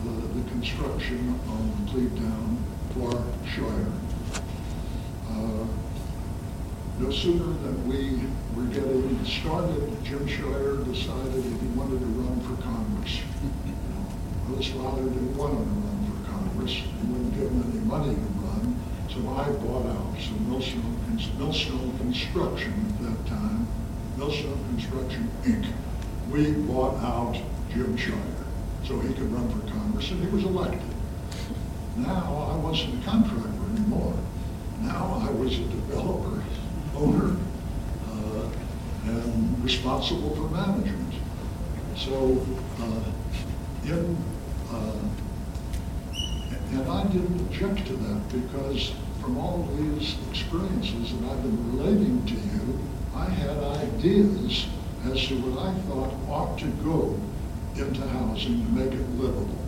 the 0.04 0.14
the 0.40 0.50
construction 0.52 1.40
on 1.48 1.62
the 1.70 1.92
Laclede 1.92 2.18
Town 2.18 2.58
for 2.94 3.12
Scheuer. 3.46 3.92
Uh, 5.30 5.66
No 7.00 7.10
sooner 7.10 7.50
than 7.66 7.78
we 7.90 8.02
were 8.56 8.70
getting 8.70 9.26
started, 9.26 9.82
Jim 10.04 10.28
Scheuer 10.28 10.86
decided 10.86 11.42
that 11.44 11.60
he 11.62 11.68
wanted 11.74 12.00
to 12.00 12.06
run 12.22 12.38
for 12.46 12.62
Congress. 12.62 13.22
Well, 14.48 14.58
his 14.62 14.68
father 14.68 15.04
didn't 15.10 15.36
want 15.36 15.54
him 15.58 15.66
to 15.66 15.78
run 15.82 16.00
for 16.10 16.20
Congress, 16.30 16.72
he 16.74 17.02
wouldn't 17.10 17.34
give 17.34 17.50
him 17.50 17.64
any 17.72 17.82
money 17.96 18.14
to 18.14 18.30
run, 18.46 18.66
so 19.10 19.18
I 19.34 19.50
bought 19.66 19.88
out, 19.96 20.14
so 20.22 20.32
Millstone, 20.46 20.94
Millstone 21.40 21.98
Construction 21.98 22.74
at 22.90 22.96
that 23.06 23.20
time, 23.28 23.51
Millstone 24.22 24.64
Construction, 24.70 25.32
Inc., 25.46 25.66
we 26.30 26.52
bought 26.52 26.96
out 27.02 27.34
Jim 27.74 27.98
Scheuer, 27.98 28.22
so 28.86 29.00
he 29.00 29.12
could 29.16 29.32
run 29.32 29.50
for 29.50 29.68
Congress, 29.72 30.12
and 30.12 30.24
he 30.24 30.30
was 30.30 30.44
elected. 30.44 30.80
Now, 31.96 32.52
I 32.52 32.56
wasn't 32.58 33.02
a 33.02 33.10
contractor 33.10 33.50
anymore. 33.76 34.14
Now, 34.82 35.28
I 35.28 35.32
was 35.32 35.58
a 35.58 35.64
developer, 35.64 36.44
owner, 36.96 37.36
uh, 38.12 38.48
and 39.06 39.64
responsible 39.64 40.36
for 40.36 40.50
management. 40.56 41.16
So, 41.98 42.46
uh, 42.80 43.04
in, 43.86 44.18
uh, 44.72 45.00
and 46.70 46.88
I 46.88 47.04
didn't 47.06 47.40
object 47.42 47.88
to 47.88 47.94
that 47.94 48.30
because 48.30 48.92
from 49.20 49.40
all 49.40 49.68
these 49.80 50.16
experiences 50.30 51.12
that 51.14 51.32
I've 51.32 51.42
been 51.42 51.76
relating 51.76 52.24
to 52.28 52.34
you, 52.36 52.81
I 53.22 53.30
had 53.30 53.58
ideas 53.86 54.66
as 55.06 55.28
to 55.28 55.36
what 55.46 55.62
I 55.62 55.72
thought 55.86 56.12
ought 56.28 56.58
to 56.58 56.66
go 56.82 57.20
into 57.76 58.02
housing 58.08 58.66
to 58.66 58.72
make 58.72 58.92
it 58.92 59.10
livable. 59.14 59.62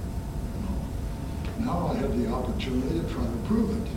you 0.57 0.61
know. 0.65 1.69
now 1.69 1.93
I 1.93 1.93
had 1.93 2.17
the 2.17 2.33
opportunity 2.33 2.99
to 2.99 3.05
try 3.13 3.21
to 3.21 3.39
prove 3.45 3.69
it, 3.77 3.87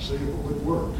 see 0.00 0.14
if 0.14 0.22
it 0.22 0.34
would 0.48 0.64
work. 0.64 0.96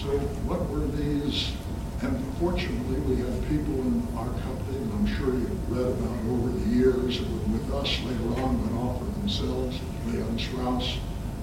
So 0.00 0.16
what 0.48 0.64
were 0.70 0.88
these, 0.96 1.52
and 2.00 2.16
fortunately, 2.40 3.00
we 3.04 3.20
had 3.20 3.36
people 3.52 3.74
in 3.84 4.00
our 4.16 4.32
company, 4.48 4.80
and 4.80 4.92
I'm 4.96 5.06
sure 5.06 5.28
you've 5.28 5.68
read 5.68 5.92
about 5.92 6.24
over 6.32 6.48
the 6.56 6.66
years, 6.72 7.20
that 7.20 7.28
were 7.28 7.52
with 7.52 7.68
us 7.74 8.00
later 8.00 8.40
on, 8.40 8.64
went 8.64 8.76
off 8.80 8.96
for 8.98 9.12
themselves. 9.20 9.76
Leon 10.08 10.38
Strauss 10.38 10.96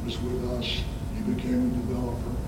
was 0.04 0.20
with 0.26 0.42
us, 0.58 0.82
he 1.14 1.22
became 1.22 1.70
a 1.70 1.74
developer. 1.86 2.41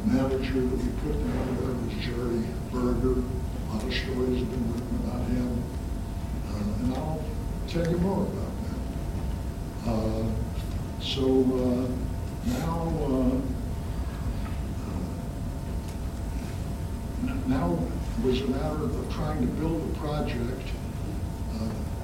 The 0.00 0.06
manager 0.12 0.54
that 0.60 0.76
we 0.76 0.88
put 1.02 1.12
down 1.12 1.56
there 1.60 1.74
was 1.74 1.94
Jerry 2.04 2.44
Berger, 2.72 3.20
a 3.20 3.72
lot 3.72 3.84
of 3.84 3.92
stories 3.94 4.38
have 4.40 4.50
been 4.50 4.72
written 4.72 4.96
about 5.04 5.26
him. 5.28 5.62
Uh, 6.48 6.84
And 6.84 6.94
I'll 6.94 7.22
tell 7.68 7.90
you 7.90 7.98
more 7.98 8.22
about 8.22 8.52
that. 8.64 9.90
Uh, 9.90 10.24
So 11.02 11.24
uh, 11.24 11.88
now, 12.50 12.92
uh, 13.08 13.36
uh, 17.26 17.34
now 17.48 17.78
it 18.18 18.24
was 18.24 18.40
a 18.42 18.48
matter 18.48 18.84
of 18.84 19.12
trying 19.12 19.40
to 19.40 19.46
build 19.46 19.80
a 19.82 19.98
project 19.98 20.68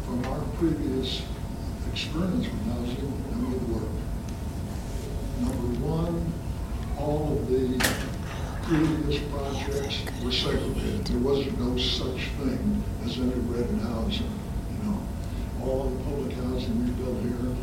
from 0.06 0.24
our 0.26 0.40
previous 0.58 1.22
experience 1.92 2.46
with 2.46 2.62
housing 2.72 3.12
and 3.32 3.52
with 3.52 3.62
work. 3.68 3.94
Number 5.40 5.68
one, 5.84 6.32
all 6.98 7.32
of 7.36 7.48
the 7.48 7.64
previous 8.66 9.22
projects 9.30 10.02
were 10.24 10.32
segregated. 10.32 11.06
There 11.06 11.20
was 11.20 11.46
no 11.56 11.78
such 11.78 12.26
thing 12.34 12.82
as 13.04 13.16
integrated 13.16 13.78
housing, 13.78 14.26
you 14.72 14.78
know. 14.82 14.98
All 15.62 15.84
the 15.84 16.02
public 16.02 16.32
housing 16.32 16.74
we 16.84 16.90
built 16.98 17.22
here, 17.22 17.54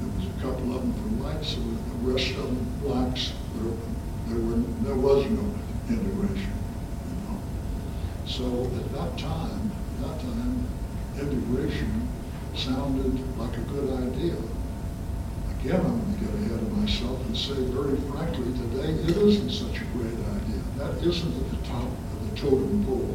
there 0.00 0.10
was 0.16 0.26
a 0.26 0.42
couple 0.42 0.74
of 0.74 0.82
them 0.82 0.92
for 0.94 1.22
whites, 1.22 1.54
was 1.54 1.78
the 1.78 2.10
rest 2.10 2.30
of 2.30 2.46
them 2.46 2.66
blacks. 2.82 3.32
There, 3.54 3.72
there 4.26 4.42
were, 4.44 4.62
there 4.82 4.96
was 4.96 5.24
no 5.30 5.54
integration, 5.88 6.52
you 7.06 7.16
know. 7.30 7.38
So 8.26 8.64
at 8.74 8.92
that 8.92 9.18
time, 9.18 9.70
that 10.02 10.18
time, 10.18 10.66
integration 11.16 12.08
sounded 12.56 13.38
like 13.38 13.56
a 13.56 13.60
good 13.70 13.88
idea. 14.02 14.34
Again, 15.60 15.80
I'm 15.80 16.00
going 16.00 16.18
to 16.18 16.24
get 16.24 16.34
ahead 16.34 16.58
of 16.58 16.76
myself 16.76 17.24
and 17.26 17.36
say 17.36 17.54
very 17.70 17.96
frankly, 18.10 18.50
today, 18.66 18.90
it 19.06 19.16
isn't 19.16 19.50
such 19.50 19.80
a 19.80 19.84
great 19.92 20.14
idea. 20.14 20.39
That 20.80 20.96
isn't 21.04 21.36
at 21.36 21.50
the 21.50 21.68
top 21.68 21.84
of 21.84 22.30
the 22.30 22.36
totem 22.40 22.82
pole 22.86 23.14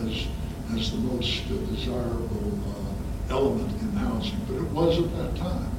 as, 0.00 0.26
as 0.74 0.92
the 0.92 0.96
most 0.96 1.46
desirable 1.68 2.58
uh, 2.66 3.34
element 3.34 3.70
in 3.82 3.92
housing, 3.92 4.40
but 4.48 4.56
it 4.56 4.70
was 4.70 4.98
at 4.98 5.14
that 5.18 5.36
time. 5.36 5.70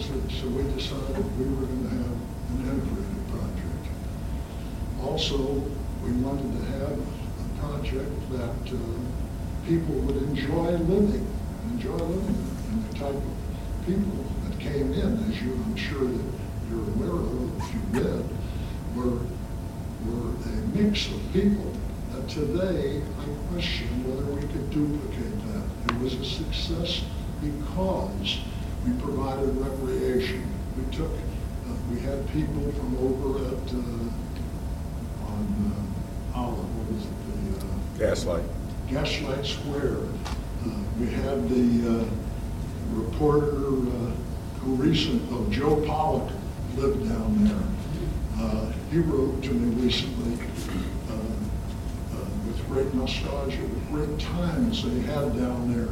So 0.00 0.48
we 0.48 0.62
decided 0.72 1.38
we 1.38 1.44
were 1.44 1.66
going 1.66 1.82
to 1.84 1.88
have 1.90 2.16
an 2.48 2.60
integrated 2.64 3.28
project. 3.28 3.84
Also, 5.02 5.36
we 6.02 6.12
wanted 6.12 6.50
to 6.58 6.64
have 6.78 6.98
a 6.98 7.46
project 7.60 8.12
that 8.32 8.72
uh, 8.72 8.78
people 9.66 9.94
would 9.96 10.16
enjoy 10.16 10.70
living, 10.78 11.26
enjoy 11.72 11.92
living 11.92 12.34
in, 12.34 12.72
and 12.72 12.88
the 12.88 12.98
type 12.98 13.14
of 13.14 13.86
people 13.86 14.24
that 14.48 14.58
came 14.58 14.94
in, 14.94 15.30
as 15.30 15.42
you, 15.42 15.52
I'm 15.52 15.76
sure 15.76 16.04
that 16.08 16.24
you're 16.70 16.88
aware 16.96 17.20
of, 17.20 17.58
if 17.58 17.74
you 17.74 17.80
read, 18.00 18.24
were, 18.96 19.18
were 20.06 20.30
a 20.30 20.56
mix 20.76 21.06
of 21.08 21.20
people 21.32 21.72
that 22.12 22.28
today 22.28 23.02
I 23.20 23.52
question 23.52 23.88
whether 24.08 24.24
we 24.32 24.42
could 24.42 24.70
duplicate 24.70 25.36
that. 25.52 25.94
It 25.94 26.00
was 26.00 26.14
a 26.14 26.24
success 26.24 27.04
because 27.40 28.38
we 28.86 28.92
provided 29.00 29.56
recreation. 29.56 30.46
We 30.76 30.84
took, 30.94 31.10
uh, 31.10 31.72
we 31.90 32.00
had 32.00 32.26
people 32.32 32.70
from 32.72 32.96
over 32.98 33.38
at, 33.46 33.68
uh, 33.72 35.32
on 35.32 35.44
uh, 36.34 36.38
Olive, 36.38 36.76
what 36.76 36.88
is 36.96 37.04
it, 37.04 37.60
the, 37.60 37.66
uh, 37.66 38.08
Gaslight. 38.10 38.44
Gaslight 38.88 39.46
Square. 39.46 39.98
Uh, 40.64 40.70
We 41.00 41.08
had 41.10 41.48
the 41.48 42.00
uh, 42.00 42.04
reporter 42.92 43.56
uh, 43.56 44.12
who 44.60 44.74
recent, 44.76 45.22
oh, 45.32 45.46
Joe 45.50 45.76
Pollack 45.86 46.32
lived 46.76 47.08
down 47.08 47.44
there. 47.44 47.73
He 48.94 49.00
wrote 49.00 49.42
to 49.42 49.52
me 49.52 49.74
recently 49.84 50.46
uh, 51.10 51.14
uh, 51.14 52.24
with 52.46 52.64
great 52.68 52.94
nostalgia, 52.94 53.60
with 53.60 53.90
great 53.90 54.20
times 54.20 54.84
they 54.84 55.00
had 55.00 55.36
down 55.36 55.74
there. 55.74 55.88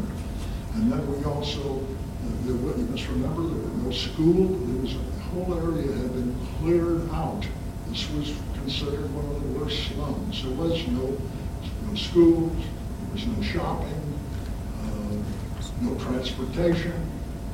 And 0.74 0.92
then 0.92 1.04
we 1.10 1.24
also, 1.24 1.80
uh, 1.80 2.46
you 2.46 2.54
must 2.92 3.08
remember, 3.08 3.42
there 3.42 3.58
were 3.58 3.82
no 3.82 3.90
school, 3.90 4.46
there 4.46 4.82
was, 4.82 4.94
the 4.94 5.22
whole 5.24 5.52
area 5.52 5.92
had 5.92 6.12
been 6.12 6.46
cleared 6.60 7.10
out. 7.10 7.44
This 7.88 8.08
was 8.12 8.36
considered 8.54 9.12
one 9.12 9.26
of 9.34 9.42
the 9.42 9.58
worst 9.58 9.82
slums. 9.88 10.40
There 10.44 10.54
was 10.54 10.86
no, 10.86 11.18
no 11.88 11.94
schools, 11.96 12.54
there 12.54 13.12
was 13.14 13.26
no 13.26 13.42
shopping, 13.42 14.18
uh, 14.80 15.16
no 15.80 15.96
transportation. 15.96 16.94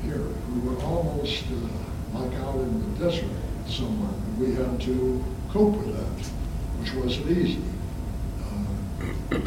Here, 0.03 0.27
we 0.53 0.69
were 0.69 0.79
almost 0.83 1.45
uh, 1.45 2.19
like 2.19 2.35
out 2.41 2.57
in 2.57 2.99
the 2.99 3.07
desert 3.07 3.31
somewhere. 3.67 4.13
We 4.39 4.55
had 4.55 4.79
to 4.83 5.25
cope 5.53 5.77
with 5.77 5.97
that, 5.97 6.27
which 6.81 6.95
wasn't 6.95 7.31
easy. 7.31 7.63
Uh, 8.43 9.39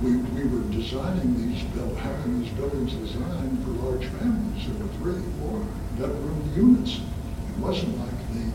We, 0.00 0.14
we 0.14 0.44
were 0.46 0.62
designing 0.70 1.34
these, 1.34 1.64
buil- 1.74 1.96
having 1.96 2.40
these 2.40 2.52
buildings 2.52 2.92
designed 2.94 3.58
for 3.64 3.70
large 3.82 4.06
families. 4.06 4.62
There 4.68 4.78
were 4.78 4.92
three, 5.02 5.22
four 5.42 5.58
bedroom 5.98 6.52
units. 6.54 7.00
It 7.50 7.58
wasn't 7.58 7.98
like 7.98 8.18
the 8.30 8.46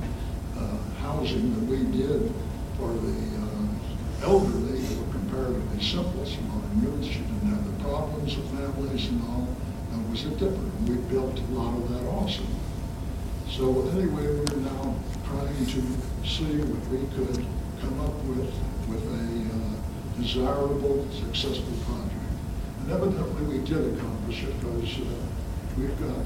uh, 0.61 0.77
housing 1.01 1.51
that 1.53 1.65
we 1.67 1.83
did 1.91 2.31
for 2.77 2.93
the 2.93 3.17
uh, 3.43 4.23
elderly, 4.31 4.79
that 4.79 4.97
were 5.05 5.11
comparatively 5.11 5.83
simple, 5.83 6.25
smaller 6.25 6.63
units. 6.79 7.07
You 7.11 7.23
didn't 7.27 7.51
have 7.51 7.65
the 7.67 7.83
problems 7.83 8.37
of 8.37 8.45
families 8.45 9.09
and 9.09 9.21
all. 9.23 9.47
That 9.91 10.09
was 10.09 10.23
it 10.23 10.39
different. 10.39 10.71
We 10.87 10.95
built 11.11 11.37
a 11.37 11.51
lot 11.59 11.75
of 11.75 11.89
that 11.91 12.07
also. 12.07 12.43
So 13.55 13.87
anyway, 13.89 14.25
we're 14.33 14.61
now 14.65 14.95
trying 15.27 15.65
to 15.67 15.81
see 16.25 16.57
what 16.57 16.89
we 16.89 17.05
could 17.13 17.45
come 17.79 17.99
up 18.01 18.17
with, 18.25 18.51
with 18.89 19.05
a 19.13 19.45
uh, 19.53 20.19
desirable, 20.19 21.07
successful 21.11 21.77
project. 21.85 22.17
And 22.79 22.91
evidently, 22.91 23.59
we 23.59 23.63
did 23.63 23.93
accomplish 23.93 24.41
it 24.45 24.59
because 24.59 24.97
uh, 25.01 25.13
we've 25.77 25.99
got 25.99 26.25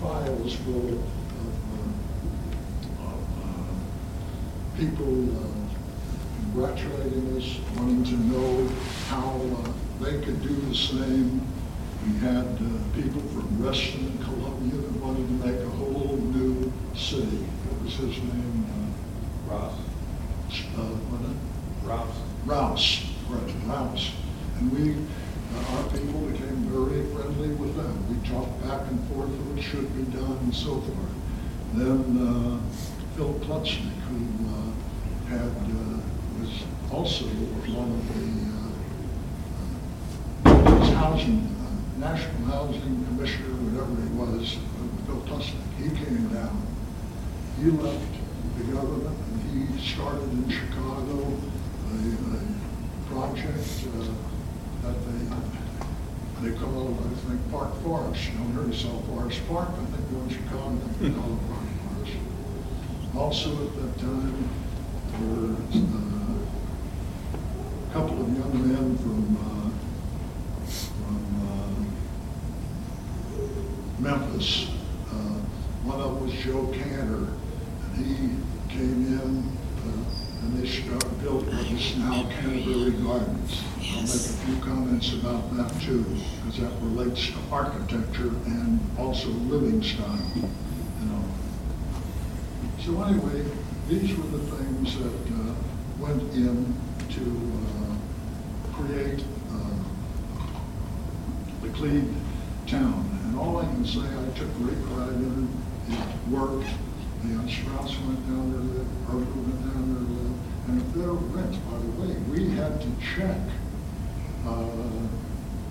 files 0.00 0.54
full 0.54 0.86
of, 0.86 1.02
uh, 3.00 3.10
of 3.10 3.22
uh, 3.42 3.74
people 4.78 5.34
uh, 5.34 5.50
congratulating 6.44 7.36
us, 7.38 7.58
wanting 7.76 8.04
to 8.04 8.16
know 8.30 8.68
how 9.08 9.34
uh, 9.34 10.04
they 10.04 10.24
could 10.24 10.40
do 10.40 10.54
the 10.54 10.76
same. 10.76 11.42
We 12.06 12.18
had 12.18 12.56
people 12.94 13.20
from 13.34 13.64
Reston 13.64 14.06
and 14.06 14.22
Columbia 14.24 14.80
that 14.80 14.96
wanted 15.00 15.26
to 15.26 15.46
make 15.46 15.60
a 15.60 15.70
whole 15.70 16.02
new. 17.18 17.44
What 17.68 17.84
was 17.84 17.94
his 17.94 18.18
name? 18.18 18.66
Uh, 18.68 19.54
Ross, 19.54 19.74
uh, 20.76 20.80
what, 21.10 21.22
uh, 21.22 21.34
Ross. 21.88 22.16
Rouse, 22.44 23.06
right, 23.28 23.54
Rouse. 23.66 24.10
And 24.58 24.72
we, 24.72 24.94
uh, 25.54 25.76
our 25.76 25.84
people 25.90 26.20
became 26.26 26.66
very 26.74 27.06
friendly 27.14 27.54
with 27.54 27.76
them. 27.76 27.94
We 28.10 28.16
talked 28.28 28.60
back 28.62 28.90
and 28.90 28.98
forth 29.08 29.30
what 29.30 29.62
should 29.62 29.94
be 29.94 30.02
done 30.10 30.38
and 30.42 30.54
so 30.54 30.80
forth. 30.80 31.14
Then 31.74 32.18
uh, 32.18 32.58
Phil 33.14 33.34
Klutznick, 33.46 33.94
who 34.10 34.18
uh, 34.50 34.72
had, 35.28 35.54
uh, 35.54 36.02
was 36.40 36.64
also 36.90 37.26
one 37.26 37.92
of 37.94 38.02
the, 38.10 38.26
uh, 40.50 40.58
uh, 40.58 40.94
housing, 40.96 41.46
National 41.98 42.44
Housing 42.46 43.06
Commissioner, 43.06 43.54
whatever 43.70 43.94
he 44.02 44.08
was, 44.18 44.58
Phil 45.06 45.20
Klutznick, 45.30 45.70
he 45.78 45.90
came 46.04 46.26
down. 46.34 46.71
He 47.58 47.70
left 47.70 48.12
the 48.58 48.64
government 48.72 49.16
and 49.32 49.70
he 49.70 49.88
started 49.88 50.22
in 50.32 50.48
Chicago 50.50 51.32
a, 51.90 51.94
a 52.36 53.12
project 53.12 53.68
uh, 53.86 54.12
that 54.82 54.96
they, 55.06 56.50
they 56.50 56.58
call, 56.58 56.98
I 56.98 57.14
think, 57.28 57.40
Park 57.50 57.72
Forest. 57.82 58.22
You 58.32 58.66
they 58.66 58.76
sell 58.76 59.00
Forest 59.02 59.40
Park, 59.48 59.68
I 59.70 59.72
think 59.84 60.10
in 60.10 60.28
Chicago, 60.28 60.78
they 61.00 61.10
call 61.10 61.32
it 61.34 61.42
Park 61.48 61.68
Forest. 61.86 62.16
Also 63.16 63.48
at 63.66 63.72
that 63.76 63.98
time, 64.00 64.48
were 65.20 65.52
uh, 65.52 66.36
a 67.88 67.92
couple 67.92 68.22
of 68.22 68.28
young 68.36 68.68
men 68.72 68.96
from, 68.98 69.36
uh, 69.36 69.70
from 70.66 71.22
uh, 71.48 71.74
Memphis. 74.00 74.68
Uh, 75.10 75.38
One 75.84 76.00
of 76.00 76.14
them 76.14 76.24
was 76.26 76.32
Joe 76.34 76.66
Cantor, 76.72 77.28
he 77.96 78.36
came 78.68 79.06
in 79.06 79.42
uh, 79.84 80.42
and 80.42 80.58
they 80.58 80.66
start, 80.68 81.04
built 81.22 81.44
what 81.44 81.70
is 81.70 81.96
now 81.98 82.24
Canterbury 82.30 82.92
Gardens. 83.02 83.62
I'll 83.78 84.02
make 84.02 84.10
a 84.10 84.36
few 84.44 84.56
comments 84.56 85.12
about 85.12 85.54
that 85.56 85.80
too, 85.80 86.04
because 86.44 86.58
that 86.60 86.72
relates 86.80 87.28
to 87.28 87.38
architecture 87.50 88.32
and 88.46 88.80
also 88.98 89.28
living 89.28 89.82
style, 89.82 90.18
you 90.34 91.06
know. 91.06 91.24
So 92.80 93.02
anyway, 93.02 93.44
these 93.88 94.16
were 94.16 94.26
the 94.36 94.56
things 94.56 94.98
that 94.98 95.32
uh, 95.34 95.54
went 95.98 96.22
in 96.34 96.74
to 97.10 97.24
uh, 97.68 98.74
create 98.74 99.24
uh, 99.50 99.76
the 101.60 101.68
Laclede 101.68 102.12
town. 102.66 103.08
And 103.24 103.38
all 103.38 103.58
I 103.58 103.64
can 103.64 103.84
say, 103.84 104.00
I 104.00 104.38
took 104.38 104.52
great 104.58 104.82
pride 104.86 105.14
in 105.14 105.48
it. 105.88 105.94
It 105.94 106.28
worked. 106.28 106.66
The 107.22 107.48
Strauss 107.48 107.96
went 108.00 108.26
down 108.26 108.50
there, 108.50 108.60
lived, 108.60 109.06
Harvard 109.06 109.36
went 109.36 109.62
down 109.62 109.94
there, 109.94 110.02
lived. 110.02 110.40
And 110.66 110.82
if 110.82 110.94
their 110.94 111.12
rent, 111.12 111.54
by 111.70 111.78
the 111.78 111.92
way, 112.02 112.16
we 112.30 112.50
had 112.50 112.80
to 112.80 112.88
check 112.98 113.38
uh, 114.44 114.64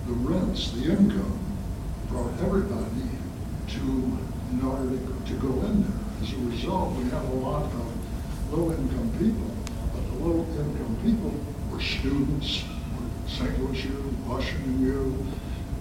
the 0.06 0.12
rents, 0.14 0.70
the 0.72 0.92
income 0.92 1.38
for 2.08 2.30
everybody 2.42 3.08
to, 3.68 3.80
in 4.50 4.64
order 4.64 4.96
to, 4.96 5.32
to 5.32 5.34
go 5.40 5.52
in 5.66 5.82
there. 5.82 5.92
As 6.22 6.32
a 6.32 6.36
result, 6.38 6.96
we 6.96 7.04
have 7.10 7.28
a 7.28 7.34
lot 7.34 7.64
of 7.64 8.52
low-income 8.52 9.12
people, 9.18 9.50
but 9.92 10.08
the 10.08 10.24
low-income 10.24 10.96
people 11.04 11.34
were 11.70 11.82
students, 11.82 12.64
were 12.96 13.28
St. 13.28 13.58
Louis 13.60 13.84
U, 13.84 14.14
Washington 14.26 14.80
U, 14.80 15.26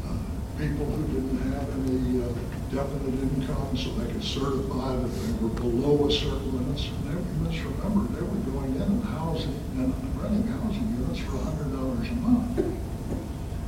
uh, 0.06 0.60
people 0.60 0.86
who 0.86 1.08
didn't 1.14 1.54
have 1.54 1.70
any 1.88 2.24
uh, 2.24 2.28
definite 2.74 3.22
income, 3.22 3.76
so 3.78 3.90
they 3.96 4.12
could 4.12 4.24
certify 4.24 4.96
that 4.96 5.08
they 5.08 5.32
were 5.44 5.50
below 5.50 6.08
a 6.08 6.12
certain 6.12 6.56
limit. 6.56 6.80
And 6.80 7.48
they, 7.50 7.56
you 7.56 7.68
remember, 7.70 8.14
they 8.14 8.22
were 8.22 8.52
going 8.52 8.76
in 8.76 8.82
and 8.82 9.04
housing, 9.04 9.56
and 9.78 9.94
renting 10.22 10.48
housing 10.48 10.88
units 10.98 11.20
for 11.20 11.36
a 11.36 11.40
hundred 11.40 11.76
dollars 11.76 12.08
a 12.10 12.14
month. 12.16 12.60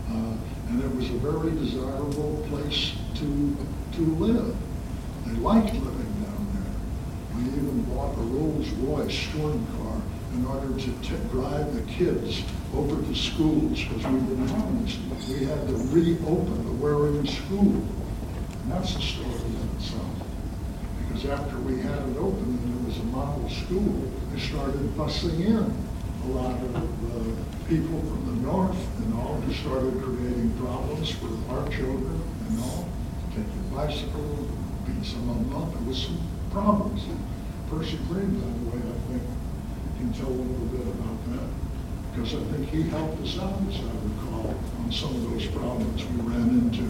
Uh, 0.09 0.35
And 0.69 0.81
it 0.83 0.95
was 0.95 1.09
a 1.09 1.17
very 1.19 1.51
desirable 1.51 2.45
place 2.49 2.93
to, 3.15 3.57
to 3.93 4.01
live. 4.15 4.55
They 5.27 5.33
liked 5.39 5.73
living 5.73 6.13
down 6.23 6.47
there. 6.53 7.37
We 7.37 7.43
even 7.49 7.83
bought 7.83 8.17
a 8.17 8.21
Rolls 8.21 8.69
Royce 8.81 9.27
touring 9.31 9.67
car 9.77 10.01
in 10.33 10.45
order 10.45 10.73
to 10.79 10.91
t- 11.01 11.15
drive 11.31 11.73
the 11.75 11.81
kids 11.91 12.41
over 12.75 12.95
to 13.01 13.15
schools 13.15 13.83
because 13.83 14.05
we 14.07 14.19
didn't 14.21 14.47
have 14.47 14.65
any. 14.65 15.33
We 15.39 15.45
had 15.45 15.67
to 15.67 15.75
reopen 15.93 16.65
the 16.65 16.71
Waring 16.83 17.27
School. 17.27 17.85
And 18.63 18.71
that's 18.71 18.95
a 18.95 19.01
story 19.01 19.27
in 19.27 19.69
itself. 19.75 20.07
Because 20.99 21.25
after 21.25 21.59
we 21.59 21.81
had 21.81 21.99
it 21.99 22.17
open 22.17 22.57
and 22.63 22.79
it 22.79 22.87
was 22.87 22.97
a 22.97 23.03
model 23.03 23.49
school, 23.49 24.09
they 24.31 24.39
started 24.39 24.79
busing 24.95 25.45
in 25.45 25.87
a 26.23 26.27
lot 26.31 26.55
of 26.55 26.75
uh, 26.75 27.43
people 27.67 27.99
from 27.99 28.25
the 28.25 28.47
north 28.47 28.79
and 28.99 29.13
all 29.15 29.35
who 29.35 29.53
started 29.53 30.01
creating 30.01 30.55
problems 30.57 31.11
for 31.11 31.27
our 31.51 31.67
children 31.67 32.21
and 32.47 32.59
all. 32.61 32.87
Take 33.35 33.51
your 33.51 33.67
bicycle, 33.75 34.47
beat 34.87 35.03
some 35.03 35.29
of 35.29 35.35
them 35.43 35.55
up. 35.61 35.73
There 35.73 35.83
was 35.83 36.01
some 36.01 36.19
problems. 36.49 37.03
Percy 37.69 37.97
Green, 38.07 38.39
by 38.39 38.47
the 38.47 38.63
way, 38.71 38.79
I 38.79 39.11
think, 39.11 39.23
can 39.97 40.13
tell 40.13 40.29
a 40.29 40.39
little 40.39 40.67
bit 40.71 40.87
about 40.87 41.19
that. 41.35 41.49
Because 42.13 42.35
I 42.35 42.43
think 42.53 42.69
he 42.69 42.83
helped 42.83 43.21
us 43.23 43.39
out, 43.39 43.59
as 43.67 43.75
I 43.75 43.91
recall, 44.07 44.55
on 44.79 44.91
some 44.91 45.15
of 45.15 45.31
those 45.31 45.47
problems 45.47 46.05
we 46.05 46.21
ran 46.21 46.47
into 46.47 46.87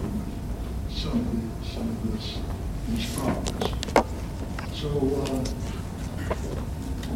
some 0.95 1.19
of 1.19 1.25
the, 1.34 1.67
some 1.67 1.89
of 1.89 2.12
this, 2.12 2.38
these 2.89 3.08
problems. 3.15 3.65
So, 4.73 4.89
uh, 5.23 5.43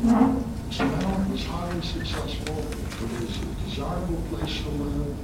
now 0.04 0.48
was 1.38 1.46
highly 1.46 1.82
successful. 1.82 2.58
It 2.58 3.22
was 3.22 3.38
a 3.38 3.70
desirable 3.70 4.22
place 4.30 4.62
to 4.64 4.70
live. 4.70 5.16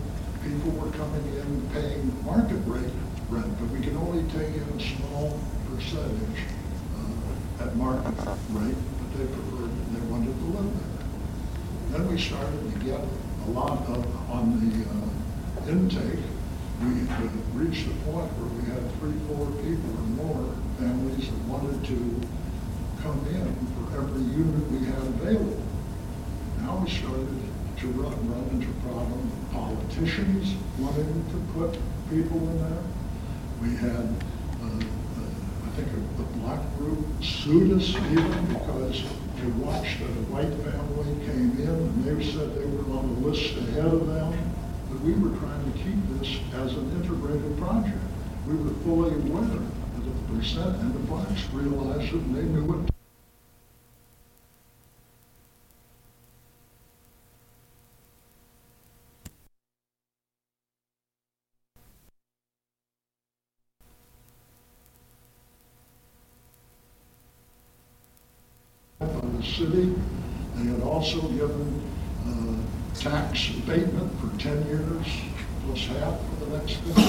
People 0.43 0.71
were 0.71 0.91
coming 0.91 1.25
in 1.35 1.69
paying 1.73 2.25
market 2.25 2.61
rate 2.65 2.93
rent, 3.29 3.57
but 3.59 3.69
we 3.69 3.81
can 3.81 3.97
only 3.97 4.23
take 4.29 4.53
in 4.53 4.61
a 4.61 4.79
small 4.79 5.39
percentage 5.69 6.43
uh, 6.97 7.63
at 7.63 7.75
market 7.75 8.13
rate, 8.51 8.75
but 8.99 9.17
they 9.17 9.25
preferred, 9.25 9.71
they 9.93 10.01
wanted 10.11 10.37
to 10.37 10.45
live 10.53 10.71
there. 10.77 11.97
Then 11.97 12.11
we 12.11 12.19
started 12.19 12.73
to 12.73 12.79
get 12.85 12.99
a 13.47 13.49
lot 13.51 13.87
of, 13.89 14.29
on 14.29 14.59
the 14.61 14.85
uh, 14.85 15.71
intake, 15.71 16.19
we 16.81 17.07
reached 17.53 17.87
the 17.87 17.93
point 18.09 18.29
where 18.37 18.49
we 18.57 18.65
had 18.69 18.81
three, 18.97 19.13
four 19.29 19.45
people 19.61 19.93
or 19.93 20.07
more 20.25 20.55
families 20.79 21.29
that 21.29 21.41
wanted 21.45 21.85
to 21.85 21.97
come 23.01 23.19
in 23.29 23.45
for 23.77 23.97
every 24.01 24.23
unit 24.33 24.63
we 24.71 24.85
had 24.85 24.97
available. 24.97 25.61
Now 26.59 26.77
we 26.77 26.89
started 26.89 27.29
to 27.77 27.87
run, 27.93 28.15
run 28.31 28.49
into 28.49 28.71
problem, 28.81 29.29
politicians 29.51 30.55
wanting 30.79 31.13
to 31.29 31.37
put 31.53 31.77
people 32.09 32.37
in 32.37 32.57
there. 32.57 32.83
We 33.61 33.75
had, 33.75 34.07
uh, 34.61 34.65
uh, 34.65 35.67
I 35.67 35.69
think, 35.77 35.89
a, 35.93 36.21
a 36.21 36.25
black 36.41 36.61
group 36.77 37.05
sued 37.21 37.77
us 37.77 37.89
even 37.89 38.45
because 38.47 39.03
they 39.37 39.47
watched 39.61 39.99
a 40.01 40.09
white 40.31 40.53
family 40.65 41.25
came 41.25 41.51
in 41.59 41.69
and 41.69 42.03
they 42.03 42.23
said 42.23 42.55
they 42.55 42.65
were 42.65 42.97
on 42.97 43.21
the 43.21 43.27
list 43.27 43.57
ahead 43.57 43.93
of 43.93 44.07
them. 44.07 44.42
We 45.03 45.11
were 45.15 45.37
trying 45.37 45.69
to 45.69 45.77
keep 45.77 45.95
this 46.17 46.39
as 46.53 46.73
an 46.77 46.89
integrated 46.95 47.57
project. 47.57 47.97
We 48.47 48.55
were 48.55 48.73
fully 48.85 49.13
aware 49.13 49.43
that 49.43 50.03
the 50.05 50.33
percent 50.33 50.77
and 50.77 50.93
the 50.93 50.99
blacks 50.99 51.43
realized 51.51 52.13
it 52.13 52.21
and 52.21 52.35
they 52.35 52.43
knew 52.43 52.85
it. 52.85 52.89
by 68.99 69.07
the 69.07 69.43
city. 69.43 69.93
They 70.55 70.71
had 70.71 70.81
also 70.81 71.21
given 71.29 71.81
uh, 72.25 72.99
tax 72.99 73.49
abatement 73.57 74.11
for 74.19 74.37
10 74.39 74.65
years, 74.67 75.07
plus 75.65 75.87
half 75.87 76.19
for 76.19 76.45
the 76.45 76.57
next 76.57 76.75
15 76.75 77.03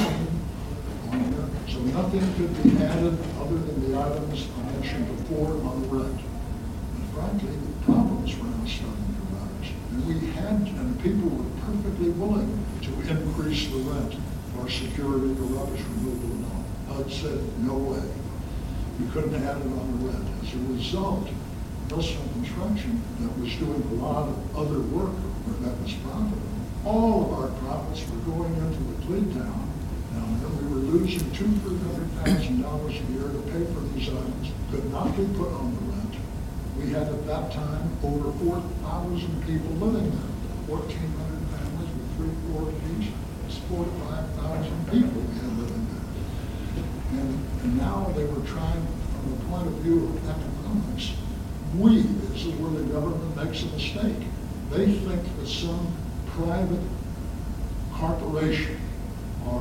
on 1.10 1.30
there. 1.30 1.48
So 1.68 1.78
nothing 1.80 2.34
could 2.34 2.62
be 2.62 2.82
added 2.82 3.18
other 3.38 3.58
than 3.58 3.92
the 3.92 3.98
items 3.98 4.48
I 4.58 4.72
mentioned 4.72 5.06
before 5.18 5.52
on 5.68 5.82
the 5.82 5.88
rent. 5.88 6.20
Problems 7.84 8.36
were 8.38 8.46
now 8.46 8.66
starting 8.66 9.14
to 9.14 9.24
rise. 9.36 9.70
And 9.92 10.06
we 10.06 10.30
had, 10.32 10.60
and 10.80 11.00
people 11.02 11.28
were 11.28 11.50
perfectly 11.60 12.10
willing 12.10 12.64
to 12.82 12.90
increase 13.10 13.68
the 13.68 13.78
rent 13.78 14.14
for 14.54 14.68
security, 14.70 15.34
for 15.34 15.42
rubbish 15.42 15.82
removal 15.96 16.30
and 16.30 16.44
all. 16.46 16.64
HUD 16.96 17.12
said, 17.12 17.38
no 17.60 17.74
way. 17.74 18.02
We 19.00 19.06
couldn't 19.10 19.34
add 19.34 19.58
it 19.58 19.66
on 19.66 19.98
the 19.98 20.08
rent. 20.08 20.28
As 20.42 20.54
a 20.54 20.58
result, 20.72 21.28
Millstone 21.90 22.28
Construction, 22.32 23.02
that 23.20 23.38
was 23.38 23.54
doing 23.56 23.82
a 23.82 23.94
lot 24.02 24.28
of 24.28 24.56
other 24.56 24.80
work 24.80 25.12
that 25.60 25.78
was 25.82 25.92
profitable, 25.94 26.38
all 26.84 27.24
of 27.24 27.32
our 27.38 27.48
profits 27.60 28.08
were 28.08 28.32
going 28.32 28.54
into 28.54 28.78
Laclede 28.80 29.34
Town. 29.34 29.70
Now, 30.12 30.48
we 30.60 30.68
were 30.68 30.80
losing 30.80 31.30
two, 31.32 31.46
hundred 31.46 32.08
thousand 32.24 32.62
dollars 32.62 32.94
a 32.94 33.12
year 33.12 33.28
to 33.28 33.42
pay 33.50 33.64
for 33.74 33.80
these 33.92 34.08
items, 34.08 34.50
could 34.70 34.90
not 34.90 35.16
be 35.16 35.24
put 35.36 35.52
on 35.52 35.74
the. 35.74 35.93
We 36.84 36.90
had 36.90 37.08
at 37.08 37.26
that 37.26 37.50
time 37.50 37.96
over 38.02 38.30
four 38.44 38.60
thousand 38.82 39.42
people 39.46 39.70
living 39.80 40.10
there, 40.10 40.68
fourteen 40.68 41.10
hundred 41.16 41.40
families 41.56 41.88
with 41.96 42.16
three 42.16 42.34
floors 42.44 42.74
each. 42.92 43.08
It's 43.46 43.56
four 43.56 43.86
to 43.86 43.90
five 44.04 44.28
thousand 44.34 44.84
people 44.90 45.22
we 45.22 45.34
had 45.34 45.58
living 45.60 45.86
there. 45.88 47.20
And, 47.20 47.48
and 47.62 47.78
now 47.78 48.12
they 48.14 48.24
were 48.24 48.44
trying, 48.46 48.86
from 49.16 49.30
the 49.30 49.44
point 49.46 49.66
of 49.66 49.72
view 49.80 50.04
of 50.04 50.28
economics, 50.28 51.12
we, 51.78 52.02
this 52.02 52.44
is 52.44 52.52
where 52.56 52.70
the 52.72 52.84
government 52.92 53.34
makes 53.34 53.62
a 53.62 53.66
mistake. 53.68 54.28
They 54.70 54.92
think 54.92 55.22
that 55.38 55.48
some 55.48 55.90
private 56.36 56.84
corporation 57.94 58.78
or 59.48 59.60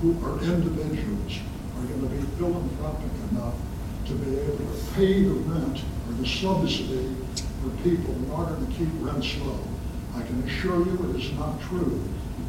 who 0.00 0.16
are 0.24 0.42
individuals 0.42 1.38
are 1.76 1.84
going 1.84 2.00
to 2.00 2.06
be 2.06 2.22
philanthropic 2.38 3.10
enough 3.30 3.54
to 4.06 4.14
be 4.14 4.38
able 4.38 4.56
to 4.56 4.94
pay 4.94 5.22
the 5.22 5.34
rent 5.34 5.82
or 6.06 6.12
the 6.14 6.26
subsidy 6.26 7.14
for 7.62 7.70
people 7.82 8.14
in 8.14 8.30
order 8.30 8.56
to 8.56 8.66
keep 8.72 8.88
rents 9.00 9.36
low. 9.38 9.60
I 10.14 10.22
can 10.22 10.42
assure 10.44 10.84
you 10.84 11.10
it 11.10 11.20
is 11.20 11.32
not 11.32 11.60
true. 11.62 12.00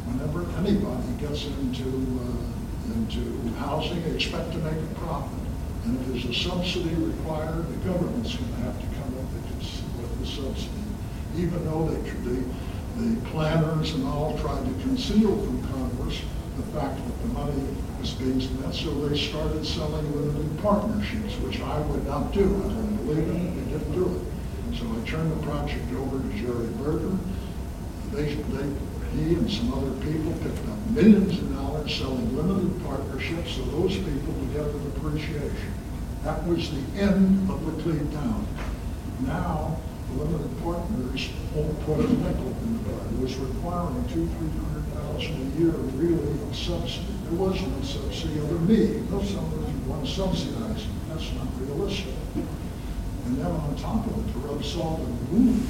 Whenever 0.06 0.46
anybody 0.56 1.08
gets 1.20 1.46
into, 1.46 1.84
uh, 1.84 2.94
into 2.94 3.54
housing, 3.58 4.02
they 4.02 4.14
expect 4.14 4.52
to 4.52 4.58
make 4.58 4.78
a 4.78 4.94
profit. 5.00 5.38
And 5.84 6.00
if 6.00 6.06
there's 6.08 6.24
a 6.24 6.34
subsidy 6.34 6.94
required, 6.94 7.68
the 7.68 7.76
government's 7.88 8.34
going 8.34 8.50
to 8.50 8.60
have 8.60 8.80
to 8.80 8.86
come 8.96 9.12
up 9.18 9.28
with 9.32 10.20
the 10.20 10.26
subsidy. 10.26 10.70
Even 11.36 11.64
though 11.64 11.88
they, 11.88 12.10
the, 12.10 12.44
the 12.96 13.20
planners 13.30 13.94
and 13.94 14.06
all 14.06 14.38
tried 14.38 14.64
to 14.64 14.72
conceal 14.82 15.36
from 15.44 15.62
Congress 15.68 16.20
the 16.58 16.78
fact 16.78 16.96
that 16.96 17.22
the 17.22 17.28
money 17.28 17.62
was 18.00 18.10
being 18.12 18.40
spent, 18.40 18.74
so 18.74 18.92
they 19.08 19.16
started 19.16 19.64
selling 19.64 20.12
limited 20.12 20.62
partnerships, 20.62 21.36
which 21.36 21.60
I 21.60 21.78
would 21.80 22.04
not 22.06 22.32
do. 22.32 22.44
Believe 23.08 23.28
in 23.30 23.36
it, 23.36 23.64
they 23.64 23.72
didn't 23.72 23.92
do 23.92 24.04
it. 24.04 24.76
So 24.76 24.84
I 24.84 25.08
turned 25.08 25.32
the 25.32 25.46
project 25.46 25.90
over 25.94 26.20
to 26.20 26.28
Jerry 26.36 26.68
Berger. 26.76 27.16
They, 28.12 28.34
they, 28.34 28.68
he 29.16 29.32
and 29.32 29.50
some 29.50 29.72
other 29.72 29.92
people 30.04 30.32
picked 30.44 30.68
up 30.68 30.76
millions 30.90 31.38
of 31.38 31.56
dollars 31.56 31.94
selling 31.94 32.36
limited 32.36 32.84
partnerships, 32.84 33.52
so 33.52 33.62
those 33.62 33.96
people 33.96 34.34
would 34.34 34.52
get 34.52 34.70
the 34.70 34.78
depreciation. 34.90 35.72
That 36.22 36.46
was 36.46 36.70
the 36.70 37.00
end 37.00 37.50
of 37.50 37.58
Laclede 37.62 38.12
Town. 38.12 38.46
Now, 39.20 39.80
the 40.12 40.24
limited 40.24 40.62
partners 40.62 41.30
won't 41.54 41.80
put 41.86 42.00
a 42.00 42.12
nickel 42.12 42.52
in 42.60 42.76
the 42.76 42.90
bar. 42.90 43.00
It 43.08 43.20
was 43.20 43.36
requiring 43.36 44.04
two, 44.08 44.28
three 44.36 44.52
hundred 44.52 44.84
thousand 44.92 45.32
a 45.32 45.58
year 45.58 45.72
really 45.96 46.42
of 46.42 46.54
subsidy. 46.54 47.06
There 47.24 47.40
was 47.40 47.58
no 47.58 47.80
subsidy 47.80 48.38
over 48.40 48.58
me. 48.68 49.00
No, 49.10 49.22
somebody 49.22 49.72
want 49.88 50.04
to 50.04 50.12
subsidize 50.12 50.82
it. 50.82 51.08
That's 51.08 51.32
not 51.32 51.46
realistic. 51.56 52.17
Then 53.38 53.52
on 53.52 53.76
top 53.76 54.04
of 54.04 54.18
it, 54.18 54.32
to 54.32 54.38
rub 54.40 54.64
salt 54.64 54.98
in 54.98 55.06
the 55.06 55.24
wound, 55.30 55.62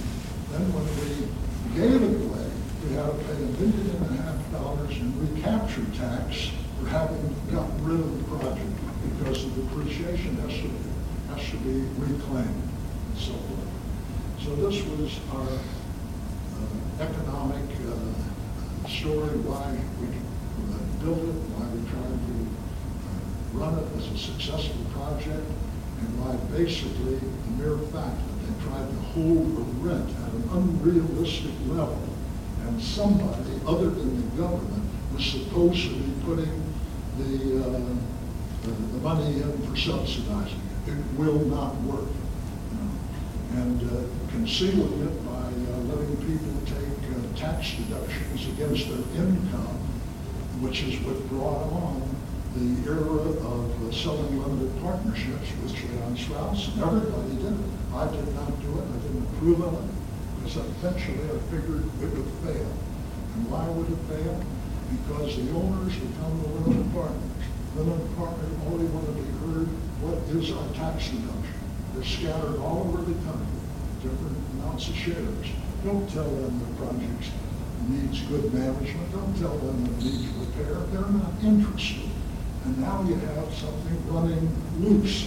then 0.48 0.64
when 0.72 0.88
we 0.96 1.28
gave 1.76 2.00
it 2.00 2.16
away, 2.24 2.48
we 2.80 2.96
had 2.96 3.12
to 3.12 3.18
pay 3.28 3.36
a 3.36 3.50
million 3.60 3.92
and 3.92 4.08
a 4.08 4.22
half 4.24 4.40
dollars 4.56 4.96
in 4.96 5.12
recapture 5.20 5.84
tax 5.92 6.48
for 6.80 6.88
having 6.88 7.28
gotten 7.52 7.76
rid 7.84 8.00
of 8.00 8.08
the 8.08 8.24
project 8.40 8.72
because 9.04 9.44
the 9.44 9.60
depreciation 9.68 10.40
has 10.48 10.54
to, 10.64 10.70
has 11.28 11.44
to 11.50 11.56
be 11.60 11.84
reclaimed 12.00 12.48
and 12.48 13.18
so 13.20 13.36
forth. 13.36 13.68
So 14.40 14.56
this 14.64 14.80
was 14.96 15.20
our 15.36 15.52
uh, 15.52 17.04
economic 17.04 17.68
uh, 17.84 18.88
story, 18.88 19.36
why 19.44 19.76
we 20.00 20.08
built 21.04 21.20
it, 21.20 21.40
why 21.52 21.68
we 21.68 21.84
tried 21.84 22.16
to 22.16 22.36
uh, 23.04 23.60
run 23.60 23.76
it 23.76 23.92
as 24.00 24.08
a 24.08 24.16
successful 24.16 24.80
project, 24.96 25.44
and 26.00 26.08
why 26.20 26.36
basically 26.56 27.16
the 27.16 27.50
mere 27.58 27.78
fact 27.92 28.16
that 28.16 28.38
they 28.46 28.54
tried 28.64 28.88
to 28.88 28.98
hold 29.14 29.56
the 29.56 29.66
rent 29.86 30.08
at 30.22 30.32
an 30.32 30.48
unrealistic 30.52 31.54
level, 31.66 32.02
and 32.66 32.80
somebody 32.80 33.60
other 33.66 33.90
than 33.90 34.14
the 34.16 34.36
government 34.36 34.84
was 35.14 35.24
supposed 35.24 35.82
to 35.82 35.94
be 35.94 36.12
putting 36.24 36.74
the, 37.18 37.64
uh, 37.64 37.80
the 38.62 38.70
the 38.70 38.98
money 38.98 39.42
in 39.42 39.52
for 39.66 39.76
subsidizing 39.76 40.60
it. 40.86 40.92
It 40.92 41.18
will 41.18 41.40
not 41.46 41.74
work. 41.82 42.08
you 42.70 42.78
know. 42.78 43.62
And 43.62 43.82
uh, 43.82 44.30
concealing 44.30 45.00
it 45.06 45.24
by 45.26 45.32
uh, 45.32 45.78
letting 45.88 46.16
people 46.18 46.54
take 46.66 47.10
uh, 47.10 47.36
tax 47.36 47.74
deductions 47.76 48.46
against 48.48 48.88
their 48.88 49.24
income, 49.24 49.78
which 50.60 50.82
is 50.82 51.00
what 51.00 51.28
brought 51.28 51.72
on 51.72 52.17
the 52.54 52.90
era 52.90 53.02
of 53.02 53.94
selling 53.94 54.38
limited 54.40 54.72
partnerships 54.82 55.52
with 55.62 55.72
Leon 55.72 56.16
Strauss. 56.16 56.68
And 56.74 56.82
everybody 56.82 57.36
did 57.36 57.52
it. 57.52 57.70
I 57.92 58.06
did 58.10 58.34
not 58.34 58.52
do 58.60 58.70
it. 58.78 58.84
I 58.84 58.98
didn't 59.04 59.26
approve 59.34 59.60
of 59.60 59.74
it 59.74 59.88
because 60.44 60.56
eventually 60.56 61.24
I 61.24 61.38
figured 61.50 61.84
it 61.84 62.10
would 62.12 62.32
fail. 62.44 62.72
And 63.34 63.50
why 63.50 63.68
would 63.68 63.88
it 63.88 64.02
fail? 64.08 64.40
Because 64.88 65.36
the 65.36 65.50
owners 65.52 65.96
become 65.96 66.42
the 66.42 66.48
limited 66.60 66.88
partners. 66.92 67.44
Limited 67.76 68.08
partners 68.16 68.52
only 68.66 68.86
want 68.92 69.06
to 69.06 69.12
be 69.12 69.28
heard, 69.44 69.68
what 70.00 70.16
is 70.32 70.50
our 70.52 70.68
tax 70.72 71.08
deduction? 71.12 71.58
They're 71.94 72.04
scattered 72.04 72.60
all 72.60 72.88
over 72.88 73.02
the 73.02 73.16
country, 73.28 73.60
different 74.00 74.36
amounts 74.56 74.88
of 74.88 74.96
shares. 74.96 75.46
Don't 75.84 76.08
tell 76.10 76.28
them 76.28 76.58
the 76.58 76.70
project 76.80 77.28
needs 77.88 78.20
good 78.22 78.52
management. 78.52 79.12
Don't 79.12 79.36
tell 79.38 79.56
them 79.58 79.84
it 79.84 79.96
needs 80.02 80.28
repair. 80.34 80.74
They're 80.90 81.12
not 81.12 81.32
interested. 81.42 82.10
And 82.68 82.82
now 82.82 83.02
you 83.08 83.14
have 83.14 83.54
something 83.54 83.96
running 84.12 84.44
loose 84.78 85.24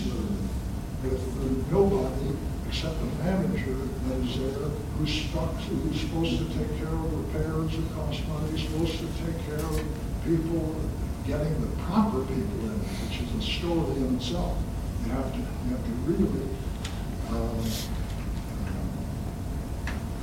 with 1.02 1.16
uh, 1.16 1.74
nobody 1.74 2.38
except 2.68 3.00
the 3.00 3.24
manager 3.24 3.74
that 4.06 4.18
is 4.18 4.38
there 4.38 4.70
who's 5.00 5.12
stuck, 5.12 5.56
who's 5.56 6.02
supposed 6.02 6.38
to 6.38 6.46
take 6.56 6.78
care 6.78 6.88
of 6.88 7.34
repairs 7.34 7.72
that 7.76 7.96
cost 7.96 8.22
money, 8.28 8.62
supposed 8.62 9.00
to 9.00 9.08
take 9.26 9.44
care 9.48 9.58
of 9.58 9.82
people, 10.24 10.76
getting 11.26 11.60
the 11.62 11.68
proper 11.82 12.20
people 12.26 12.62
in, 12.62 12.78
which 13.10 13.22
is 13.26 13.34
a 13.34 13.42
story 13.42 13.98
in 13.98 14.18
itself. 14.18 14.56
You 15.04 15.12
have 15.14 15.34
to, 15.34 15.40
you 15.40 15.72
have 15.72 15.84
to 15.84 15.92
really, 16.06 16.46
um, 17.30 17.58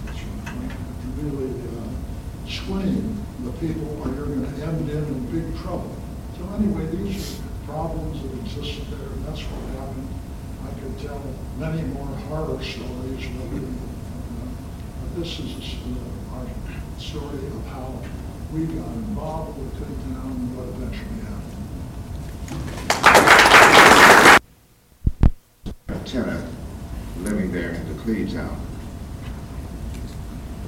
to 0.06 1.06
really 1.18 1.50
uh, 1.66 2.48
screen 2.48 3.26
the 3.42 3.50
people 3.58 4.02
or 4.02 4.14
you're 4.14 4.26
going 4.26 4.54
to 4.54 4.62
end 4.64 4.88
in 4.88 5.26
big 5.32 5.60
trouble. 5.60 5.97
So 6.38 6.44
anyway, 6.54 6.86
these 6.86 7.40
are 7.40 7.42
problems 7.66 8.22
that 8.22 8.32
existed 8.38 8.86
there, 8.90 9.08
and 9.08 9.24
that's 9.26 9.42
what 9.42 9.60
happened. 9.74 10.08
I 10.64 10.70
could 10.78 10.98
tell 11.00 11.20
many 11.58 11.82
more 11.82 12.06
horror 12.06 12.62
stories, 12.62 13.26
but, 13.36 13.48
this 15.16 15.40
is 15.40 15.74
uh, 15.82 16.36
our 16.36 16.46
story 16.96 17.44
of 17.46 17.66
how 17.66 17.92
we 18.52 18.66
got 18.66 18.86
involved 18.86 19.58
with 19.58 19.76
Clinton 19.76 20.14
and 20.14 20.56
what 20.56 20.68
eventually 20.68 21.20
happened. 21.26 21.38
a 26.14 27.20
living 27.22 27.50
there 27.52 27.70
in 27.70 27.96
Laclede 27.96 28.32
Town. 28.32 28.60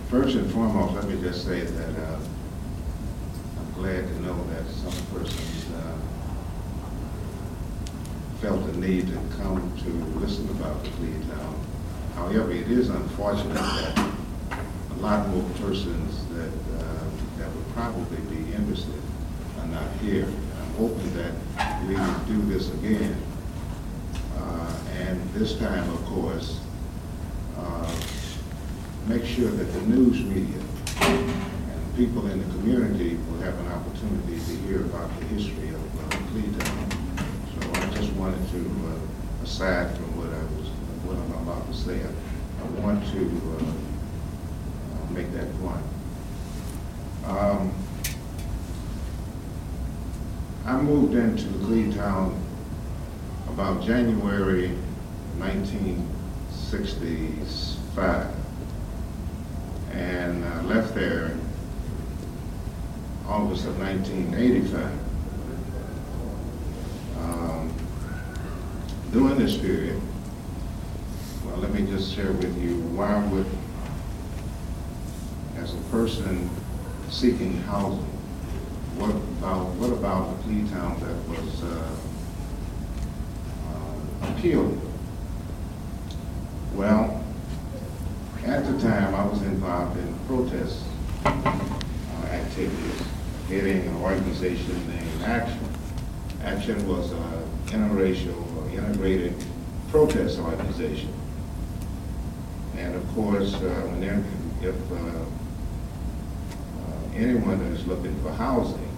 First 0.09 0.35
and 0.37 0.51
foremost, 0.53 0.95
let 0.95 1.05
me 1.09 1.21
just 1.23 1.45
say 1.47 1.61
that 1.61 1.97
uh, 1.97 2.19
glad 3.81 4.07
to 4.07 4.21
know 4.21 4.37
that 4.53 4.67
some 4.73 4.93
persons 5.07 5.65
uh, 5.75 5.97
felt 8.43 8.67
the 8.67 8.77
need 8.79 9.07
to 9.07 9.19
come 9.39 9.73
to 9.79 9.89
listen 10.21 10.47
about 10.51 10.85
Laclede 10.85 11.27
Town. 11.31 11.55
However, 12.15 12.53
it 12.53 12.71
is 12.71 12.91
unfortunate 12.91 13.55
that 13.55 13.99
a 14.91 14.97
lot 15.01 15.27
more 15.29 15.49
persons 15.61 16.27
that, 16.29 16.53
uh, 16.79 17.05
that 17.39 17.51
would 17.55 17.73
probably 17.73 18.19
be 18.29 18.53
interested 18.53 19.01
are 19.61 19.67
not 19.69 19.91
here. 20.03 20.27
I'm 20.27 20.75
hoping 20.77 21.15
that 21.15 21.33
we 21.89 21.95
will 21.95 22.19
do 22.27 22.43
this 22.53 22.71
again. 22.75 23.17
Uh, 24.37 24.75
And 24.99 25.19
this 25.33 25.57
time, 25.59 25.89
of 25.89 26.05
course, 26.05 26.61
uh, 27.57 27.91
make 29.09 29.25
sure 29.25 29.51
that 29.51 29.73
the 29.73 29.81
news 29.87 30.23
media 30.23 30.61
people 32.01 32.25
in 32.29 32.39
the 32.39 32.47
community 32.55 33.19
will 33.29 33.41
have 33.43 33.53
an 33.59 33.67
opportunity 33.73 34.39
to 34.39 34.57
hear 34.67 34.81
about 34.87 35.11
the 35.21 35.27
history 35.27 35.69
of 35.69 35.77
uh. 36.33 36.65
So 37.53 37.61
I 37.79 37.91
just 37.95 38.11
wanted 38.15 38.41
to, 38.53 38.61
uh, 38.89 39.45
aside 39.45 39.95
from 39.95 40.17
what 40.17 40.33
I 40.33 40.43
was, 40.57 40.69
what 41.05 41.19
I'm 41.19 41.33
about 41.47 41.67
to 41.71 41.75
say, 41.77 42.01
I 42.01 42.65
want 42.81 43.05
to 43.13 43.21
uh, 43.53 43.61
make 45.13 45.31
that 45.35 45.53
point. 45.61 45.85
Um, 47.27 47.71
I 50.65 50.81
moved 50.81 51.15
into 51.15 51.49
Laclede 51.49 51.97
Town 51.97 52.35
about 53.49 53.85
January 53.85 54.69
1965. 55.37 58.35
And 59.93 60.45
left 60.67 60.95
there 60.95 61.37
August 63.31 63.67
of 63.67 63.79
1985. 63.79 64.93
Um, 67.19 67.73
During 69.13 69.39
this 69.39 69.57
period, 69.57 70.01
well, 71.45 71.57
let 71.59 71.73
me 71.73 71.83
just 71.87 72.13
share 72.15 72.33
with 72.33 72.61
you 72.61 72.81
why 72.97 73.25
would, 73.27 73.47
as 75.57 75.75
a 75.75 75.79
person 75.91 76.51
seeking 77.09 77.57
housing, 77.63 78.05
what 78.99 79.11
about, 79.11 79.67
what 79.77 79.91
about 79.91 80.29
Laclede 80.41 80.71
Town 80.71 80.99
that 81.01 81.17
was 81.29 81.63
uh, 81.63 81.97
uh, 83.69 84.33
appealed? 84.33 84.79
Well, 86.75 87.25
at 88.45 88.65
the 88.65 88.79
time, 88.81 89.15
I 89.15 89.25
was 89.27 89.43
involved 89.43 89.99
in 89.99 90.15
protest 90.27 90.83
uh, 91.25 91.39
activities, 92.31 93.03
heading 93.51 93.85
an 93.85 93.97
organization 93.97 94.89
named 94.89 95.23
Action. 95.25 95.59
Action 96.45 96.87
was 96.87 97.11
an 97.11 97.51
interracial 97.67 98.39
or 98.57 98.71
integrated 98.71 99.35
protest 99.91 100.39
organization. 100.39 101.13
And 102.77 102.95
of 102.95 103.09
course, 103.13 103.55
uh, 103.55 103.91
if 104.63 104.93
uh, 104.93 104.95
uh, 104.95 105.27
anyone 107.17 107.61
is 107.73 107.85
looking 107.89 108.17
for 108.23 108.31
housing, 108.31 108.89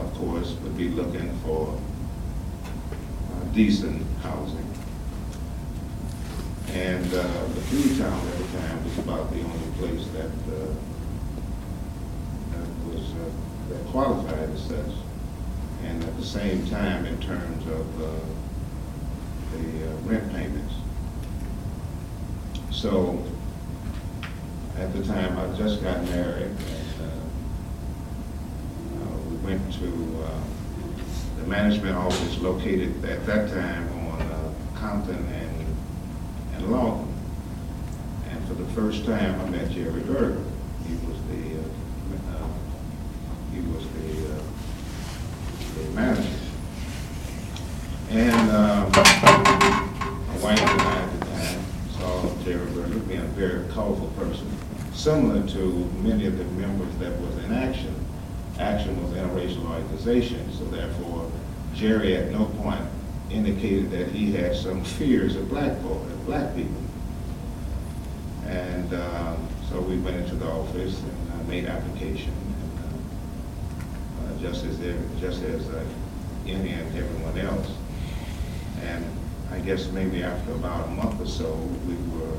of 0.00 0.12
course, 0.14 0.56
would 0.64 0.76
be 0.76 0.88
looking 0.88 1.32
for 1.44 1.78
uh, 1.78 3.44
decent 3.52 4.04
housing. 4.20 4.68
And 6.72 7.06
uh, 7.06 7.22
the 7.22 7.60
food 7.70 7.98
town 7.98 8.26
at 8.26 8.38
the 8.38 8.58
time 8.58 8.84
was 8.84 8.98
about 8.98 9.30
the 9.30 9.42
only 9.42 9.70
place 9.78 10.08
that, 10.08 10.26
uh, 10.26 10.74
that 12.50 12.68
was, 12.92 13.04
that 13.68 13.86
qualified 13.86 14.50
as 14.50 14.62
such. 14.62 14.94
And 15.84 16.02
at 16.02 16.16
the 16.16 16.24
same 16.24 16.66
time, 16.68 17.06
in 17.06 17.18
terms 17.20 17.66
of 17.66 18.02
uh, 18.02 18.08
the 19.52 19.88
uh, 19.88 19.92
rent 20.04 20.32
payments. 20.32 20.74
So, 22.70 23.22
at 24.76 24.92
the 24.92 25.02
time, 25.04 25.38
I 25.38 25.56
just 25.56 25.82
got 25.82 26.02
married, 26.04 26.50
and 26.50 26.94
uh, 27.00 27.04
uh, 29.02 29.18
we 29.30 29.36
went 29.36 29.72
to 29.74 30.24
uh, 30.24 30.40
the 31.40 31.46
management 31.46 31.96
office 31.96 32.38
located 32.38 33.04
at 33.04 33.24
that 33.26 33.48
time 33.50 33.88
on 34.10 34.54
Compton 34.74 35.16
and, 35.16 35.76
and 36.54 36.70
Lawton. 36.70 37.12
And 38.30 38.46
for 38.46 38.54
the 38.54 38.66
first 38.72 39.06
time, 39.06 39.40
I 39.40 39.48
met 39.48 39.70
Jerry 39.70 40.02
Berger. 40.02 40.42
He 40.86 40.94
was 41.06 41.18
the, 41.30 41.56
he 43.56 43.62
was 43.72 43.86
the, 43.88 44.34
uh, 44.34 44.42
the 45.76 45.90
manager. 45.92 46.28
And 48.10 48.50
um, 48.50 48.92
my 48.92 50.38
wife 50.42 50.60
and 50.60 50.80
I 50.80 51.02
at 51.02 51.20
the 51.20 51.26
time 51.26 51.60
saw 51.98 52.44
Jerry 52.44 52.66
Berger 52.72 52.98
being 53.00 53.20
a 53.20 53.24
very 53.24 53.66
colorful 53.72 54.08
person, 54.18 54.46
similar 54.92 55.46
to 55.48 55.90
many 56.02 56.26
of 56.26 56.36
the 56.36 56.44
members 56.44 56.94
that 56.98 57.18
was 57.20 57.44
in 57.44 57.52
Action. 57.52 57.94
Action 58.58 59.02
was 59.02 59.12
an 59.12 59.28
interracial 59.28 59.68
organization, 59.70 60.52
so 60.52 60.64
therefore 60.66 61.30
Jerry 61.74 62.16
at 62.16 62.30
no 62.30 62.46
point 62.60 62.80
indicated 63.30 63.90
that 63.90 64.08
he 64.08 64.32
had 64.32 64.54
some 64.54 64.84
fears 64.84 65.34
of 65.34 65.48
black 65.48 65.78
folk, 65.80 66.02
of 66.02 66.26
black 66.26 66.54
people. 66.54 66.82
And 68.46 68.94
um, 68.94 69.48
so 69.68 69.80
we 69.80 69.98
went 69.98 70.16
into 70.16 70.36
the 70.36 70.46
office 70.46 71.00
and 71.00 71.32
uh, 71.32 71.48
made 71.48 71.64
application. 71.66 72.32
Just 74.40 74.64
as, 74.64 74.78
just 75.20 75.42
as 75.42 75.68
uh, 75.70 75.84
any 76.46 76.70
and 76.70 76.96
everyone 76.96 77.38
else. 77.38 77.70
And 78.82 79.04
I 79.50 79.58
guess 79.60 79.88
maybe 79.90 80.22
after 80.22 80.52
about 80.52 80.86
a 80.86 80.90
month 80.90 81.20
or 81.20 81.26
so, 81.26 81.54
we 81.86 81.94
were 82.18 82.36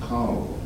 called 0.00 0.60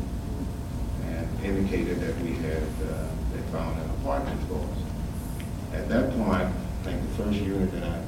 and 1.05 1.45
indicated 1.45 2.01
that 2.01 2.17
we 2.23 2.33
had, 2.33 2.63
uh, 2.63 3.07
they 3.33 3.41
found 3.53 3.81
an 3.81 3.91
apartment 3.91 4.41
for 4.49 4.59
us. 4.59 5.75
At 5.75 5.89
that 5.89 6.11
point, 6.13 6.43
I 6.43 6.53
think 6.83 7.03
the 7.03 7.25
first 7.25 7.39
unit 7.39 7.73
that 7.73 7.85
I, 7.85 8.03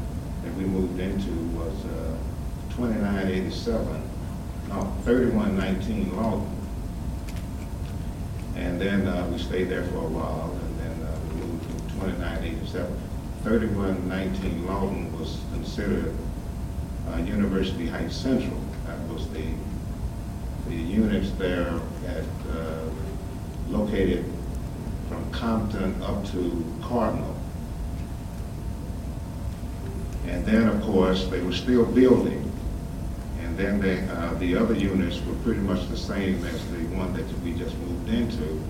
that 0.45 0.55
we 0.55 0.65
moved 0.65 0.99
into 1.01 1.31
was 1.57 1.85
uh, 1.85 2.17
2987, 2.77 4.11
no, 4.69 4.97
3119 5.05 6.17
Lawton. 6.17 6.49
And 8.57 8.81
then 8.81 9.07
uh, 9.07 9.29
we 9.33 9.39
stayed 9.39 9.65
there 9.65 9.85
for 9.85 9.99
a 9.99 10.09
while, 10.09 10.59
29 12.03 12.67
3119 13.45 14.67
Lawton 14.67 15.19
was 15.19 15.39
considered 15.53 16.13
uh, 17.09 17.17
University 17.19 17.87
Heights 17.87 18.17
Central. 18.17 18.59
That 18.87 18.99
was 19.09 19.29
the 19.31 19.45
the 20.69 20.75
units 20.75 21.31
there 21.39 21.79
at 22.09 22.25
uh, 22.51 22.81
located 23.69 24.25
from 25.09 25.31
Compton 25.31 26.03
up 26.03 26.25
to 26.31 26.65
Cardinal. 26.83 27.37
And 30.27 30.45
then, 30.47 30.69
of 30.69 30.81
course, 30.83 31.27
they 31.27 31.41
were 31.41 31.53
still 31.53 31.85
building. 31.85 32.51
And 33.43 33.57
then 33.57 33.81
they, 33.81 34.01
uh, 34.09 34.35
the 34.35 34.57
other 34.57 34.75
units 34.75 35.21
were 35.27 35.35
pretty 35.45 35.61
much 35.61 35.89
the 35.89 35.97
same 35.97 36.45
as 36.47 36.67
the 36.71 36.85
one 36.97 37.13
that 37.15 37.27
we 37.41 37.53
just 37.53 37.77
moved 37.79 38.09
into, 38.09 38.61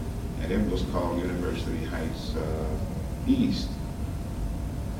and 0.40 0.50
it 0.50 0.70
was 0.70 0.82
called 0.92 1.20
University 1.20 1.84
Heights 1.84 2.34
uh, 2.34 2.61
East. 3.26 3.68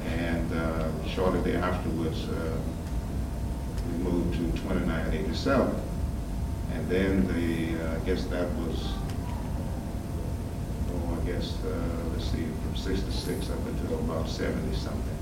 And 0.06 0.52
uh, 0.52 0.88
shortly 1.06 1.40
thereafterwards, 1.40 2.28
uh, 2.28 2.58
we 3.90 4.04
moved 4.04 4.34
to 4.34 4.58
2987. 4.62 5.74
And 6.74 6.88
then 6.88 7.26
the, 7.28 7.84
uh, 7.84 7.96
I 7.96 7.98
guess 8.04 8.24
that 8.26 8.48
was, 8.56 8.92
oh, 10.94 11.18
I 11.20 11.26
guess, 11.26 11.54
uh, 11.64 12.10
let's 12.12 12.30
see, 12.30 12.46
from 12.64 12.76
66 12.76 13.50
up 13.50 13.66
until 13.66 13.98
about 14.00 14.28
70 14.28 14.74
something. 14.76 15.18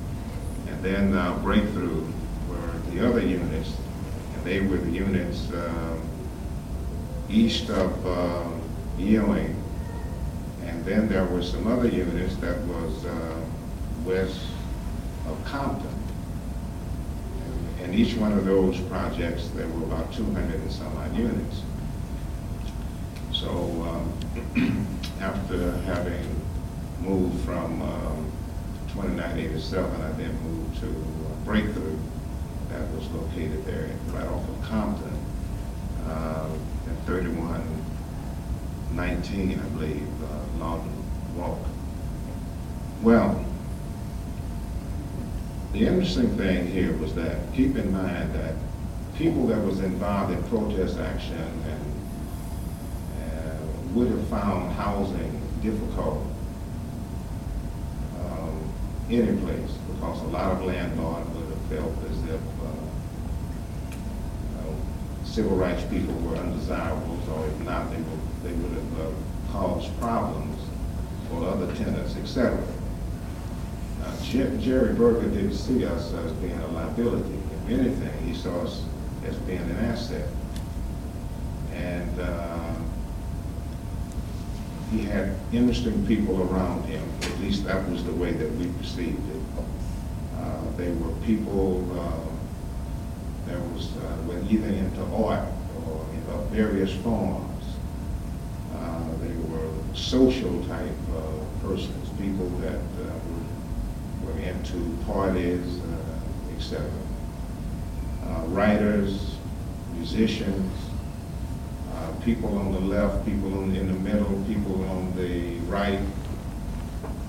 And 0.69 0.83
then 0.83 1.15
uh, 1.15 1.39
Breakthrough 1.39 2.07
were 2.49 2.79
the 2.91 3.07
other 3.09 3.21
units, 3.21 3.73
and 4.35 4.45
they 4.45 4.61
were 4.61 4.77
the 4.79 4.91
units 4.91 5.49
um, 5.53 6.01
east 7.29 7.69
of 7.71 8.07
um, 8.07 8.61
Ewing. 8.99 9.60
And 10.81 10.89
then 10.89 11.09
there 11.09 11.25
were 11.27 11.43
some 11.43 11.67
other 11.67 11.89
units 11.89 12.37
that 12.37 12.59
was 12.63 13.05
uh, 13.05 13.35
west 14.07 14.41
of 15.29 15.37
Compton. 15.45 15.87
And- 17.45 17.81
And 17.85 17.95
each 17.95 18.17
one 18.17 18.33
of 18.33 18.47
those 18.47 18.81
projects, 18.89 19.49
there 19.49 19.69
were 19.69 19.85
about 19.85 20.11
200 20.15 20.55
and 20.55 20.73
some 20.73 20.97
odd 20.97 21.15
units. 21.15 21.61
So 23.31 23.51
um, 23.91 24.11
after 25.21 25.73
having 25.83 26.25
moved 27.03 27.45
from 27.45 27.83
um, 27.83 28.33
2987, 28.89 30.01
I 30.01 30.13
then 30.13 30.33
moved 30.45 30.81
to 30.81 30.89
uh, 30.89 30.93
Breakthrough 31.45 31.99
that 32.71 32.89
was 32.95 33.07
located 33.11 33.67
there 33.67 33.91
right 34.15 34.27
off 34.29 34.49
of 34.49 34.63
Compton, 34.63 35.13
uh, 36.07 36.49
at 36.89 36.97
3119, 37.07 39.59
I 39.59 39.63
believe, 39.77 40.07
uh, 40.61 40.65
Lawton 40.65 40.93
Walk. 41.37 41.59
Well, 43.03 43.45
the 45.73 45.87
interesting 45.87 46.37
thing 46.37 46.67
here 46.67 46.93
was 46.97 47.15
that, 47.15 47.53
keep 47.55 47.77
in 47.77 47.93
mind 47.93 48.35
that 48.35 48.55
people 49.17 49.47
that 49.47 49.65
was 49.65 49.81
involved 49.81 50.33
in 50.33 50.43
protest 50.45 50.99
action 50.99 51.37
and 51.37 51.85
uh, 53.23 53.57
would 53.95 54.09
have 54.09 54.27
found 54.29 54.73
housing 54.73 55.41
difficult 55.63 56.27
um, 58.19 58.73
any 59.11 59.37
place, 59.39 59.73
because 59.95 60.21
a 60.23 60.27
lot 60.27 60.53
of 60.53 60.65
landlords 60.65 61.29
would 61.37 61.49
have 61.49 61.63
felt 61.69 61.95
as 62.11 62.19
if 62.25 62.41
uh, 62.41 62.69
uh, 64.59 65.25
civil 65.25 65.57
rights 65.57 65.83
people 65.85 66.15
were 66.15 66.37
undesirables, 66.37 67.29
or 67.29 67.47
if 67.47 67.61
not, 67.61 67.91
they 67.91 67.97
would, 67.97 68.43
they 68.43 68.53
would 68.53 68.73
have 68.73 69.15
caused 69.53 69.99
problems 70.01 70.59
for 71.29 71.45
other 71.49 71.73
tenants, 71.75 72.17
etc. 72.17 72.63
Uh, 74.03 74.23
Jerry 74.23 74.95
Berger 74.95 75.29
didn't 75.29 75.55
see 75.55 75.85
us 75.85 76.13
as 76.15 76.33
being 76.35 76.59
a 76.59 76.67
liability. 76.69 77.39
If 77.67 77.79
anything, 77.79 78.27
he 78.27 78.35
saw 78.35 78.63
us 78.63 78.83
as 79.27 79.37
being 79.37 79.59
an 79.59 79.77
asset. 79.77 80.27
And 81.75 82.21
uh, 82.21 82.75
he 84.91 85.03
had 85.03 85.35
interesting 85.53 86.07
people 86.07 86.43
around 86.51 86.85
him, 86.85 87.03
at 87.23 87.39
least 87.41 87.65
that 87.65 87.89
was 87.89 88.05
the 88.05 88.13
way 88.13 88.33
that 88.33 88.51
we 88.57 88.67
perceived 88.73 89.23
it. 89.31 89.43
Uh, 90.39 90.61
They 90.77 90.91
were 90.93 91.13
people, 91.25 91.87
uh, 91.99 93.51
that 93.51 93.61
was, 93.73 93.97
uh, 93.97 94.17
were 94.27 94.41
either 94.49 94.69
into 94.69 95.03
art 95.15 95.47
or 95.87 96.07
in 96.15 96.35
uh, 96.35 96.43
various 96.51 96.93
forms. 97.03 97.50
They 99.21 99.37
were 99.49 99.71
social 99.95 100.65
type 100.67 100.99
uh, 101.15 101.67
persons, 101.67 102.09
people 102.19 102.49
that 102.61 102.75
uh, 102.75 103.13
were, 104.25 104.39
into 104.41 104.97
parties, 105.07 105.81
uh, 105.81 106.57
et 106.57 106.63
cetera. 106.63 106.91
Uh, 108.27 108.45
Writers, 108.47 109.37
musicians, 109.95 110.73
uh, 111.95 112.13
people 112.25 112.57
on 112.59 112.73
the 112.73 112.81
left, 112.81 113.25
people 113.27 113.53
in 113.63 113.87
the 113.87 114.11
middle, 114.11 114.43
people 114.47 114.83
on 114.89 115.15
the 115.17 115.57
right. 115.71 116.01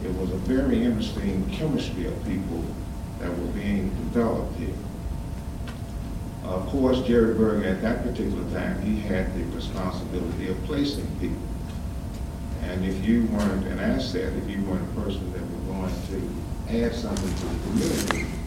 It 0.04 0.14
was 0.16 0.32
a 0.32 0.38
very 0.38 0.84
interesting 0.84 1.50
chemistry 1.50 2.06
of 2.06 2.26
people 2.26 2.64
that 3.20 3.30
were 3.30 3.52
being 3.54 3.90
developed 3.90 4.58
here. 4.58 4.74
Of 6.52 6.68
course, 6.68 7.00
Jerry 7.04 7.34
Berg, 7.34 7.64
at 7.64 7.82
that 7.82 8.04
particular 8.04 8.44
time, 8.52 8.82
he 8.82 9.00
had 9.00 9.34
the 9.36 9.46
responsibility 9.56 10.50
of 10.50 10.62
placing 10.66 11.08
people. 11.18 11.42
And 12.64 12.84
if 12.84 13.06
you 13.06 13.26
weren't 13.28 13.66
an 13.68 13.80
asset, 13.80 14.34
if 14.34 14.50
you 14.50 14.62
weren't 14.66 14.84
a 14.84 15.02
person 15.02 15.32
that 15.32 15.42
was 15.42 16.12
going 16.12 16.30
to 16.68 16.84
add 16.84 16.94
something 16.94 17.34
to 17.34 17.46
the 17.46 17.70
community, 17.70 18.38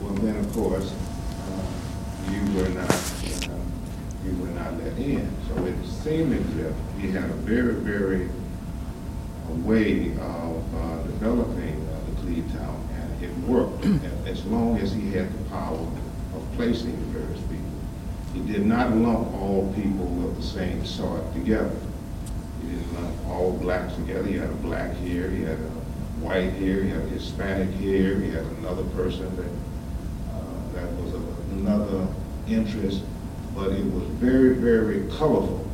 well, 0.00 0.14
then, 0.14 0.38
of 0.38 0.52
course, 0.52 0.92
uh, 0.92 2.32
you 2.32 2.40
were 2.56 2.68
not, 2.70 2.90
uh, 2.90 3.54
you 4.26 4.36
were 4.38 4.48
not 4.48 4.76
let 4.78 4.98
in. 4.98 5.30
So 5.46 5.64
it 5.66 5.86
seemed 5.86 6.34
as 6.34 6.56
if 6.56 6.74
he 6.98 7.12
had 7.12 7.30
a 7.30 7.34
very, 7.34 7.74
very 7.74 8.28
uh, 9.48 9.54
way 9.58 10.10
of 10.18 10.74
uh, 10.74 11.02
developing 11.04 11.88
uh, 11.90 12.10
Laclede 12.10 12.52
Town, 12.58 12.88
and 12.92 13.22
it 13.22 13.36
worked 13.48 13.84
as 14.26 14.44
long 14.46 14.78
as 14.78 14.92
he 14.92 15.12
had 15.12 15.32
the 15.32 15.48
power 15.48 15.86
placing 16.60 16.92
the 16.92 17.18
various 17.18 17.40
people. 17.44 17.72
He 18.34 18.40
did 18.40 18.66
not 18.66 18.94
lump 18.94 19.32
all 19.32 19.72
people 19.74 20.28
of 20.28 20.36
the 20.36 20.42
same 20.42 20.84
sort 20.84 21.32
together. 21.32 21.74
He 22.60 22.68
didn't 22.68 23.02
lump 23.02 23.26
all 23.28 23.52
blacks 23.52 23.94
together. 23.94 24.28
He 24.28 24.36
had 24.36 24.50
a 24.50 24.54
black 24.56 24.94
here, 24.96 25.30
he 25.30 25.42
had 25.42 25.56
a 25.58 25.70
white 26.20 26.52
here, 26.52 26.82
he 26.82 26.90
had 26.90 27.00
a 27.00 27.08
Hispanic 27.08 27.70
here, 27.76 28.20
he 28.20 28.30
had 28.30 28.44
another 28.58 28.82
person 28.94 29.34
that, 29.36 29.46
uh, 30.34 30.72
that 30.74 30.92
was 31.02 31.14
of 31.14 31.52
another 31.52 32.06
interest. 32.46 33.04
but 33.54 33.72
it 33.72 33.84
was 33.92 34.04
very, 34.20 34.54
very 34.54 35.08
colorful. 35.16 35.66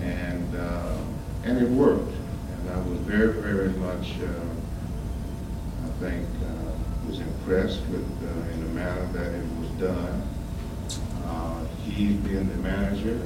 And, 0.00 0.56
uh, 0.56 0.96
and 1.44 1.58
it 1.58 1.68
worked. 1.68 2.12
And 2.12 2.70
I 2.70 2.78
was 2.88 2.98
very, 3.00 3.32
very 3.42 3.70
much, 3.70 4.14
uh, 4.22 5.86
I 5.86 5.90
think, 6.00 6.24
uh, 6.44 7.08
was 7.08 7.20
impressed 7.20 7.80
with, 7.88 8.06
uh, 8.22 8.52
in 8.52 8.60
the 8.60 8.70
manner 8.70 9.06
that 9.12 9.34
it 9.34 9.55
done. 9.78 10.22
Uh, 11.24 11.64
He 11.84 12.12
being 12.14 12.48
the 12.48 12.56
manager, 12.56 13.20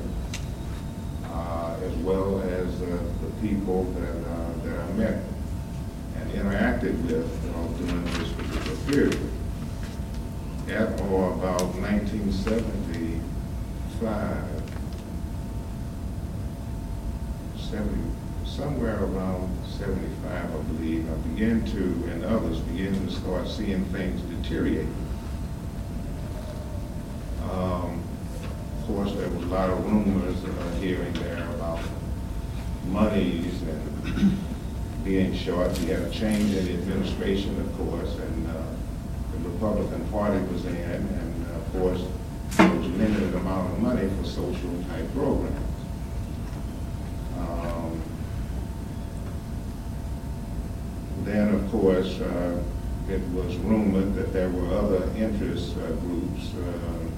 uh, 1.33 1.77
as 1.83 1.95
well 2.05 2.41
as 2.41 2.79
the 2.79 2.99
people 3.41 3.85
that, 3.85 4.17
uh, 4.31 4.53
that 4.65 4.79
I 4.79 4.93
met 4.93 5.23
and 6.17 6.31
interacted 6.33 6.95
with 7.07 7.27
during 7.79 8.05
this 8.05 8.31
particular 8.33 8.77
period. 8.87 9.21
At 10.69 11.01
or 11.11 11.33
about 11.33 11.75
nineteen 11.81 12.31
seventy-five, 12.31 13.21
seventy, 17.59 18.05
somewhere 18.45 19.03
around 19.03 19.49
seventy-five, 19.67 20.55
I 20.55 20.63
believe, 20.75 21.11
I 21.11 21.15
began 21.29 21.65
to, 21.73 21.83
and 22.13 22.25
others 22.25 22.61
began 22.61 22.93
to 23.05 23.11
start 23.11 23.49
seeing 23.49 23.85
things 23.87 24.21
deteriorate. 24.23 24.87
Um, 27.51 28.03
Of 28.81 28.87
course, 28.97 29.13
there 29.15 29.29
was 29.29 29.45
a 29.45 29.47
lot 29.47 29.71
of 29.71 29.85
rumors 29.85 30.37
uh, 30.45 30.81
here 30.81 31.03
and 31.03 31.15
there 31.17 31.45
about 31.55 31.81
monies 32.89 33.63
and 33.63 34.39
being 35.05 35.35
short. 35.35 35.79
We 35.79 35.87
had 35.87 36.03
a 36.03 36.11
change 36.11 36.55
in 36.57 36.65
the 36.67 36.75
administration, 36.75 37.61
of 37.61 37.71
course, 37.77 38.15
and 38.19 38.49
uh, 38.49 38.53
the 39.33 39.49
Republican 39.49 40.03
Party 40.09 40.41
was 40.53 40.65
in, 40.65 40.75
and 40.77 41.47
uh, 41.47 41.57
of 41.61 41.73
course, 41.73 42.03
there 42.57 42.69
was 42.69 42.87
a 42.87 42.89
limited 42.91 43.35
amount 43.35 43.73
of 43.73 43.79
money 43.79 44.09
for 44.17 44.25
social 44.27 44.75
type 44.89 45.07
programs. 45.15 45.81
Um, 47.39 48.03
Then, 51.25 51.55
of 51.55 51.71
course, 51.71 52.19
uh, 52.21 52.59
it 53.09 53.23
was 53.35 53.55
rumored 53.57 54.15
that 54.15 54.33
there 54.33 54.49
were 54.51 54.75
other 54.75 55.03
interest 55.17 55.77
uh, 55.77 55.93
groups 56.03 56.55
uh, 56.55 57.10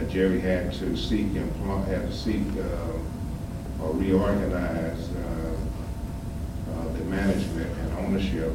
that 0.00 0.10
Jerry 0.10 0.40
had 0.40 0.72
to 0.74 0.96
seek, 0.96 1.34
employ- 1.34 1.82
had 1.82 2.10
to 2.10 2.12
seek 2.12 2.42
uh, 2.58 3.82
or 3.84 3.92
reorganize 3.92 5.10
uh, 5.10 5.56
uh, 6.72 6.84
the 6.94 7.04
management 7.04 7.70
and 7.78 7.98
ownership 7.98 8.52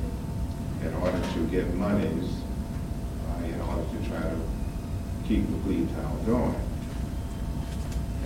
in 0.81 0.93
order 0.95 1.21
to 1.33 1.47
get 1.47 1.71
monies, 1.75 2.31
uh, 3.29 3.45
in 3.45 3.61
order 3.61 3.83
to 3.83 4.09
try 4.09 4.21
to 4.21 4.37
keep 5.27 5.45
Laclede 5.45 5.93
Town 5.93 6.25
going. 6.25 6.55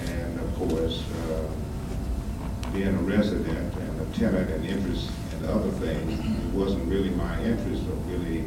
And 0.08 0.40
of 0.40 0.56
course, 0.56 1.04
uh, 1.30 2.72
being 2.72 2.88
a 2.88 3.02
resident 3.02 3.74
and 3.76 4.02
a 4.02 4.18
tenant 4.18 4.50
and 4.50 4.66
interest 4.66 5.12
in 5.38 5.46
other 5.46 5.72
things, 5.72 6.20
it 6.20 6.54
wasn't 6.54 6.86
really 6.88 7.10
my 7.10 7.38
interest 7.44 7.82
of 7.84 8.10
really 8.10 8.46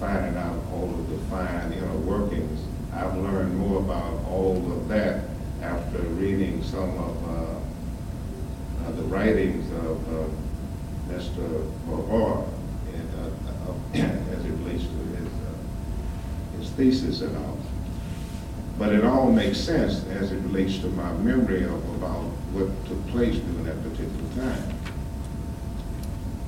finding 0.00 0.36
out 0.36 0.60
all 0.72 0.90
of 0.90 1.08
the 1.08 1.18
fine 1.30 1.72
inner 1.72 1.96
workings. 1.98 2.60
I've 2.92 3.16
learned 3.16 3.56
more 3.56 3.78
about 3.80 4.24
all 4.28 4.56
of 4.72 4.88
that 4.88 5.24
after 5.62 5.98
reading 5.98 6.62
some 6.62 6.98
of 6.98 7.28
uh, 7.28 8.86
uh, 8.86 8.90
the 8.92 9.02
writings 9.02 9.70
of 9.72 10.14
uh, 10.14 10.28
Mr. 11.08 11.70
And, 12.94 13.10
uh, 13.18 13.70
uh, 13.70 13.74
as 14.34 14.44
it 14.44 14.50
relates 14.50 14.84
to 14.84 14.90
his, 14.90 15.26
uh, 15.26 16.58
his 16.58 16.70
thesis 16.70 17.20
and 17.22 17.36
all. 17.36 17.58
But 18.78 18.92
it 18.92 19.04
all 19.04 19.32
makes 19.32 19.58
sense 19.58 20.04
as 20.08 20.32
it 20.32 20.36
relates 20.42 20.78
to 20.78 20.88
my 20.88 21.12
memory 21.14 21.64
of 21.64 21.94
about 21.96 22.24
what 22.52 22.68
took 22.86 23.06
place 23.08 23.36
during 23.36 23.64
that 23.64 23.82
particular 23.82 24.34
time. 24.34 24.74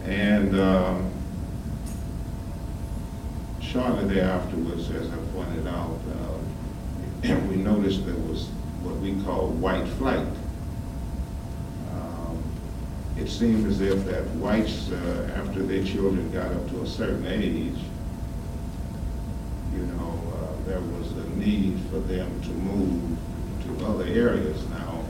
And 0.05 0.59
um, 0.59 1.11
shortly 3.73 4.15
thereafterwards, 4.15 4.91
as 4.91 5.09
I 5.11 5.17
pointed 5.35 5.67
out, 5.67 5.99
uh, 7.25 7.39
we 7.49 7.57
noticed 7.57 8.07
there 8.07 8.15
was 8.15 8.47
what 8.83 8.97
we 8.97 9.21
call 9.23 9.49
white 9.49 9.87
flight. 9.99 10.27
Um, 11.93 12.43
It 13.19 13.29
seemed 13.29 13.67
as 13.67 13.81
if 13.81 14.05
that 14.07 14.25
whites, 14.37 14.91
uh, 14.91 15.33
after 15.37 15.63
their 15.63 15.85
children 15.85 16.31
got 16.31 16.51
up 16.53 16.69
to 16.71 16.83
a 16.83 16.87
certain 16.87 17.27
age, 17.27 17.79
you 19.75 19.85
know, 19.85 20.23
uh, 20.35 20.69
there 20.69 20.81
was 20.81 21.13
a 21.13 21.29
need 21.37 21.79
for 21.91 21.99
them 22.01 22.41
to 22.43 22.49
move 22.51 23.19
to 23.65 23.87
other 23.87 24.05
areas. 24.05 24.67
Now, 24.71 25.05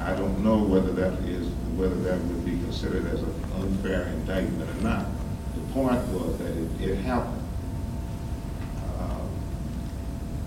I 0.00 0.14
don't 0.14 0.44
know 0.44 0.58
whether 0.62 0.92
that 0.92 1.14
is, 1.24 1.48
whether 1.76 1.96
that 2.02 2.20
would 2.20 2.44
be 2.44 2.52
considered 2.58 3.06
as 3.06 3.22
an 3.22 3.34
unfair 3.56 4.02
indictment 4.08 4.70
or 4.70 4.82
not. 4.82 5.06
The 5.54 5.72
point 5.72 6.06
was 6.08 6.38
that 6.38 6.52
it, 6.56 6.90
it 6.90 6.96
happened. 6.98 7.40
Um, 9.00 9.28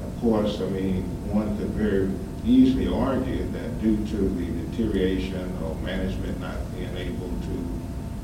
Of 0.06 0.07
course, 0.22 0.60
I 0.62 0.66
mean, 0.70 1.04
one 1.34 1.58
could 1.58 1.70
very 1.70 2.12
easily 2.46 2.88
argue 2.88 3.46
that 3.52 3.82
due 3.82 3.98
to 3.98 4.30
the 4.30 4.46
deterioration 4.70 5.52
of 5.64 5.82
management 5.84 6.40
not 6.40 6.56
being 6.76 6.96
able 6.98 7.30
to 7.30 7.82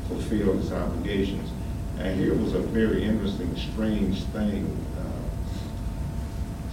fulfill 0.07 0.59
its 0.59 0.71
obligations, 0.71 1.49
and 1.99 2.19
here 2.19 2.33
was 2.33 2.53
a 2.53 2.59
very 2.59 3.03
interesting, 3.03 3.55
strange 3.55 4.23
thing. 4.25 4.65
Uh, 4.97 5.09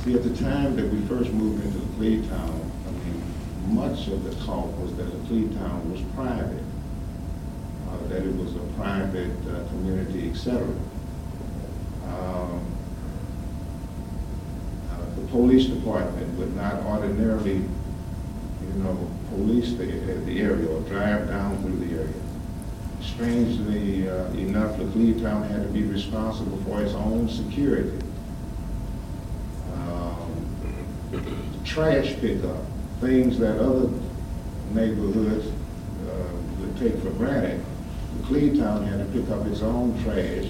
See, 0.05 0.15
at 0.15 0.23
the 0.23 0.35
time 0.35 0.77
that 0.77 0.91
we 0.91 0.99
first 1.03 1.31
moved 1.31 1.63
into 1.63 1.79
Laclede 1.79 2.27
Town, 2.31 2.73
I 2.89 2.91
mean, 2.91 3.23
much 3.75 4.09
of 4.09 4.25
the 4.25 4.35
talk 4.47 4.75
was 4.79 4.97
that 4.97 5.05
Laclede 5.07 5.55
Town 5.59 5.93
was 5.93 6.01
private, 6.15 6.65
uh, 7.87 8.09
that 8.09 8.23
it 8.23 8.35
was 8.37 8.57
a 8.57 8.61
private 8.79 9.37
uh, 9.47 9.69
community, 9.69 10.31
et 10.31 10.37
cetera. 10.37 10.75
Um, 12.07 12.65
uh, 14.91 15.05
the 15.17 15.20
police 15.31 15.67
department 15.67 16.39
would 16.39 16.55
not 16.57 16.83
ordinarily, 16.85 17.57
you 17.57 18.75
know, 18.77 19.09
police 19.31 19.73
the, 19.75 19.87
the 19.87 20.41
area 20.41 20.69
or 20.69 20.81
drive 20.83 21.29
down 21.29 21.63
through 21.63 21.77
the 21.87 21.95
area. 21.95 22.15
Strangely 23.01 24.09
uh, 24.09 24.27
enough, 24.33 24.77
Laclede 24.77 25.23
Town 25.23 25.43
had 25.49 25.63
to 25.63 25.69
be 25.69 25.85
responsible 25.85 26.59
for 26.65 26.83
its 26.83 26.93
own 26.95 27.29
security. 27.29 27.99
Um, 29.75 30.47
Trash 31.65 32.15
pickup, 32.21 32.65
things 33.01 33.39
that 33.39 33.59
other 33.59 33.89
neighborhoods 34.73 35.47
uh, 35.47 36.37
would 36.61 36.77
take 36.77 37.01
for 37.03 37.11
granted. 37.11 37.65
Laclede 38.19 38.59
Town 38.59 38.85
had 38.87 38.99
to 38.99 39.05
pick 39.13 39.31
up 39.31 39.47
its 39.47 39.63
own 39.63 40.03
trash 40.03 40.47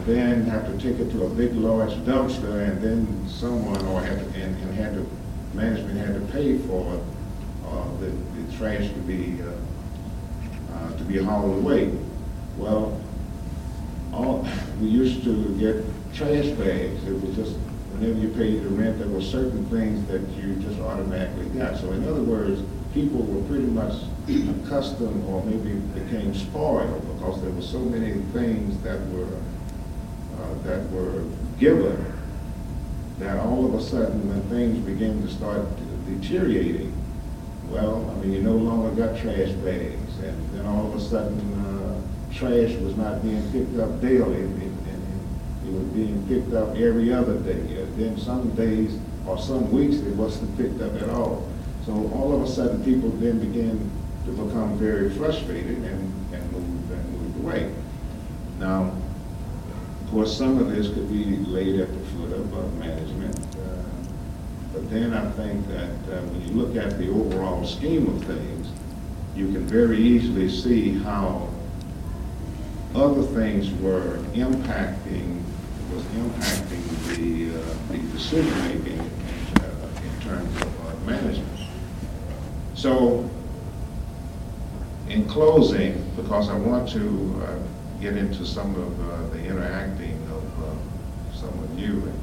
and 0.00 0.16
then 0.16 0.44
have 0.46 0.66
to 0.66 0.72
take 0.78 0.98
it 1.00 1.10
to 1.10 1.26
a 1.26 1.28
big 1.28 1.54
large 1.54 1.92
dumpster, 2.06 2.68
and 2.68 2.80
then 2.82 3.28
someone, 3.28 3.84
or 3.86 4.02
had, 4.02 4.18
to- 4.18 4.40
and, 4.40 4.56
and 4.62 4.74
had 4.74 4.94
to, 4.94 5.06
management 5.54 5.98
had 5.98 6.14
to 6.14 6.32
pay 6.32 6.56
for, 6.58 7.00
uh, 7.66 7.84
the, 7.98 8.06
the 8.06 8.56
trash 8.56 8.88
to 8.88 8.98
be, 9.00 9.38
uh, 9.42 10.74
uh, 10.74 10.96
to 10.96 11.04
be 11.04 11.18
hauled 11.22 11.58
away. 11.58 11.92
Well, 12.56 13.00
all, 14.12 14.46
we 14.80 14.88
used 14.88 15.22
to 15.24 15.56
get 15.58 15.84
trash 16.14 16.46
bags, 16.56 17.04
it 17.06 17.20
was 17.20 17.36
just, 17.36 17.52
whenever 17.92 18.18
you 18.18 18.28
paid 18.30 18.62
the 18.62 18.68
rent, 18.70 18.98
there 18.98 19.08
were 19.08 19.20
certain 19.20 19.66
things 19.66 20.06
that 20.08 20.20
you 20.42 20.54
just 20.56 20.80
automatically 20.80 21.46
got. 21.50 21.76
So 21.78 21.92
in 21.92 22.08
other 22.08 22.22
words, 22.22 22.62
people 22.94 23.22
were 23.22 23.46
pretty 23.48 23.66
much 23.66 24.02
accustomed, 24.28 25.24
or 25.28 25.44
maybe 25.44 25.74
became 26.00 26.34
spoiled, 26.34 27.02
because 27.16 27.42
there 27.42 27.50
were 27.50 27.62
so 27.62 27.78
many 27.80 28.12
things 28.32 28.80
that 28.82 28.98
were, 29.10 29.26
uh, 30.40 30.62
that 30.66 30.90
were 30.90 31.24
given, 31.58 32.04
that 33.18 33.38
all 33.38 33.66
of 33.66 33.74
a 33.74 33.82
sudden, 33.82 34.28
when 34.28 34.42
things 34.48 34.78
began 34.84 35.20
to 35.22 35.28
start 35.28 35.66
deteriorating, 36.06 36.92
well, 37.68 38.10
I 38.10 38.24
mean, 38.24 38.32
you 38.32 38.42
no 38.42 38.56
longer 38.56 38.90
got 38.90 39.18
trash 39.20 39.50
bags, 39.64 40.18
and 40.22 40.50
then 40.54 40.66
all 40.66 40.86
of 40.86 40.94
a 40.94 41.00
sudden, 41.00 41.38
uh, 41.54 42.00
trash 42.32 42.74
was 42.80 42.96
not 42.96 43.22
being 43.22 43.42
picked 43.52 43.78
up 43.78 44.00
daily, 44.00 44.42
and 44.42 44.62
it- 44.62 44.70
was 45.70 45.84
being 45.94 46.24
picked 46.26 46.52
up 46.52 46.76
every 46.76 47.12
other 47.12 47.38
day. 47.38 47.52
And 47.52 47.96
Then 47.96 48.18
some 48.18 48.50
days, 48.50 48.98
or 49.26 49.38
some 49.38 49.70
weeks, 49.70 49.96
it 49.96 50.16
wasn't 50.16 50.56
picked 50.56 50.80
up 50.82 51.00
at 51.00 51.08
all. 51.10 51.44
So 51.86 52.10
all 52.14 52.34
of 52.34 52.42
a 52.42 52.48
sudden, 52.48 52.82
people 52.82 53.10
then 53.20 53.38
began 53.38 53.78
to 54.26 54.32
become 54.32 54.76
very 54.78 55.10
frustrated 55.10 55.78
and, 55.78 56.12
and 56.32 56.52
moved, 56.52 56.90
and 56.90 57.44
away. 57.44 57.70
Now, 58.58 58.92
of 60.10 60.16
course, 60.16 60.36
some 60.36 60.58
of 60.58 60.68
this 60.74 60.88
could 60.88 61.08
be 61.08 61.24
laid 61.46 61.78
at 61.78 61.86
the 61.86 62.00
foot 62.10 62.32
of 62.32 62.78
management. 62.80 63.38
uh, 63.54 63.82
But 64.72 64.90
then 64.90 65.14
I 65.14 65.30
think 65.30 65.68
that 65.68 65.90
uh, 66.12 66.20
when 66.22 66.48
you 66.48 66.60
look 66.60 66.74
at 66.74 66.98
the 66.98 67.08
overall 67.10 67.64
scheme 67.64 68.08
of 68.08 68.24
things, 68.24 68.66
you 69.36 69.52
can 69.52 69.64
very 69.68 69.98
easily 69.98 70.48
see 70.48 70.98
how 70.98 71.48
other 72.92 73.22
things 73.22 73.70
were 73.80 74.16
impacting, 74.34 75.44
was 75.94 76.02
impacting 76.18 77.14
the, 77.14 77.56
uh, 77.56 77.74
the 77.92 77.98
decision-making 78.12 78.98
in 78.98 79.62
uh, 79.62 79.88
in 80.02 80.20
terms 80.22 80.56
of 80.60 80.86
uh, 80.88 81.06
management. 81.06 81.68
So, 82.74 83.30
in 85.08 85.24
closing, 85.28 86.04
because 86.16 86.48
I 86.48 86.56
want 86.56 86.88
to 86.88 87.44
uh, 87.46 87.79
get 88.00 88.16
into 88.16 88.46
some 88.46 88.74
of 88.74 89.10
uh, 89.10 89.28
the 89.34 89.44
interacting 89.44 90.16
of 90.32 90.64
uh, 90.64 91.36
some 91.36 91.56
of 91.62 91.78
you, 91.78 92.02
and 92.08 92.20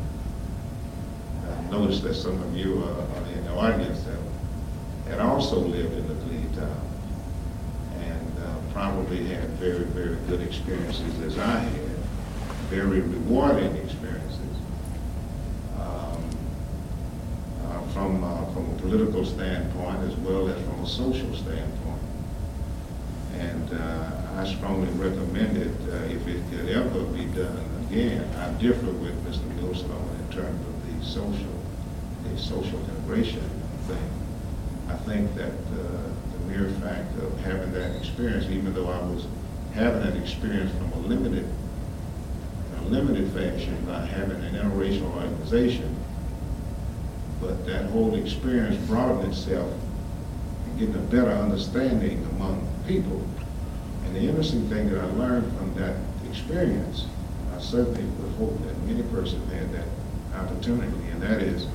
I 1.51 1.71
noticed 1.71 2.03
that 2.03 2.15
some 2.15 2.41
of 2.41 2.55
you 2.55 2.83
are 2.83 3.01
are 3.01 3.27
in 3.27 3.43
the 3.45 3.53
audience 3.53 4.03
that 4.03 4.17
had 5.11 5.19
also 5.19 5.59
lived 5.59 5.93
in 5.93 6.07
the 6.07 6.15
Cleve 6.25 6.55
town 6.55 6.81
and 8.01 8.31
uh, 8.43 8.73
probably 8.73 9.25
had 9.25 9.49
very, 9.51 9.85
very 9.85 10.17
good 10.27 10.41
experiences 10.41 11.19
as 11.21 11.37
I 11.37 11.59
had, 11.59 11.97
very 12.69 12.99
rewarding 12.99 13.75
experiences. 13.77 14.39
Um, 15.79 16.23
uh, 17.65 17.81
From, 17.93 18.23
uh, 18.23 18.45
from 18.53 18.69
a 18.69 18.75
political 18.81 19.25
standpoint 19.25 19.99
as 19.99 20.15
well 20.17 20.49
as 20.49 20.61
from 20.65 20.83
a 20.83 20.87
social 20.87 21.33
standpoint. 21.35 22.01
And 23.39 23.73
uh, 23.73 24.16
I 24.37 24.45
strongly 24.45 24.87
recommend 24.89 25.57
it 25.57 25.73
uh, 25.89 25.95
if 26.13 26.27
it 26.27 26.39
could 26.51 26.69
ever 26.69 27.01
be 27.05 27.25
done 27.25 27.57
again. 27.89 28.23
I 28.35 28.51
differ 28.61 28.91
with 28.91 29.17
Mr. 29.25 29.43
Millstone 29.55 30.09
in 30.19 30.31
terms 30.31 30.63
of 30.67 30.99
the 30.99 31.03
social, 31.03 31.63
the 32.23 32.37
social 32.37 32.79
integration 32.79 33.49
thing. 33.87 34.11
I 34.89 34.93
think 35.09 35.33
that 35.33 35.49
uh, 35.49 36.03
the 36.33 36.39
mere 36.45 36.69
fact 36.81 37.17
of 37.17 37.39
having 37.39 37.71
that 37.73 37.95
experience, 37.95 38.45
even 38.45 38.75
though 38.75 38.91
I 38.91 38.99
was 39.07 39.25
having 39.73 40.01
that 40.01 40.15
experience 40.15 40.71
from 40.77 40.93
a 40.93 41.07
limited, 41.07 41.51
a 42.77 42.81
limited 42.89 43.31
fashion 43.31 43.83
by 43.87 44.05
having 44.05 44.39
an 44.43 44.53
interracial 44.53 45.15
organization, 45.15 45.95
but 47.41 47.65
that 47.65 47.85
whole 47.89 48.13
experience 48.13 48.75
broadened 48.85 49.33
itself 49.33 49.73
and 50.67 50.77
getting 50.77 50.93
a 50.93 50.99
better 50.99 51.31
understanding 51.31 52.23
among 52.35 52.61
people. 52.85 53.27
And 54.07 54.15
the 54.15 54.21
interesting 54.21 54.69
thing 54.69 54.89
that 54.89 55.03
I 55.03 55.05
learned 55.15 55.51
from 55.57 55.73
that 55.75 55.97
experience, 56.29 57.07
I 57.53 57.59
certainly 57.59 58.05
would 58.05 58.33
hope 58.35 58.57
that 58.65 58.77
many 58.83 59.03
persons 59.03 59.51
had 59.51 59.69
that 59.73 59.83
opportunity, 60.33 61.09
and 61.11 61.21
that 61.21 61.41
is 61.41 61.67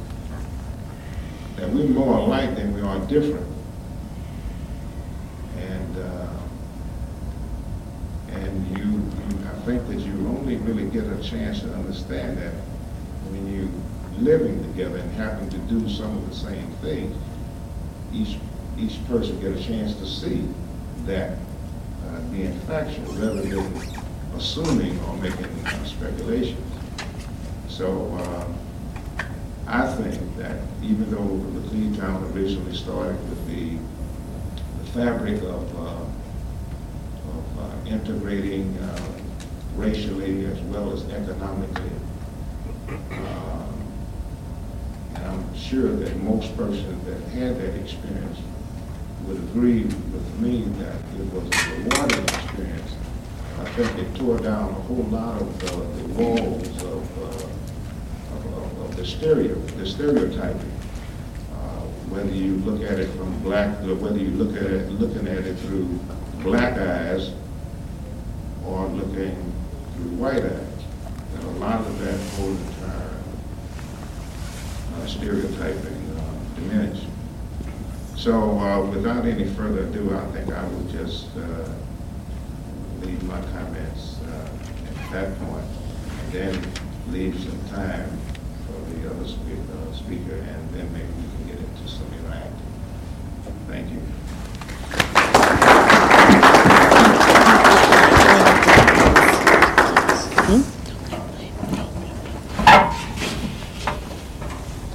that 1.56 1.68
we're 1.68 1.88
more 1.88 2.16
alike 2.16 2.56
than 2.56 2.72
we 2.72 2.80
are 2.80 2.98
different. 3.00 3.46
And, 5.58 5.98
uh, 5.98 6.28
and 8.30 8.78
you, 8.78 8.84
you, 8.84 9.46
I 9.46 9.54
think 9.66 9.86
that 9.88 9.98
you 9.98 10.12
only 10.28 10.56
really 10.56 10.86
get 10.86 11.04
a 11.04 11.22
chance 11.22 11.60
to 11.60 11.74
understand 11.74 12.38
that 12.38 12.54
when 13.28 13.46
you 13.52 13.70
living 14.24 14.62
together 14.72 14.96
and 14.96 15.12
happen 15.12 15.50
to 15.50 15.58
do 15.58 15.86
some 15.86 16.16
of 16.16 16.30
the 16.30 16.34
same 16.34 16.70
things, 16.80 17.14
each, 18.10 18.38
each 18.78 19.06
person 19.06 19.38
get 19.38 19.52
a 19.52 19.62
chance 19.62 19.94
to 19.96 20.06
see 20.06 20.48
that 21.04 21.36
uh, 22.08 22.20
being 22.30 22.58
factual 22.60 23.12
rather 23.14 23.42
than 23.42 23.72
assuming 24.36 24.98
or 25.04 25.16
making 25.16 25.46
uh, 25.66 25.84
speculations. 25.84 26.58
So, 27.68 28.12
um, 28.18 28.58
I 29.66 29.86
think 29.94 30.36
that 30.36 30.58
even 30.82 31.10
though 31.10 31.18
Laclede 31.18 31.96
Town 31.96 32.24
originally 32.34 32.76
started 32.76 33.18
with 33.30 33.46
the, 33.46 33.76
the 34.78 34.90
fabric 34.90 35.40
of, 35.42 35.78
uh, 35.78 36.04
of 37.30 37.58
uh, 37.58 37.88
integrating 37.88 38.76
uh, 38.78 39.12
racially 39.76 40.44
as 40.46 40.60
well 40.62 40.92
as 40.92 41.08
economically, 41.08 41.90
um, 43.12 43.84
and 45.14 45.24
I'm 45.24 45.54
sure 45.56 45.94
that 45.96 46.16
most 46.22 46.54
persons 46.56 47.06
that 47.06 47.20
had 47.30 47.56
that 47.58 47.74
experience 47.80 48.38
would 49.26 49.36
agree 49.38 49.84
with 49.84 50.40
me 50.40 50.62
that 50.78 50.96
it 51.18 51.32
was 51.32 51.44
a 51.44 51.76
rewarding 51.78 52.24
experience. 52.24 52.92
I 53.60 53.64
think 53.70 53.98
it 53.98 54.14
tore 54.16 54.38
down 54.38 54.70
a 54.70 54.72
whole 54.74 55.04
lot 55.04 55.40
of 55.40 55.60
the, 55.60 55.70
the 56.02 56.08
walls 56.14 56.82
of, 56.82 57.18
uh, 57.18 58.36
of, 58.36 58.80
of- 58.90 58.96
the 58.96 59.06
stereo, 59.06 59.54
the 59.54 59.86
stereotyping. 59.86 60.72
Uh, 61.52 61.80
Whether 62.10 62.30
you 62.32 62.56
look 62.58 62.82
at 62.82 62.98
it 62.98 63.08
from 63.16 63.38
black, 63.42 63.78
whether 63.78 64.18
you 64.18 64.30
look 64.30 64.56
at 64.56 64.70
it, 64.70 64.90
looking 64.90 65.26
at 65.28 65.38
it 65.46 65.54
through 65.60 65.86
black 66.42 66.76
eyes 66.76 67.32
or 68.66 68.86
looking 68.88 69.34
through 69.96 70.10
white 70.16 70.42
eyes. 70.42 70.68
And 71.34 71.44
a 71.44 71.50
lot 71.58 71.80
of 71.80 71.98
that 72.00 72.18
whole 72.36 72.50
entire 72.50 73.16
uh, 74.94 75.06
stereotyping 75.06 76.16
uh, 76.18 76.54
diminished. 76.60 77.06
So 78.22 78.56
uh, 78.60 78.86
without 78.86 79.26
any 79.26 79.44
further 79.44 79.80
ado, 79.82 80.14
I 80.14 80.24
think 80.30 80.52
I 80.54 80.62
will 80.68 80.84
just 80.84 81.26
uh, 81.36 81.68
leave 83.00 83.20
my 83.24 83.40
comments 83.50 84.20
uh, 84.20 84.48
at 85.02 85.10
that 85.10 85.38
point, 85.40 85.64
and 86.20 86.32
then 86.32 86.72
leave 87.10 87.34
some 87.42 87.58
time 87.68 88.08
for 88.64 88.78
the 88.94 89.10
other 89.10 89.26
spe- 89.26 89.66
uh, 89.74 89.92
speaker, 89.92 90.36
and 90.36 90.70
then 90.70 90.92
maybe 90.92 91.08
we 91.08 91.36
can 91.36 91.46
get 91.48 91.58
into 91.68 91.88
some 91.88 92.06
interacting. 92.14 92.62
Thank 93.66 93.90
you. 93.90 94.00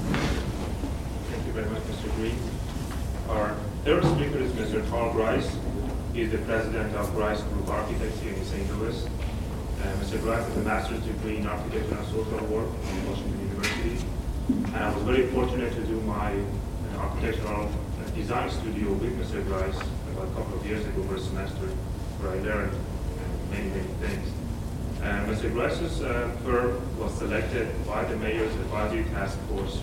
Thank 0.07 1.45
you 1.45 1.51
very 1.53 1.69
much, 1.69 1.83
Mr. 1.83 2.15
Green. 2.15 2.37
Our 3.29 3.55
third 3.83 4.03
speaker 4.05 4.37
is 4.37 4.51
Mr. 4.53 4.89
Paul 4.89 5.11
Grice. 5.11 5.55
He 6.13 6.21
is 6.21 6.31
the 6.31 6.37
president 6.39 6.95
of 6.95 7.13
Grice 7.13 7.41
Group 7.41 7.67
Architects 7.67 8.19
here 8.21 8.33
in 8.33 8.45
St. 8.45 8.79
Louis. 8.79 9.05
Uh, 9.05 9.93
Mr. 10.01 10.19
Grice 10.21 10.45
has 10.45 10.46
a 10.57 10.63
master's 10.63 11.01
degree 11.01 11.37
in 11.37 11.47
architecture 11.47 11.95
and 11.95 12.07
social 12.07 12.45
work 12.47 12.69
from 12.83 13.09
Washington 13.09 13.39
University. 13.49 14.05
And 14.49 14.75
I 14.75 14.93
was 14.93 15.03
very 15.03 15.27
fortunate 15.27 15.73
to 15.73 15.83
do 15.83 16.01
my 16.01 16.33
uh, 16.33 16.97
architectural 16.97 17.69
uh, 17.69 18.09
design 18.15 18.49
studio 18.49 18.93
with 18.93 19.13
Mr. 19.19 19.45
Grice 19.45 19.79
about 20.11 20.27
a 20.27 20.33
couple 20.33 20.57
of 20.57 20.65
years 20.65 20.85
ago 20.85 21.03
for 21.03 21.15
a 21.15 21.19
semester, 21.19 21.67
where 22.19 22.31
I 22.33 22.39
learned 22.41 22.73
uh, 22.73 23.51
many, 23.51 23.69
many 23.69 23.93
things. 24.01 24.27
Uh, 25.01 25.29
Mr. 25.29 25.51
Grice's 25.53 26.01
uh, 26.01 26.35
firm 26.43 26.81
was 26.97 27.13
selected 27.13 27.69
by 27.85 28.03
the 28.05 28.17
mayor's 28.17 28.53
advisory 28.55 29.03
task 29.13 29.37
force 29.49 29.81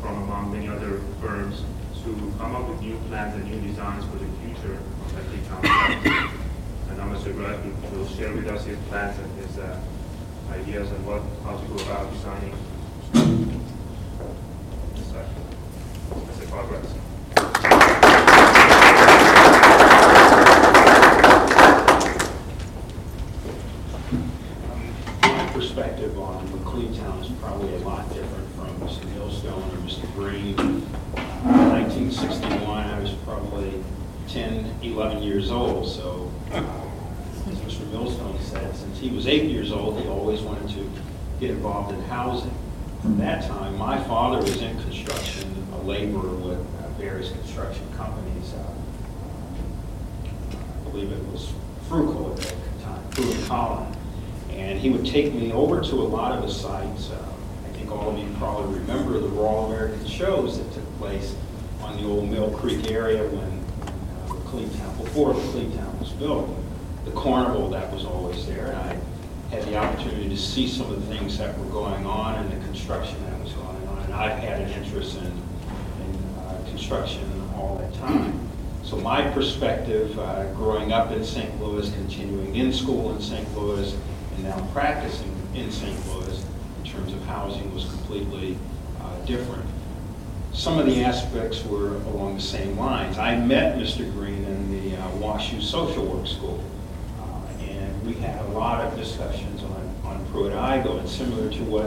from 0.00 0.22
among 0.22 0.52
many 0.52 0.68
other 0.68 1.00
firms 1.20 1.64
to 2.02 2.32
come 2.38 2.56
up 2.56 2.68
with 2.68 2.80
new 2.80 2.96
plans 3.08 3.34
and 3.34 3.44
new 3.44 3.60
designs 3.68 4.04
for 4.06 4.16
the 4.16 4.26
future 4.40 4.74
of 4.74 5.12
Laclede 5.14 5.46
Town. 5.48 6.42
And 6.88 6.98
now 6.98 7.06
Mr. 7.14 7.32
Grice 7.34 7.58
will 7.92 8.08
share 8.08 8.32
with 8.34 8.48
us 8.48 8.64
his 8.64 8.78
plans 8.88 9.18
and 9.18 9.41
his 9.52 9.58
uh, 9.58 9.78
ideas 10.50 10.90
on 10.92 11.04
what, 11.04 11.22
how 11.44 11.56
to 11.58 11.66
go 11.68 11.74
about 11.84 12.10
designing. 12.12 12.54
this 14.94 15.06
section. 15.12 15.42
Mr. 16.08 16.48
Paul 16.48 16.66
Grice. 16.68 16.94
My 25.22 25.52
perspective 25.52 26.18
on 26.18 26.46
Laclede 26.48 26.98
Town 26.98 27.18
is 27.22 27.30
probably 27.32 27.74
a 27.74 27.78
lot 27.80 28.08
different 28.14 28.48
from 28.54 28.68
Mr. 28.80 29.04
Millstone 29.14 29.62
or 29.70 29.78
Mr. 29.84 30.10
Green. 30.14 30.58
Uh, 30.58 31.68
1961, 31.68 32.86
I 32.86 33.00
was 33.00 33.12
probably 33.26 33.84
10, 34.28 34.76
11 34.82 35.22
years 35.22 35.50
old, 35.50 35.86
so 35.86 36.30
uh, 36.52 36.64
as 37.48 37.58
Mr. 37.58 37.90
Millstone 37.90 38.38
said, 38.40 38.74
since 38.76 38.98
he 38.98 39.10
was 39.10 39.26
eight 39.26 39.50
years 39.50 39.72
old, 39.72 40.00
he 40.00 40.08
always 40.08 40.40
wanted 40.42 40.68
to 40.70 40.90
get 41.42 41.50
involved 41.50 41.92
in 41.92 42.00
housing. 42.04 42.54
From 43.00 43.18
that 43.18 43.42
time, 43.48 43.76
my 43.76 44.00
father 44.04 44.38
was 44.38 44.62
in 44.62 44.80
construction, 44.82 45.66
a 45.72 45.78
laborer 45.78 46.36
with 46.36 46.58
uh, 46.58 46.88
various 46.96 47.32
construction 47.32 47.84
companies. 47.96 48.54
uh, 48.54 48.72
I 50.52 50.90
believe 50.90 51.10
it 51.10 51.20
was 51.32 51.52
Fruco 51.88 52.30
at 52.30 52.36
that 52.44 52.82
time, 52.84 53.02
Fruco 53.10 53.48
Collin. 53.48 53.92
And 54.50 54.78
he 54.78 54.90
would 54.90 55.04
take 55.04 55.34
me 55.34 55.50
over 55.52 55.80
to 55.80 55.94
a 55.96 56.06
lot 56.06 56.30
of 56.30 56.42
the 56.42 56.48
sites. 56.48 57.10
Uh, 57.10 57.32
I 57.66 57.68
think 57.70 57.90
all 57.90 58.10
of 58.10 58.18
you 58.18 58.32
probably 58.38 58.78
remember 58.78 59.18
the 59.18 59.26
Royal 59.26 59.66
American 59.66 60.06
shows 60.06 60.58
that 60.58 60.72
took 60.72 60.98
place 60.98 61.34
on 61.80 62.00
the 62.00 62.08
old 62.08 62.30
Mill 62.30 62.52
Creek 62.52 62.88
area 62.88 63.24
when 63.24 63.64
uh, 63.82 64.32
Laclede 64.32 64.78
Town, 64.78 64.96
before 65.02 65.34
Laclede 65.34 65.76
Town 65.76 65.98
was 65.98 66.10
built. 66.12 66.56
The 67.04 67.10
carnival 67.10 67.68
that 67.70 67.92
was 67.92 68.04
always 68.04 68.46
there, 68.46 68.68
and 68.68 68.76
I 68.76 68.96
had 69.52 69.64
the 69.64 69.76
opportunity 69.76 70.30
to 70.30 70.36
see 70.36 70.66
some 70.66 70.90
of 70.90 70.98
the 70.98 71.14
things 71.14 71.36
that 71.36 71.56
were 71.58 71.66
going 71.66 72.06
on 72.06 72.36
and 72.36 72.50
the 72.50 72.64
construction 72.64 73.22
that 73.26 73.38
was 73.38 73.52
going 73.52 73.86
on. 73.86 73.98
And 74.04 74.14
I've 74.14 74.38
had 74.38 74.62
an 74.62 74.70
interest 74.70 75.18
in, 75.18 75.26
in 75.26 76.38
uh, 76.38 76.64
construction 76.68 77.22
all 77.54 77.76
that 77.76 77.92
time. 78.00 78.48
So 78.82 78.96
my 78.96 79.30
perspective, 79.30 80.18
uh, 80.18 80.50
growing 80.54 80.92
up 80.92 81.12
in 81.12 81.22
St. 81.22 81.62
Louis, 81.62 81.92
continuing 81.92 82.56
in 82.56 82.72
school 82.72 83.14
in 83.14 83.20
St. 83.20 83.46
Louis, 83.54 83.94
and 84.34 84.44
now 84.44 84.58
practicing 84.72 85.30
in 85.54 85.70
St. 85.70 85.98
Louis, 86.08 86.44
in 86.82 86.90
terms 86.90 87.12
of 87.12 87.22
housing 87.26 87.74
was 87.74 87.84
completely 87.84 88.56
uh, 89.02 89.18
different. 89.26 89.66
Some 90.54 90.78
of 90.78 90.86
the 90.86 91.04
aspects 91.04 91.62
were 91.66 91.96
along 91.96 92.36
the 92.36 92.42
same 92.42 92.78
lines. 92.78 93.18
I 93.18 93.36
met 93.36 93.76
Mr. 93.76 94.10
Green 94.14 94.44
in 94.44 94.70
the 94.70 94.96
uh, 94.96 95.10
WashU 95.12 95.62
Social 95.62 96.06
Work 96.06 96.26
School, 96.26 96.62
we 98.04 98.14
had 98.14 98.40
a 98.46 98.48
lot 98.48 98.80
of 98.80 98.98
discussions 98.98 99.62
on, 99.62 99.94
on 100.04 100.26
Pruitt-Igoe, 100.26 100.98
and 100.98 101.08
similar 101.08 101.50
to 101.50 101.62
what 101.64 101.86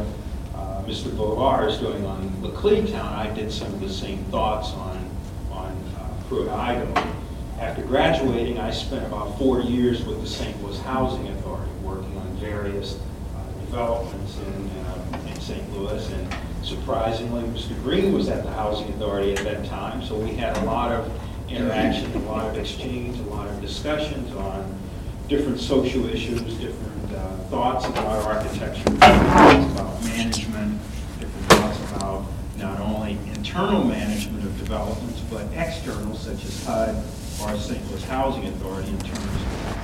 uh, 0.56 0.82
Mr. 0.84 1.10
Bavar 1.10 1.70
is 1.70 1.78
doing 1.78 2.06
on 2.06 2.30
Laclede 2.42 2.94
I 2.96 3.34
did 3.34 3.52
some 3.52 3.74
of 3.74 3.82
the 3.82 3.90
same 3.90 4.24
thoughts 4.26 4.72
on, 4.72 5.10
on 5.52 5.72
uh, 5.98 6.24
Pruitt-Igoe. 6.30 7.14
After 7.60 7.84
graduating, 7.84 8.60
I 8.60 8.72
spent 8.72 9.06
about 9.06 9.38
four 9.38 9.62
years 9.62 10.04
with 10.06 10.22
the 10.22 10.28
St. 10.28 10.62
Louis 10.64 10.80
Housing 10.82 11.28
Authority, 11.28 11.72
working 11.84 12.18
on 12.18 12.28
various 12.38 13.00
uh, 13.36 13.60
developments 13.62 14.38
in, 14.38 14.70
uh, 14.70 15.20
in 15.28 15.40
St. 15.40 15.74
Louis, 15.74 16.12
and 16.12 16.36
surprisingly, 16.64 17.44
Mr. 17.44 17.82
Green 17.84 18.14
was 18.14 18.30
at 18.30 18.44
the 18.44 18.52
Housing 18.52 18.88
Authority 18.90 19.34
at 19.34 19.44
that 19.44 19.66
time, 19.66 20.02
so 20.04 20.18
we 20.18 20.32
had 20.32 20.56
a 20.58 20.66
lot 20.66 20.92
of 20.92 21.12
interaction, 21.50 22.12
a 22.14 22.20
lot 22.20 22.46
of 22.46 22.58
exchange, 22.58 23.20
a 23.20 23.24
lot 23.24 23.48
of 23.48 23.62
discussions 23.62 24.34
on 24.36 24.80
different 25.28 25.60
social 25.60 26.08
issues, 26.08 26.42
different 26.42 27.12
uh, 27.14 27.36
thoughts 27.50 27.86
about 27.86 28.24
architecture, 28.26 28.84
different 28.84 29.00
thoughts 29.00 29.72
about 29.74 30.04
management, 30.04 30.80
different 31.20 31.46
thoughts 31.48 31.80
about 31.94 32.26
not 32.58 32.80
only 32.80 33.14
internal 33.34 33.84
management 33.84 34.44
of 34.44 34.58
developments, 34.58 35.22
but 35.32 35.48
external, 35.54 36.16
such 36.16 36.44
as 36.46 36.66
HUD 36.66 37.04
or 37.42 37.58
St. 37.58 37.92
Louis 37.92 38.04
Housing 38.06 38.46
Authority, 38.48 38.90
in 38.90 39.00
terms 39.00 39.42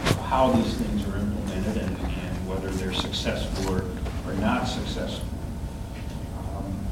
of 0.09 0.17
how 0.27 0.51
these 0.51 0.75
things 0.75 1.03
are 1.07 1.17
implemented 1.17 1.77
and 1.77 1.97
and 1.97 2.47
whether 2.47 2.69
they're 2.69 2.93
successful 2.93 3.73
or 3.73 3.85
or 4.27 4.33
not 4.35 4.65
successful. 4.65 5.27
Um, 6.37 6.85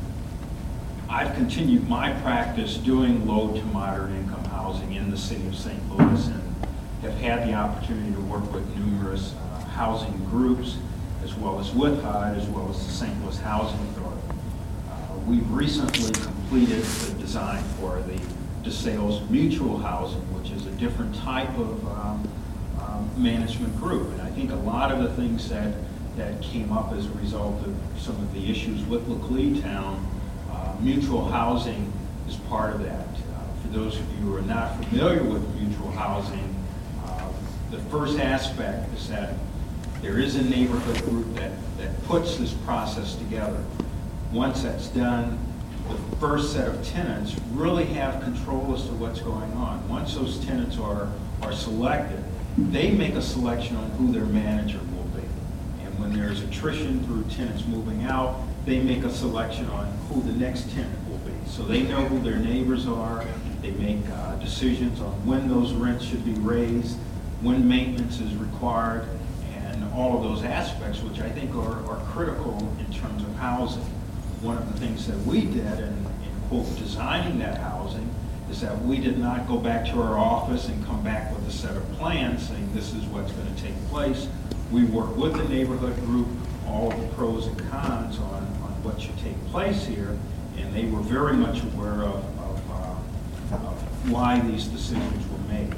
I've 1.07 1.35
continued 1.35 1.87
my 1.87 2.11
practice 2.21 2.77
doing 2.77 3.27
low 3.27 3.53
to 3.53 3.63
moderate 3.65 4.15
income 4.15 4.43
housing 4.45 4.93
in 4.93 5.11
the 5.11 5.17
city 5.17 5.45
of 5.47 5.55
St. 5.55 5.79
Louis 5.95 6.27
and 6.27 6.48
have 7.01 7.13
had 7.19 7.47
the 7.47 7.53
opportunity 7.53 8.11
to 8.13 8.21
work 8.21 8.51
with 8.53 8.67
numerous 8.75 9.33
uh, 9.35 9.59
housing 9.69 10.17
groups, 10.25 10.77
as 11.23 11.33
well 11.35 11.59
as 11.59 11.71
with 11.73 12.01
HUD, 12.03 12.37
as 12.37 12.45
well 12.47 12.69
as 12.69 12.85
the 12.85 12.91
St. 12.91 13.23
Louis 13.23 13.37
Housing 13.39 13.79
Authority. 13.79 14.21
Uh, 14.89 15.17
We've 15.25 15.49
recently 15.49 16.11
completed 16.11 16.83
the 16.83 17.13
design 17.19 17.63
for 17.79 18.01
the 18.01 18.19
DeSales 18.69 19.29
Mutual 19.29 19.77
Housing, 19.77 20.21
which 20.33 20.51
is 20.51 20.65
a 20.65 20.71
different 20.71 21.15
type 21.15 21.49
of 21.57 21.87
um, 21.87 22.27
um, 22.81 23.09
management 23.15 23.75
group. 23.77 24.09
And 24.11 24.21
I 24.21 24.29
think 24.31 24.51
a 24.51 24.55
lot 24.55 24.91
of 24.91 25.01
the 25.01 25.09
things 25.13 25.47
that, 25.49 25.73
that 26.17 26.41
came 26.41 26.71
up 26.73 26.91
as 26.93 27.05
a 27.05 27.11
result 27.11 27.63
of 27.65 27.75
some 27.97 28.15
of 28.15 28.33
the 28.33 28.51
issues 28.51 28.83
with 28.85 29.07
Laclede 29.07 29.61
Town, 29.61 30.05
uh, 30.51 30.75
mutual 30.81 31.25
housing 31.29 31.93
is 32.27 32.35
part 32.35 32.73
of 32.75 32.83
that. 32.83 33.07
Uh, 33.07 33.61
For 33.61 33.67
those 33.69 33.97
of 33.97 34.09
you 34.11 34.17
who 34.25 34.35
are 34.35 34.41
not 34.41 34.83
familiar 34.83 35.23
with 35.23 35.47
mutual 35.55 35.91
housing, 35.91 36.55
the 37.71 37.79
first 37.89 38.19
aspect 38.19 38.91
is 38.95 39.07
that 39.09 39.33
there 40.01 40.19
is 40.19 40.35
a 40.35 40.43
neighborhood 40.43 41.03
group 41.03 41.35
that, 41.35 41.51
that 41.77 42.03
puts 42.05 42.37
this 42.37 42.53
process 42.53 43.15
together. 43.15 43.63
Once 44.31 44.63
that's 44.63 44.87
done, 44.87 45.37
the 45.89 46.17
first 46.17 46.53
set 46.53 46.67
of 46.67 46.85
tenants 46.85 47.35
really 47.51 47.85
have 47.85 48.23
control 48.23 48.73
as 48.73 48.83
to 48.83 48.93
what's 48.93 49.19
going 49.21 49.51
on. 49.53 49.87
Once 49.89 50.15
those 50.15 50.43
tenants 50.45 50.77
are, 50.77 51.11
are 51.41 51.53
selected, 51.53 52.23
they 52.57 52.91
make 52.91 53.13
a 53.13 53.21
selection 53.21 53.75
on 53.75 53.89
who 53.91 54.11
their 54.11 54.25
manager 54.25 54.79
will 54.95 55.03
be. 55.19 55.27
And 55.83 55.99
when 55.99 56.13
there's 56.13 56.41
attrition 56.41 57.03
through 57.05 57.23
tenants 57.23 57.65
moving 57.65 58.03
out, 58.03 58.41
they 58.65 58.79
make 58.79 59.03
a 59.03 59.09
selection 59.09 59.67
on 59.69 59.87
who 60.09 60.21
the 60.21 60.33
next 60.33 60.69
tenant 60.71 61.09
will 61.09 61.17
be. 61.19 61.33
So 61.47 61.63
they 61.63 61.83
know 61.83 62.05
who 62.05 62.19
their 62.19 62.37
neighbors 62.37 62.87
are, 62.87 63.25
they 63.61 63.71
make 63.71 64.07
uh, 64.09 64.35
decisions 64.35 65.01
on 65.01 65.11
when 65.25 65.49
those 65.49 65.73
rents 65.73 66.05
should 66.05 66.23
be 66.23 66.33
raised, 66.33 66.97
when 67.41 67.67
maintenance 67.67 68.19
is 68.19 68.33
required, 68.35 69.07
and 69.55 69.93
all 69.93 70.17
of 70.17 70.23
those 70.23 70.43
aspects, 70.43 71.01
which 71.01 71.19
I 71.19 71.29
think 71.29 71.55
are, 71.55 71.85
are 71.85 72.03
critical 72.11 72.57
in 72.79 72.93
terms 72.93 73.23
of 73.23 73.33
housing. 73.35 73.83
One 74.41 74.57
of 74.57 74.71
the 74.71 74.79
things 74.79 75.07
that 75.07 75.17
we 75.25 75.41
did 75.41 75.79
in, 75.79 75.89
in 75.89 76.47
quote, 76.49 76.77
designing 76.77 77.39
that 77.39 77.57
housing 77.57 78.09
is 78.49 78.61
that 78.61 78.81
we 78.81 78.97
did 78.97 79.17
not 79.19 79.47
go 79.47 79.57
back 79.57 79.85
to 79.85 80.01
our 80.01 80.17
office 80.17 80.67
and 80.67 80.85
come 80.85 81.03
back 81.03 81.33
with 81.33 81.47
a 81.47 81.51
set 81.51 81.75
of 81.75 81.91
plans 81.93 82.47
saying 82.47 82.69
this 82.73 82.93
is 82.93 83.03
what's 83.05 83.31
going 83.31 83.53
to 83.53 83.61
take 83.61 83.75
place. 83.89 84.27
We 84.71 84.85
worked 84.85 85.17
with 85.17 85.33
the 85.33 85.47
neighborhood 85.47 85.95
group, 86.05 86.27
all 86.67 86.91
of 86.91 86.99
the 86.99 87.07
pros 87.09 87.47
and 87.47 87.57
cons 87.69 88.17
on, 88.19 88.43
on 88.43 88.83
what 88.83 88.99
should 89.01 89.17
take 89.19 89.39
place 89.47 89.85
here, 89.85 90.17
and 90.57 90.73
they 90.73 90.85
were 90.85 91.01
very 91.01 91.35
much 91.35 91.63
aware 91.63 92.03
of, 92.03 92.23
of, 92.39 92.71
uh, 92.71 93.55
of 93.55 94.11
why 94.11 94.39
these 94.39 94.65
decisions 94.65 95.25
were 95.31 95.53
made, 95.53 95.73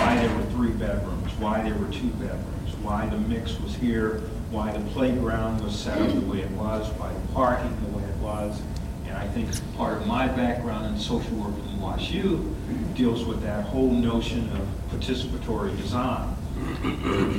why 0.00 0.16
there 0.16 0.36
were 0.36 0.44
three 0.50 0.72
bedrooms, 0.72 1.32
why 1.34 1.62
there 1.62 1.74
were 1.74 1.90
two 1.92 2.08
bedrooms, 2.10 2.76
why 2.82 3.06
the 3.06 3.18
mix 3.18 3.58
was 3.60 3.74
here, 3.74 4.18
why 4.50 4.70
the 4.72 4.84
playground 4.90 5.60
was 5.62 5.78
set 5.78 6.00
up 6.00 6.12
the 6.12 6.20
way 6.20 6.40
it 6.40 6.50
was, 6.52 6.88
why 6.92 7.12
the 7.12 7.32
parking 7.32 7.74
the 7.82 7.98
way 7.98 8.04
it 8.04 8.16
was. 8.16 8.60
And 9.06 9.16
I 9.16 9.26
think 9.28 9.48
part 9.76 10.00
of 10.00 10.06
my 10.06 10.26
background 10.28 10.86
in 10.86 11.00
social 11.00 11.34
work 11.36 11.54
from 11.54 11.78
WashU 11.78 12.94
deals 12.94 13.24
with 13.24 13.42
that 13.42 13.64
whole 13.64 13.90
notion 13.90 14.50
of 14.50 14.68
participatory 14.90 15.76
design. 15.76 16.36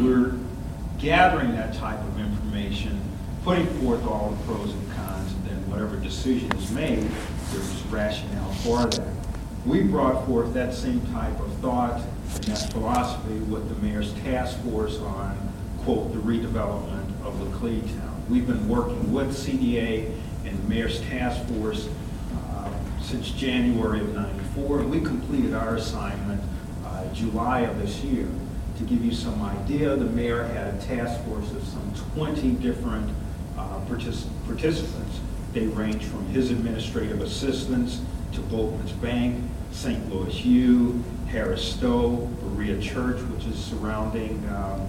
We're 0.04 0.34
gathering 1.00 1.52
that 1.52 1.74
type 1.76 2.00
of 2.00 2.20
information, 2.20 3.00
putting 3.44 3.68
forth 3.82 4.06
all 4.06 4.32
the 4.32 4.46
pros 4.46 4.74
and 4.74 4.92
cons, 4.94 5.34
and 5.34 5.46
then 5.46 5.70
whatever 5.70 5.96
decision 5.98 6.52
is 6.54 6.72
made, 6.72 7.08
there's 7.52 7.84
rationale 7.86 8.52
for 8.54 8.86
that. 8.86 9.08
We 9.66 9.84
brought 9.84 10.26
forth 10.26 10.54
that 10.54 10.74
same 10.74 11.02
type 11.14 11.40
of 11.40 11.54
thought 11.56 12.02
and 12.36 12.44
that 12.46 12.72
philosophy 12.72 13.40
with 13.40 13.68
the 13.70 13.76
mayor's 13.86 14.14
task 14.16 14.60
force 14.64 15.00
on, 15.00 15.38
quote, 15.84 16.12
the 16.14 16.20
redevelopment 16.20 17.08
of 17.24 17.34
Laclede 17.36 17.88
Town. 18.00 18.24
We've 18.30 18.48
been 18.48 18.68
working 18.68 19.12
with 19.12 19.30
CDA 19.30 20.12
and 20.46 20.58
the 20.58 20.70
mayor's 20.70 21.00
task 21.02 21.46
force 21.48 21.88
uh, 22.36 22.70
since 23.02 23.32
January 23.32 24.02
of 24.02 24.14
'94, 24.14 24.82
and 24.82 24.92
we 24.92 25.00
completed 25.00 25.54
our 25.54 25.76
assignment 25.76 26.42
uh, 26.86 27.14
July 27.14 27.62
of 27.62 27.80
this 27.80 28.04
year. 28.04 28.28
To 28.78 28.84
give 28.84 29.04
you 29.04 29.12
some 29.14 29.42
idea, 29.42 29.96
the 29.96 30.06
mayor 30.06 30.44
had 30.44 30.74
a 30.74 30.78
task 30.82 31.24
force 31.26 31.50
of 31.52 31.64
some 31.64 31.94
20 32.16 32.52
different 32.54 33.10
uh, 33.58 33.80
partic- 33.90 34.28
participants. 34.46 35.20
They 35.54 35.66
range 35.68 36.04
from 36.06 36.26
his 36.28 36.52
administrative 36.52 37.22
assistants 37.22 38.02
to 38.34 38.42
Boatmen's 38.42 38.92
Bank, 38.92 39.44
St. 39.72 40.14
Louis 40.14 40.46
U, 40.46 41.04
Harris 41.30 41.74
Stowe, 41.74 42.30
Berea 42.42 42.82
Church, 42.82 43.20
which 43.24 43.46
is 43.46 43.62
surrounding 43.62 44.48
um, 44.50 44.82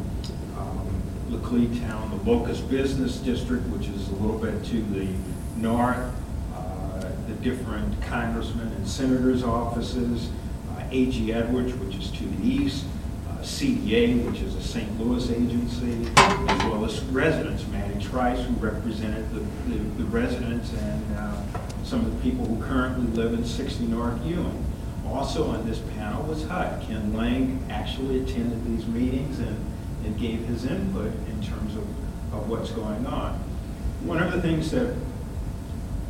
um, 0.57 1.03
Laclede 1.31 1.81
Town, 1.81 2.11
the 2.11 2.31
Locust 2.31 2.69
Business 2.71 3.17
District, 3.17 3.67
which 3.69 3.89
is 3.89 4.09
a 4.09 4.13
little 4.13 4.39
bit 4.39 4.65
to 4.67 4.83
the 4.83 5.09
north, 5.57 6.15
uh, 6.55 7.01
the 7.27 7.35
different 7.43 8.01
congressmen 8.03 8.69
and 8.69 8.87
senators' 8.87 9.43
offices, 9.43 10.31
uh, 10.77 10.85
A.G. 10.93 11.33
Edwards, 11.33 11.75
which 11.75 11.97
is 11.97 12.11
to 12.13 12.25
the 12.25 12.47
east, 12.47 12.85
uh, 13.31 13.39
CDA, 13.43 14.25
which 14.31 14.41
is 14.41 14.55
a 14.55 14.63
St. 14.63 15.01
Louis 15.01 15.31
agency, 15.31 16.09
as 16.17 16.65
well 16.65 16.85
as 16.85 17.01
residents, 17.07 17.67
Matty 17.67 18.01
Trice, 18.05 18.45
who 18.47 18.55
represented 18.55 19.29
the, 19.33 19.41
the 19.41 19.79
the 19.99 20.05
residents 20.05 20.73
and 20.73 21.17
uh, 21.17 21.43
some 21.83 22.07
of 22.07 22.15
the 22.15 22.31
people 22.31 22.47
who 22.47 22.63
currently 22.63 23.07
live 23.21 23.33
in 23.33 23.45
60 23.45 23.87
North 23.87 24.25
Ewing. 24.25 24.65
Also 25.13 25.51
on 25.51 25.69
this 25.69 25.79
panel 25.97 26.23
was 26.25 26.45
HUD. 26.45 26.83
Ken 26.83 27.15
Lang 27.15 27.65
actually 27.71 28.21
attended 28.21 28.65
these 28.67 28.87
meetings 28.87 29.39
and, 29.39 29.65
and 30.05 30.19
gave 30.19 30.45
his 30.47 30.65
input 30.65 31.13
in 31.29 31.43
terms 31.43 31.75
of, 31.77 31.85
of 32.35 32.49
what's 32.49 32.71
going 32.71 33.07
on. 33.07 33.33
One 34.05 34.23
of 34.23 34.33
the 34.33 34.41
things 34.41 34.71
that 34.71 34.95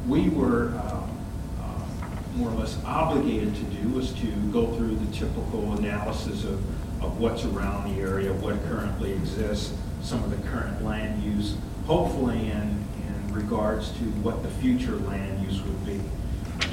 we 0.06 0.28
were 0.28 0.68
um, 0.68 1.18
uh, 1.60 2.36
more 2.36 2.50
or 2.50 2.54
less 2.54 2.76
obligated 2.84 3.54
to 3.54 3.62
do 3.62 3.88
was 3.90 4.12
to 4.14 4.26
go 4.52 4.66
through 4.74 4.96
the 4.96 5.12
typical 5.12 5.74
analysis 5.74 6.44
of, 6.44 6.58
of 7.02 7.18
what's 7.20 7.44
around 7.44 7.94
the 7.94 8.00
area, 8.00 8.32
what 8.34 8.62
currently 8.64 9.12
exists, 9.12 9.74
some 10.02 10.22
of 10.24 10.30
the 10.30 10.48
current 10.48 10.82
land 10.84 11.22
use, 11.22 11.56
hopefully 11.86 12.50
in, 12.50 12.84
in 13.06 13.32
regards 13.32 13.90
to 13.92 14.04
what 14.22 14.42
the 14.42 14.48
future 14.48 14.96
land 14.96 15.44
use 15.44 15.62
would 15.62 15.86
be. 15.86 16.00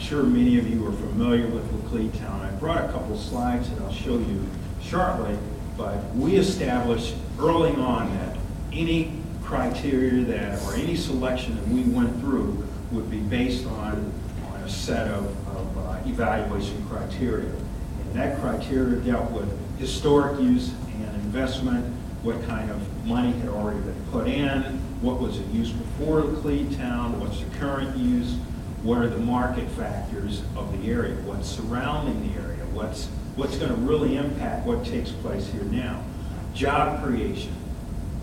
Sure 0.06 0.22
many 0.22 0.60
of 0.60 0.70
you 0.70 0.86
are 0.86 0.91
familiar 0.91 1.47
with 1.47 1.64
Laclede 1.72 2.16
Town. 2.20 2.39
I 2.39 2.51
brought 2.60 2.88
a 2.88 2.91
couple 2.91 3.18
slides 3.18 3.72
that 3.72 3.82
I'll 3.82 3.91
show 3.91 4.20
you 4.20 4.47
shortly, 4.80 5.36
but 5.76 6.14
we 6.14 6.36
established 6.36 7.16
early 7.39 7.72
on 7.72 8.16
that 8.16 8.38
any 8.72 9.14
criteria 9.41 10.24
that, 10.26 10.62
or 10.62 10.76
any 10.76 10.95
selection 10.95 11.56
that 11.56 11.68
we 11.70 11.82
went 11.86 12.20
through 12.20 12.68
would 12.91 13.10
be 13.10 13.18
based 13.18 13.66
on, 13.66 14.14
on 14.51 14.60
a 14.60 14.70
set 14.70 15.08
of, 15.08 15.26
of 15.58 15.78
uh, 15.80 15.97
evaluation 16.06 16.88
criteria. 16.88 17.49
And 17.49 18.14
that 18.14 18.39
criteria 18.39 18.99
dealt 18.99 19.32
with 19.32 19.49
historic 19.80 20.39
use 20.39 20.72
and 20.99 21.16
investment, 21.16 21.84
what 22.22 22.45
kind 22.45 22.70
of 22.70 23.06
money 23.08 23.32
had 23.39 23.49
already 23.49 23.80
been 23.80 24.06
put 24.12 24.28
in, 24.28 24.62
what 25.01 25.20
was 25.20 25.39
it 25.39 25.47
used 25.47 25.76
before 25.80 26.22
Laclede 26.22 26.78
Town, 26.78 27.20
what's 27.20 27.39
the 27.39 27.49
current 27.58 27.97
use, 27.97 28.36
what 28.86 28.99
are 28.99 29.09
the 29.09 29.17
market 29.17 29.67
factors 29.71 30.43
of 30.55 30.71
the 30.79 30.91
area, 30.91 31.15
what's 31.21 31.49
surrounding 31.49 32.31
the 32.31 32.39
area, 32.39 32.63
what's, 32.65 33.07
what's 33.36 33.57
going 33.57 33.71
to 33.71 33.77
really 33.77 34.15
impact 34.15 34.63
what 34.67 34.86
takes 34.86 35.09
place 35.09 35.47
here 35.51 35.63
now. 35.63 36.03
Job 36.53 37.03
creation, 37.03 37.51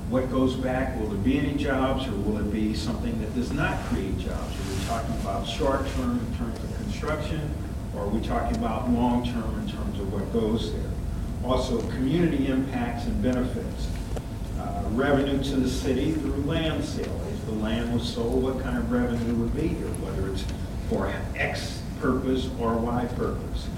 what 0.09 0.31
goes 0.31 0.55
back, 0.55 0.97
will 1.01 1.09
there 1.09 1.19
be 1.19 1.37
any 1.37 1.55
jobs, 1.55 2.07
or 2.07 2.13
will 2.13 2.39
it 2.39 2.53
be 2.53 2.75
something 2.75 3.21
that 3.21 3.35
does 3.35 3.53
not 3.53 3.77
create 3.87 4.17
jobs? 4.19 4.55
Are 4.57 4.73
we 4.73 4.85
talking 4.87 5.15
about 5.17 5.49
short-term 5.49 6.21
in 6.21 6.39
terms 6.39 6.63
of 6.63 6.77
construction, 6.77 7.41
or 7.97 8.03
are 8.03 8.09
we 8.09 8.25
talking 8.25 8.57
about 8.57 8.89
long-term 8.89 9.59
in 9.59 9.69
terms 9.69 9.99
of 9.99 10.13
what 10.13 10.33
goes 10.33 10.73
there? 10.73 10.91
Also, 11.45 11.83
community 11.91 12.47
impacts 12.47 13.05
and 13.07 13.21
benefits. 13.21 13.89
Uh, 14.61 14.85
Revenue 14.91 15.43
to 15.43 15.57
the 15.57 15.69
city 15.69 16.13
through 16.13 16.45
land 16.45 16.85
sale. 16.85 17.21
If 17.33 17.47
the 17.47 17.53
land 17.53 17.93
was 17.93 18.09
sold, 18.09 18.45
what 18.45 18.63
kind 18.63 18.79
of 18.79 18.93
revenue 18.93 19.35
would 19.35 19.57
be 19.57 19.67
here, 19.67 19.89
it's 19.89 19.99
for 20.93 21.13
X 21.37 21.81
purpose 22.01 22.49
or 22.61 22.75
Y 22.77 23.07
purpose? 23.17 23.69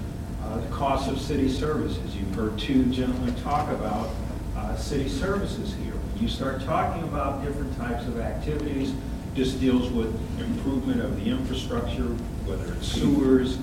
Uh, 0.43 0.59
The 0.59 0.67
cost 0.67 1.09
of 1.09 1.19
city 1.19 1.49
services. 1.49 2.15
You've 2.15 2.33
heard 2.35 2.57
two 2.59 2.85
gentlemen 2.85 3.33
talk 3.35 3.69
about 3.71 4.09
uh, 4.55 4.75
city 4.75 5.07
services 5.09 5.73
here. 5.75 5.93
When 5.93 6.23
you 6.23 6.29
start 6.29 6.63
talking 6.63 7.03
about 7.03 7.43
different 7.43 7.75
types 7.77 8.05
of 8.05 8.19
activities, 8.19 8.93
this 9.33 9.53
deals 9.53 9.89
with 9.91 10.13
improvement 10.39 11.01
of 11.01 11.15
the 11.17 11.29
infrastructure, 11.29 12.03
whether 12.45 12.73
it's 12.73 12.87
sewers, 12.87 13.57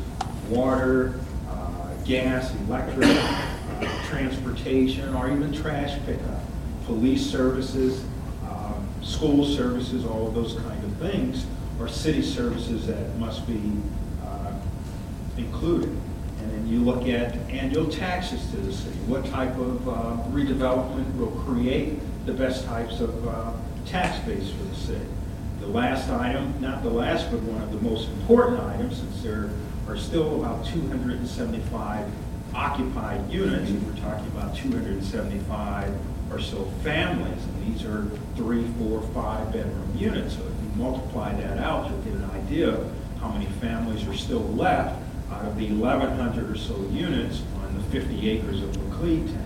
water, 0.48 1.14
uh, 1.48 1.94
gas, 2.05 2.55
electric, 2.66 3.09
uh, 3.09 4.07
transportation, 4.09 5.14
or 5.14 5.30
even 5.30 5.53
trash 5.53 5.98
pickup, 6.05 6.40
police 6.84 7.24
services, 7.24 8.05
um, 8.50 8.86
school 9.03 9.44
services, 9.46 10.05
all 10.05 10.26
of 10.26 10.34
those 10.34 10.55
kind 10.55 10.84
of 10.84 10.92
things 10.96 11.46
are 11.82 11.88
city 11.88 12.22
services 12.22 12.86
that 12.86 13.16
must 13.16 13.46
be 13.46 13.72
uh, 14.24 14.52
included. 15.36 15.88
And 15.88 16.52
then 16.52 16.68
you 16.68 16.80
look 16.80 17.08
at 17.08 17.34
annual 17.50 17.88
taxes 17.88 18.50
to 18.50 18.56
the 18.56 18.72
city. 18.72 18.96
What 19.06 19.26
type 19.26 19.56
of 19.58 19.88
uh, 19.88 19.92
redevelopment 20.30 21.16
will 21.16 21.32
create 21.44 21.98
the 22.26 22.32
best 22.32 22.64
types 22.66 23.00
of 23.00 23.26
uh, 23.26 23.52
tax 23.86 24.24
base 24.26 24.50
for 24.50 24.64
the 24.64 24.74
city? 24.76 25.06
The 25.60 25.66
last 25.68 26.08
item, 26.08 26.54
not 26.60 26.82
the 26.82 26.90
last, 26.90 27.30
but 27.30 27.40
one 27.42 27.62
of 27.62 27.72
the 27.72 27.80
most 27.88 28.08
important 28.08 28.60
items, 28.60 28.98
since 28.98 29.22
there 29.22 29.50
are 29.88 29.96
still 29.96 30.40
about 30.40 30.64
275 30.66 32.08
occupied 32.54 33.30
units, 33.30 33.70
and 33.70 33.86
we're 33.86 34.00
talking 34.00 34.26
about 34.28 34.54
275 34.56 35.94
or 36.30 36.40
so 36.40 36.64
families, 36.82 37.42
and 37.44 37.66
these 37.66 37.84
are 37.84 38.08
three, 38.36 38.66
four, 38.78 39.02
five-bedroom 39.14 39.96
units. 39.96 40.34
So 40.34 40.51
multiply 40.92 41.32
that 41.34 41.58
out, 41.58 41.88
you'll 41.88 41.98
get 42.00 42.14
an 42.14 42.30
idea 42.32 42.68
of 42.70 42.92
how 43.20 43.30
many 43.30 43.46
families 43.60 44.06
are 44.06 44.14
still 44.16 44.40
left 44.54 45.00
out 45.30 45.44
of 45.46 45.56
the 45.56 45.70
1,100 45.72 46.50
or 46.50 46.56
so 46.58 46.76
units 46.90 47.42
on 47.62 47.74
the 47.74 47.82
50 47.84 48.28
acres 48.28 48.60
of 48.62 48.70
Laclede 48.76 49.26
Town. 49.28 49.38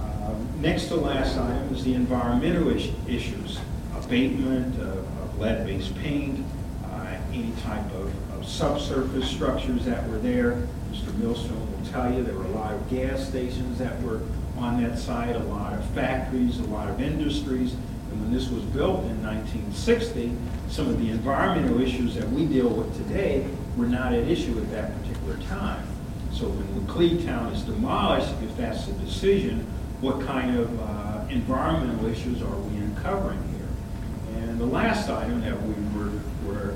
Uh, 0.00 0.34
Next 0.60 0.86
to 0.88 0.96
last 0.96 1.38
item 1.38 1.74
is 1.74 1.82
the 1.84 1.94
environmental 1.94 2.68
is- 2.68 2.90
issues, 3.08 3.58
abatement 3.96 4.78
of 4.80 4.98
of 5.22 5.38
lead-based 5.40 5.96
paint, 5.98 6.44
uh, 6.84 7.16
any 7.32 7.52
type 7.64 7.86
of 7.94 8.12
of 8.38 8.46
subsurface 8.46 9.26
structures 9.28 9.84
that 9.86 10.08
were 10.08 10.18
there. 10.18 10.68
Mr. 10.92 11.12
Millstone 11.18 11.58
will 11.58 11.90
tell 11.90 12.12
you, 12.12 12.22
there 12.22 12.34
were 12.34 12.44
a 12.44 12.50
lot 12.50 12.72
of 12.72 12.88
gas 12.90 13.26
stations 13.28 13.78
that 13.78 14.00
were 14.02 14.20
on 14.58 14.80
that 14.82 14.96
site, 14.98 15.34
a 15.34 15.40
lot 15.40 15.72
of 15.72 15.84
factories, 15.86 16.58
a 16.60 16.64
lot 16.64 16.88
of 16.88 17.00
industries. 17.00 17.74
And 18.10 18.20
when 18.20 18.32
this 18.32 18.48
was 18.48 18.62
built 18.64 19.04
in 19.04 19.22
1960, 19.22 20.32
some 20.68 20.88
of 20.88 21.00
the 21.00 21.10
environmental 21.10 21.80
issues 21.80 22.14
that 22.14 22.28
we 22.30 22.46
deal 22.46 22.68
with 22.68 22.96
today 22.96 23.46
were 23.76 23.86
not 23.86 24.12
at 24.12 24.24
issue 24.28 24.58
at 24.58 24.70
that 24.72 24.92
particular 25.02 25.36
time. 25.48 25.86
So 26.32 26.48
when 26.48 26.86
Laclede 26.86 27.24
Town 27.24 27.52
is 27.52 27.62
demolished, 27.62 28.32
if 28.42 28.56
that's 28.56 28.86
the 28.86 28.92
decision, 28.94 29.66
what 30.00 30.20
kind 30.24 30.56
of 30.56 30.80
uh, 30.80 31.24
environmental 31.30 32.06
issues 32.06 32.42
are 32.42 32.56
we 32.56 32.78
uncovering 32.78 33.42
here? 33.56 34.40
And 34.42 34.60
the 34.60 34.66
last 34.66 35.08
item 35.10 35.40
that 35.40 35.60
we 35.62 35.74
were, 35.98 36.12
were 36.46 36.74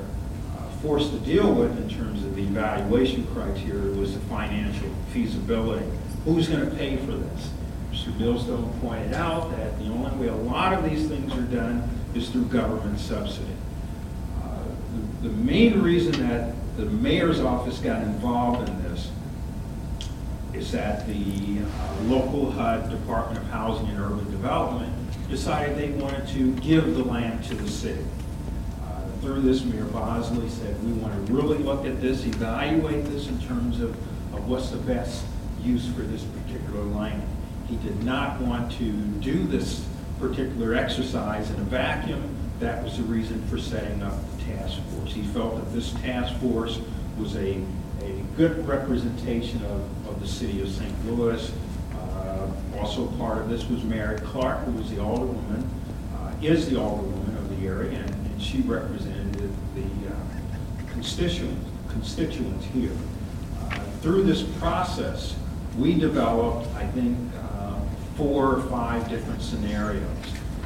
uh, 0.58 0.70
forced 0.80 1.12
to 1.12 1.18
deal 1.18 1.52
with 1.52 1.76
in 1.78 1.88
terms 1.88 2.24
of 2.24 2.34
the 2.34 2.42
evaluation 2.42 3.26
criteria 3.28 3.94
was 3.96 4.14
the 4.14 4.20
financial 4.20 4.88
feasibility. 5.12 5.86
Who's 6.24 6.48
going 6.48 6.68
to 6.68 6.76
pay 6.76 6.96
for 6.96 7.12
this? 7.12 7.50
Mr. 7.92 8.16
Millstone 8.18 8.72
pointed 8.80 9.12
out 9.12 9.50
that 9.50 9.78
the 9.78 9.84
only 9.86 10.10
way 10.16 10.28
a 10.28 10.34
lot 10.34 10.72
of 10.72 10.82
these 10.88 11.08
things 11.08 11.32
are 11.34 11.42
done 11.42 11.88
is 12.14 12.30
through 12.30 12.46
government 12.46 12.98
subsidy. 12.98 13.46
Uh, 14.42 14.48
The 15.22 15.28
the 15.28 15.34
main 15.36 15.82
reason 15.82 16.26
that 16.28 16.54
the 16.76 16.86
mayor's 16.86 17.40
office 17.40 17.78
got 17.78 18.02
involved 18.02 18.66
in 18.68 18.82
this 18.82 19.10
is 20.54 20.72
that 20.72 21.06
the 21.06 21.58
uh, 21.60 22.02
local 22.04 22.50
HUD, 22.50 22.90
Department 22.90 23.38
of 23.38 23.50
Housing 23.50 23.88
and 23.88 23.98
Urban 24.00 24.30
Development, 24.30 24.92
decided 25.28 25.76
they 25.76 25.90
wanted 25.90 26.26
to 26.28 26.52
give 26.60 26.94
the 26.94 27.04
land 27.04 27.44
to 27.44 27.54
the 27.54 27.68
city. 27.68 28.04
Uh, 28.84 29.00
Through 29.20 29.42
this, 29.42 29.64
Mayor 29.64 29.84
Bosley 29.84 30.48
said, 30.48 30.82
we 30.84 30.92
want 30.92 31.26
to 31.26 31.32
really 31.32 31.58
look 31.58 31.86
at 31.86 32.00
this, 32.00 32.24
evaluate 32.26 33.04
this 33.06 33.28
in 33.28 33.38
terms 33.40 33.80
of, 33.80 33.90
of 34.34 34.46
what's 34.48 34.70
the 34.70 34.76
best 34.78 35.24
use 35.62 35.86
for 35.88 36.02
this 36.02 36.22
particular 36.24 36.82
land. 36.84 37.22
He 37.68 37.76
did 37.76 38.02
not 38.04 38.40
want 38.40 38.72
to 38.72 38.92
do 39.20 39.44
this 39.46 39.86
particular 40.18 40.74
exercise 40.74 41.50
in 41.50 41.56
a 41.60 41.64
vacuum. 41.64 42.22
That 42.60 42.82
was 42.84 42.96
the 42.96 43.02
reason 43.04 43.42
for 43.48 43.58
setting 43.58 44.02
up 44.02 44.14
the 44.36 44.44
task 44.44 44.78
force. 44.90 45.12
He 45.12 45.22
felt 45.22 45.56
that 45.56 45.72
this 45.72 45.92
task 45.94 46.34
force 46.40 46.78
was 47.18 47.34
a, 47.36 47.60
a 48.02 48.22
good 48.36 48.66
representation 48.68 49.64
of, 49.64 50.08
of 50.08 50.20
the 50.20 50.28
city 50.28 50.60
of 50.62 50.68
St. 50.70 51.06
Louis. 51.06 51.50
Uh, 51.94 52.46
Also 52.78 53.06
part 53.18 53.38
of 53.38 53.48
this 53.48 53.68
was 53.68 53.82
Mary 53.84 54.18
Clark, 54.20 54.64
who 54.64 54.72
was 54.72 54.90
the 54.90 54.96
alderwoman, 54.96 55.64
uh, 56.16 56.32
is 56.42 56.68
the 56.68 56.76
alderwoman 56.76 57.36
of 57.38 57.48
the 57.60 57.66
area, 57.66 57.98
and 57.98 58.10
and 58.32 58.42
she 58.42 58.60
represented 58.62 59.50
the 59.74 59.82
uh, 60.08 60.90
constituent, 60.92 61.58
constituents 61.88 62.64
here. 62.66 62.92
Uh, 63.60 63.78
Through 64.00 64.22
this 64.24 64.42
process, 64.42 65.34
we 65.78 65.94
developed, 65.98 66.66
I 66.74 66.86
think, 66.88 67.16
uh, 67.36 67.41
four 68.16 68.56
or 68.56 68.62
five 68.62 69.08
different 69.08 69.42
scenarios. 69.42 70.06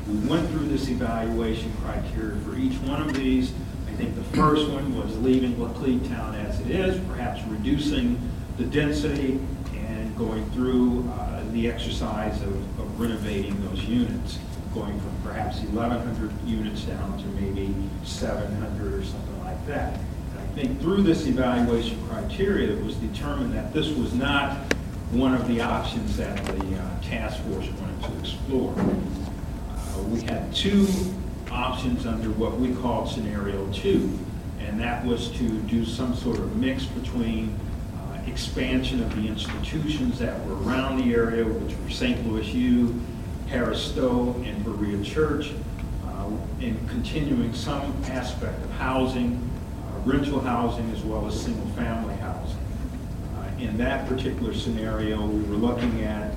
We 0.08 0.18
went 0.28 0.48
through 0.50 0.68
this 0.68 0.88
evaluation 0.88 1.72
criteria 1.82 2.40
for 2.40 2.56
each 2.56 2.78
one 2.80 3.02
of 3.02 3.14
these. 3.14 3.52
I 3.88 3.92
think 3.92 4.14
the 4.14 4.24
first 4.36 4.68
one 4.70 4.96
was 4.96 5.16
leaving 5.18 5.56
Laclede 5.56 6.08
Town 6.08 6.34
as 6.34 6.60
it 6.60 6.70
is, 6.70 6.98
perhaps 7.08 7.42
reducing 7.44 8.20
the 8.56 8.64
density 8.64 9.40
and 9.74 10.16
going 10.16 10.48
through 10.50 11.08
uh, 11.18 11.42
the 11.52 11.68
exercise 11.68 12.40
of 12.42 12.54
of 12.96 13.00
renovating 13.00 13.60
those 13.68 13.84
units, 13.84 14.38
going 14.74 14.98
from 15.00 15.12
perhaps 15.24 15.60
1,100 15.60 16.32
units 16.46 16.82
down 16.82 17.18
to 17.18 17.26
maybe 17.40 17.74
700 18.04 18.94
or 18.94 19.04
something 19.04 19.44
like 19.44 19.66
that. 19.66 19.98
I 20.38 20.46
think 20.54 20.80
through 20.80 21.02
this 21.02 21.26
evaluation 21.26 22.02
criteria, 22.08 22.70
it 22.70 22.82
was 22.84 22.96
determined 22.96 23.52
that 23.54 23.72
this 23.74 23.88
was 23.88 24.14
not 24.14 24.56
one 25.12 25.34
of 25.34 25.46
the 25.48 25.60
options 25.60 26.16
that 26.16 26.36
the 26.44 26.76
uh, 26.78 27.00
task 27.02 27.40
force 27.44 27.66
wanted 27.80 28.02
to 28.02 28.18
explore. 28.18 28.74
Uh, 28.78 30.02
We 30.10 30.22
had 30.22 30.52
two 30.54 30.86
options 31.50 32.06
under 32.06 32.30
what 32.30 32.58
we 32.58 32.74
called 32.74 33.08
scenario 33.08 33.66
two, 33.72 34.10
and 34.60 34.80
that 34.80 35.04
was 35.04 35.28
to 35.38 35.48
do 35.60 35.84
some 35.84 36.14
sort 36.14 36.38
of 36.38 36.56
mix 36.56 36.84
between 36.86 37.54
uh, 37.96 38.18
expansion 38.26 39.00
of 39.02 39.14
the 39.14 39.28
institutions 39.28 40.18
that 40.18 40.44
were 40.46 40.60
around 40.64 40.98
the 40.98 41.14
area, 41.14 41.44
which 41.44 41.76
were 41.78 41.90
St. 41.90 42.26
Louis 42.26 42.48
U, 42.52 43.00
Harris 43.48 43.80
Stowe, 43.92 44.34
and 44.44 44.64
Berea 44.64 45.02
Church, 45.04 45.52
uh, 46.04 46.26
and 46.60 46.88
continuing 46.90 47.54
some 47.54 47.94
aspect 48.08 48.62
of 48.64 48.70
housing, 48.72 49.38
uh, 49.86 50.00
rental 50.10 50.40
housing, 50.40 50.90
as 50.90 51.02
well 51.02 51.26
as 51.28 51.40
single-family 51.40 52.15
housing. 52.15 52.15
In 53.58 53.78
that 53.78 54.06
particular 54.06 54.52
scenario, 54.52 55.24
we 55.24 55.42
were 55.44 55.56
looking 55.56 56.02
at, 56.04 56.32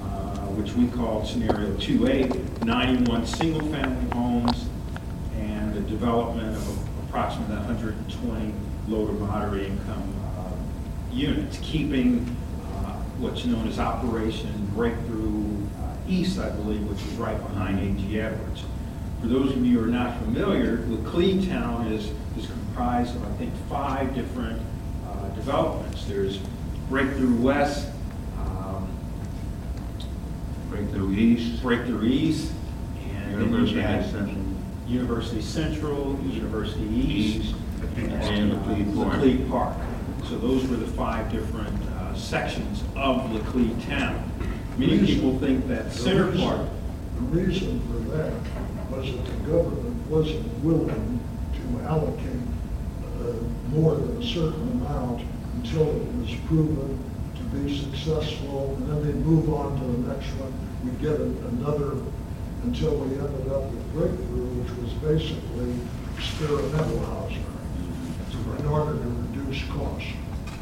uh, 0.00 0.46
which 0.56 0.72
we 0.72 0.88
called 0.88 1.26
scenario 1.26 1.70
2A, 1.74 2.64
91 2.64 3.26
single-family 3.26 4.10
homes 4.14 4.64
and 5.36 5.74
the 5.74 5.82
development 5.82 6.56
of 6.56 7.04
approximately 7.06 7.56
120 7.56 8.54
low 8.88 9.06
to 9.06 9.12
moderate 9.12 9.66
income 9.66 10.14
uh, 10.38 11.14
units, 11.14 11.58
keeping 11.60 12.34
uh, 12.76 12.94
what's 13.18 13.44
known 13.44 13.68
as 13.68 13.78
Operation 13.78 14.66
Breakthrough 14.74 15.66
uh, 15.82 15.96
East, 16.08 16.38
I 16.38 16.48
believe, 16.48 16.82
which 16.88 17.02
is 17.02 17.12
right 17.18 17.36
behind 17.36 17.78
A.G. 17.78 18.18
Edwards. 18.18 18.64
For 19.20 19.26
those 19.26 19.52
of 19.52 19.62
you 19.66 19.80
who 19.80 19.84
are 19.84 19.92
not 19.92 20.18
familiar, 20.18 20.78
Laclede 20.78 21.46
Town 21.46 21.92
is, 21.92 22.10
is 22.38 22.46
comprised 22.46 23.14
of, 23.16 23.22
I 23.30 23.36
think, 23.36 23.54
five 23.68 24.14
different 24.14 24.62
developments. 25.34 26.04
There's 26.06 26.38
Breakthrough 26.88 27.34
West, 27.36 27.88
um, 28.38 28.88
Breakthrough 30.70 31.12
East. 31.14 31.62
Breakthrough 31.62 32.04
East, 32.04 32.52
and 33.16 33.34
And 33.34 33.34
then 33.34 33.40
you 33.40 33.44
University 33.66 33.80
had 33.80 34.04
Central. 34.10 34.36
University 34.86 35.40
Central, 35.42 36.18
University 36.24 36.84
East, 36.86 37.36
East, 37.46 37.54
and 37.96 38.12
and 38.12 38.52
Laclede 38.52 39.48
Park. 39.48 39.76
Park. 39.76 39.88
So 40.28 40.36
those 40.38 40.66
were 40.66 40.76
the 40.76 40.86
five 40.86 41.30
different 41.32 41.74
uh, 41.98 42.14
sections 42.14 42.82
of 42.96 43.30
Laclede 43.32 43.86
Town. 43.88 44.30
Many 44.76 45.06
people 45.06 45.38
think 45.38 45.66
that 45.68 45.90
The 45.90 45.98
Center 45.98 46.24
reason- 46.26 46.46
Park, 46.46 46.60
The 47.16 47.20
reason 47.38 47.80
for 47.80 47.98
that 48.16 48.32
was 48.90 49.10
that 49.12 49.24
the 49.24 49.50
government 49.50 50.06
wasn't 50.10 50.64
willing 50.64 51.20
to 51.54 51.84
allocate 51.86 52.43
more 53.74 53.96
than 53.96 54.22
a 54.22 54.26
certain 54.26 54.70
amount 54.72 55.22
until 55.56 55.88
it 55.90 56.14
was 56.16 56.34
proven 56.46 56.98
to 57.36 57.42
be 57.56 57.78
successful, 57.78 58.76
and 58.78 58.88
then 58.88 59.06
they'd 59.06 59.26
move 59.26 59.52
on 59.52 59.78
to 59.78 59.84
the 59.84 60.14
next 60.14 60.28
one. 60.38 60.52
We'd 60.84 61.00
get 61.00 61.20
another, 61.20 62.00
until 62.62 62.96
we 62.96 63.18
ended 63.18 63.52
up 63.52 63.70
with 63.70 63.92
Breakthrough, 63.92 64.46
which 64.62 64.72
was 64.78 64.92
basically 65.02 65.74
experimental 66.16 67.00
housing 67.06 67.44
in 68.64 68.66
order 68.66 68.92
to 68.92 69.08
reduce 69.08 69.62
costs. 69.64 70.08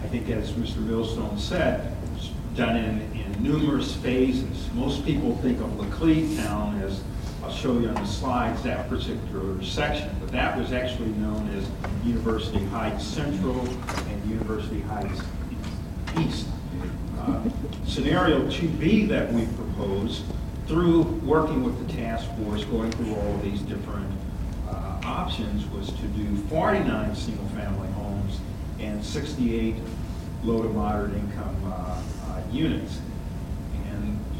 I 0.02 0.08
think 0.08 0.28
as 0.30 0.52
Mr. 0.52 0.78
Millstone 0.78 1.38
said, 1.38 1.96
it's 2.16 2.30
done 2.56 2.76
in, 2.76 3.00
in 3.12 3.42
numerous 3.42 3.94
phases. 3.94 4.68
Most 4.74 5.04
people 5.04 5.36
think 5.36 5.60
of 5.60 5.70
Laclede 5.78 6.36
Town 6.36 6.80
as, 6.82 7.02
I'll 7.42 7.52
show 7.52 7.76
you 7.78 7.88
on 7.88 7.94
the 7.94 8.04
slides, 8.06 8.62
that 8.62 8.88
particular 8.88 9.60
section, 9.62 10.14
but 10.20 10.30
that 10.30 10.56
was 10.56 10.72
actually 10.72 11.08
known 11.10 11.48
as 11.56 11.68
University 12.06 12.64
Heights 12.66 13.04
Central 13.04 13.60
and 13.60 14.30
University 14.30 14.80
Heights 14.82 15.20
East. 16.20 16.46
Uh, 17.18 17.42
Scenario 17.84 18.42
2B 18.48 19.08
that 19.08 19.32
we 19.32 19.46
proposed, 19.46 20.22
through 20.68 21.02
working 21.24 21.64
with 21.64 21.84
the 21.84 21.92
task 21.92 22.28
force, 22.36 22.64
going 22.64 22.92
through 22.92 23.14
all 23.14 23.34
of 23.34 23.42
these 23.42 23.60
different 23.62 24.10
uh, 24.68 25.00
options, 25.04 25.66
was 25.70 25.90
to 25.92 26.06
do 26.08 26.36
49 26.48 27.14
single-family 27.14 27.88
homes 27.92 28.38
and 28.78 29.04
68 29.04 29.76
low 30.44 30.62
to 30.62 30.68
moderate 30.68 31.14
income 31.14 31.56
uh, 31.64 32.02
uh, 32.28 32.42
units. 32.52 33.00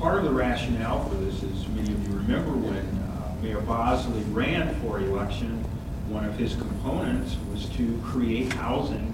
Part 0.03 0.19
of 0.19 0.25
the 0.25 0.33
rationale 0.33 1.09
for 1.09 1.15
this 1.15 1.45
is, 1.45 1.69
many 1.69 1.93
of 1.93 2.09
you 2.09 2.17
remember 2.17 2.51
when 2.51 2.85
uh, 2.85 3.37
Mayor 3.41 3.61
Bosley 3.61 4.21
ran 4.33 4.75
for 4.81 4.99
election, 4.99 5.63
one 6.09 6.25
of 6.25 6.37
his 6.37 6.57
components 6.57 7.37
was 7.53 7.69
to 7.77 8.01
create 8.05 8.53
housing 8.53 9.12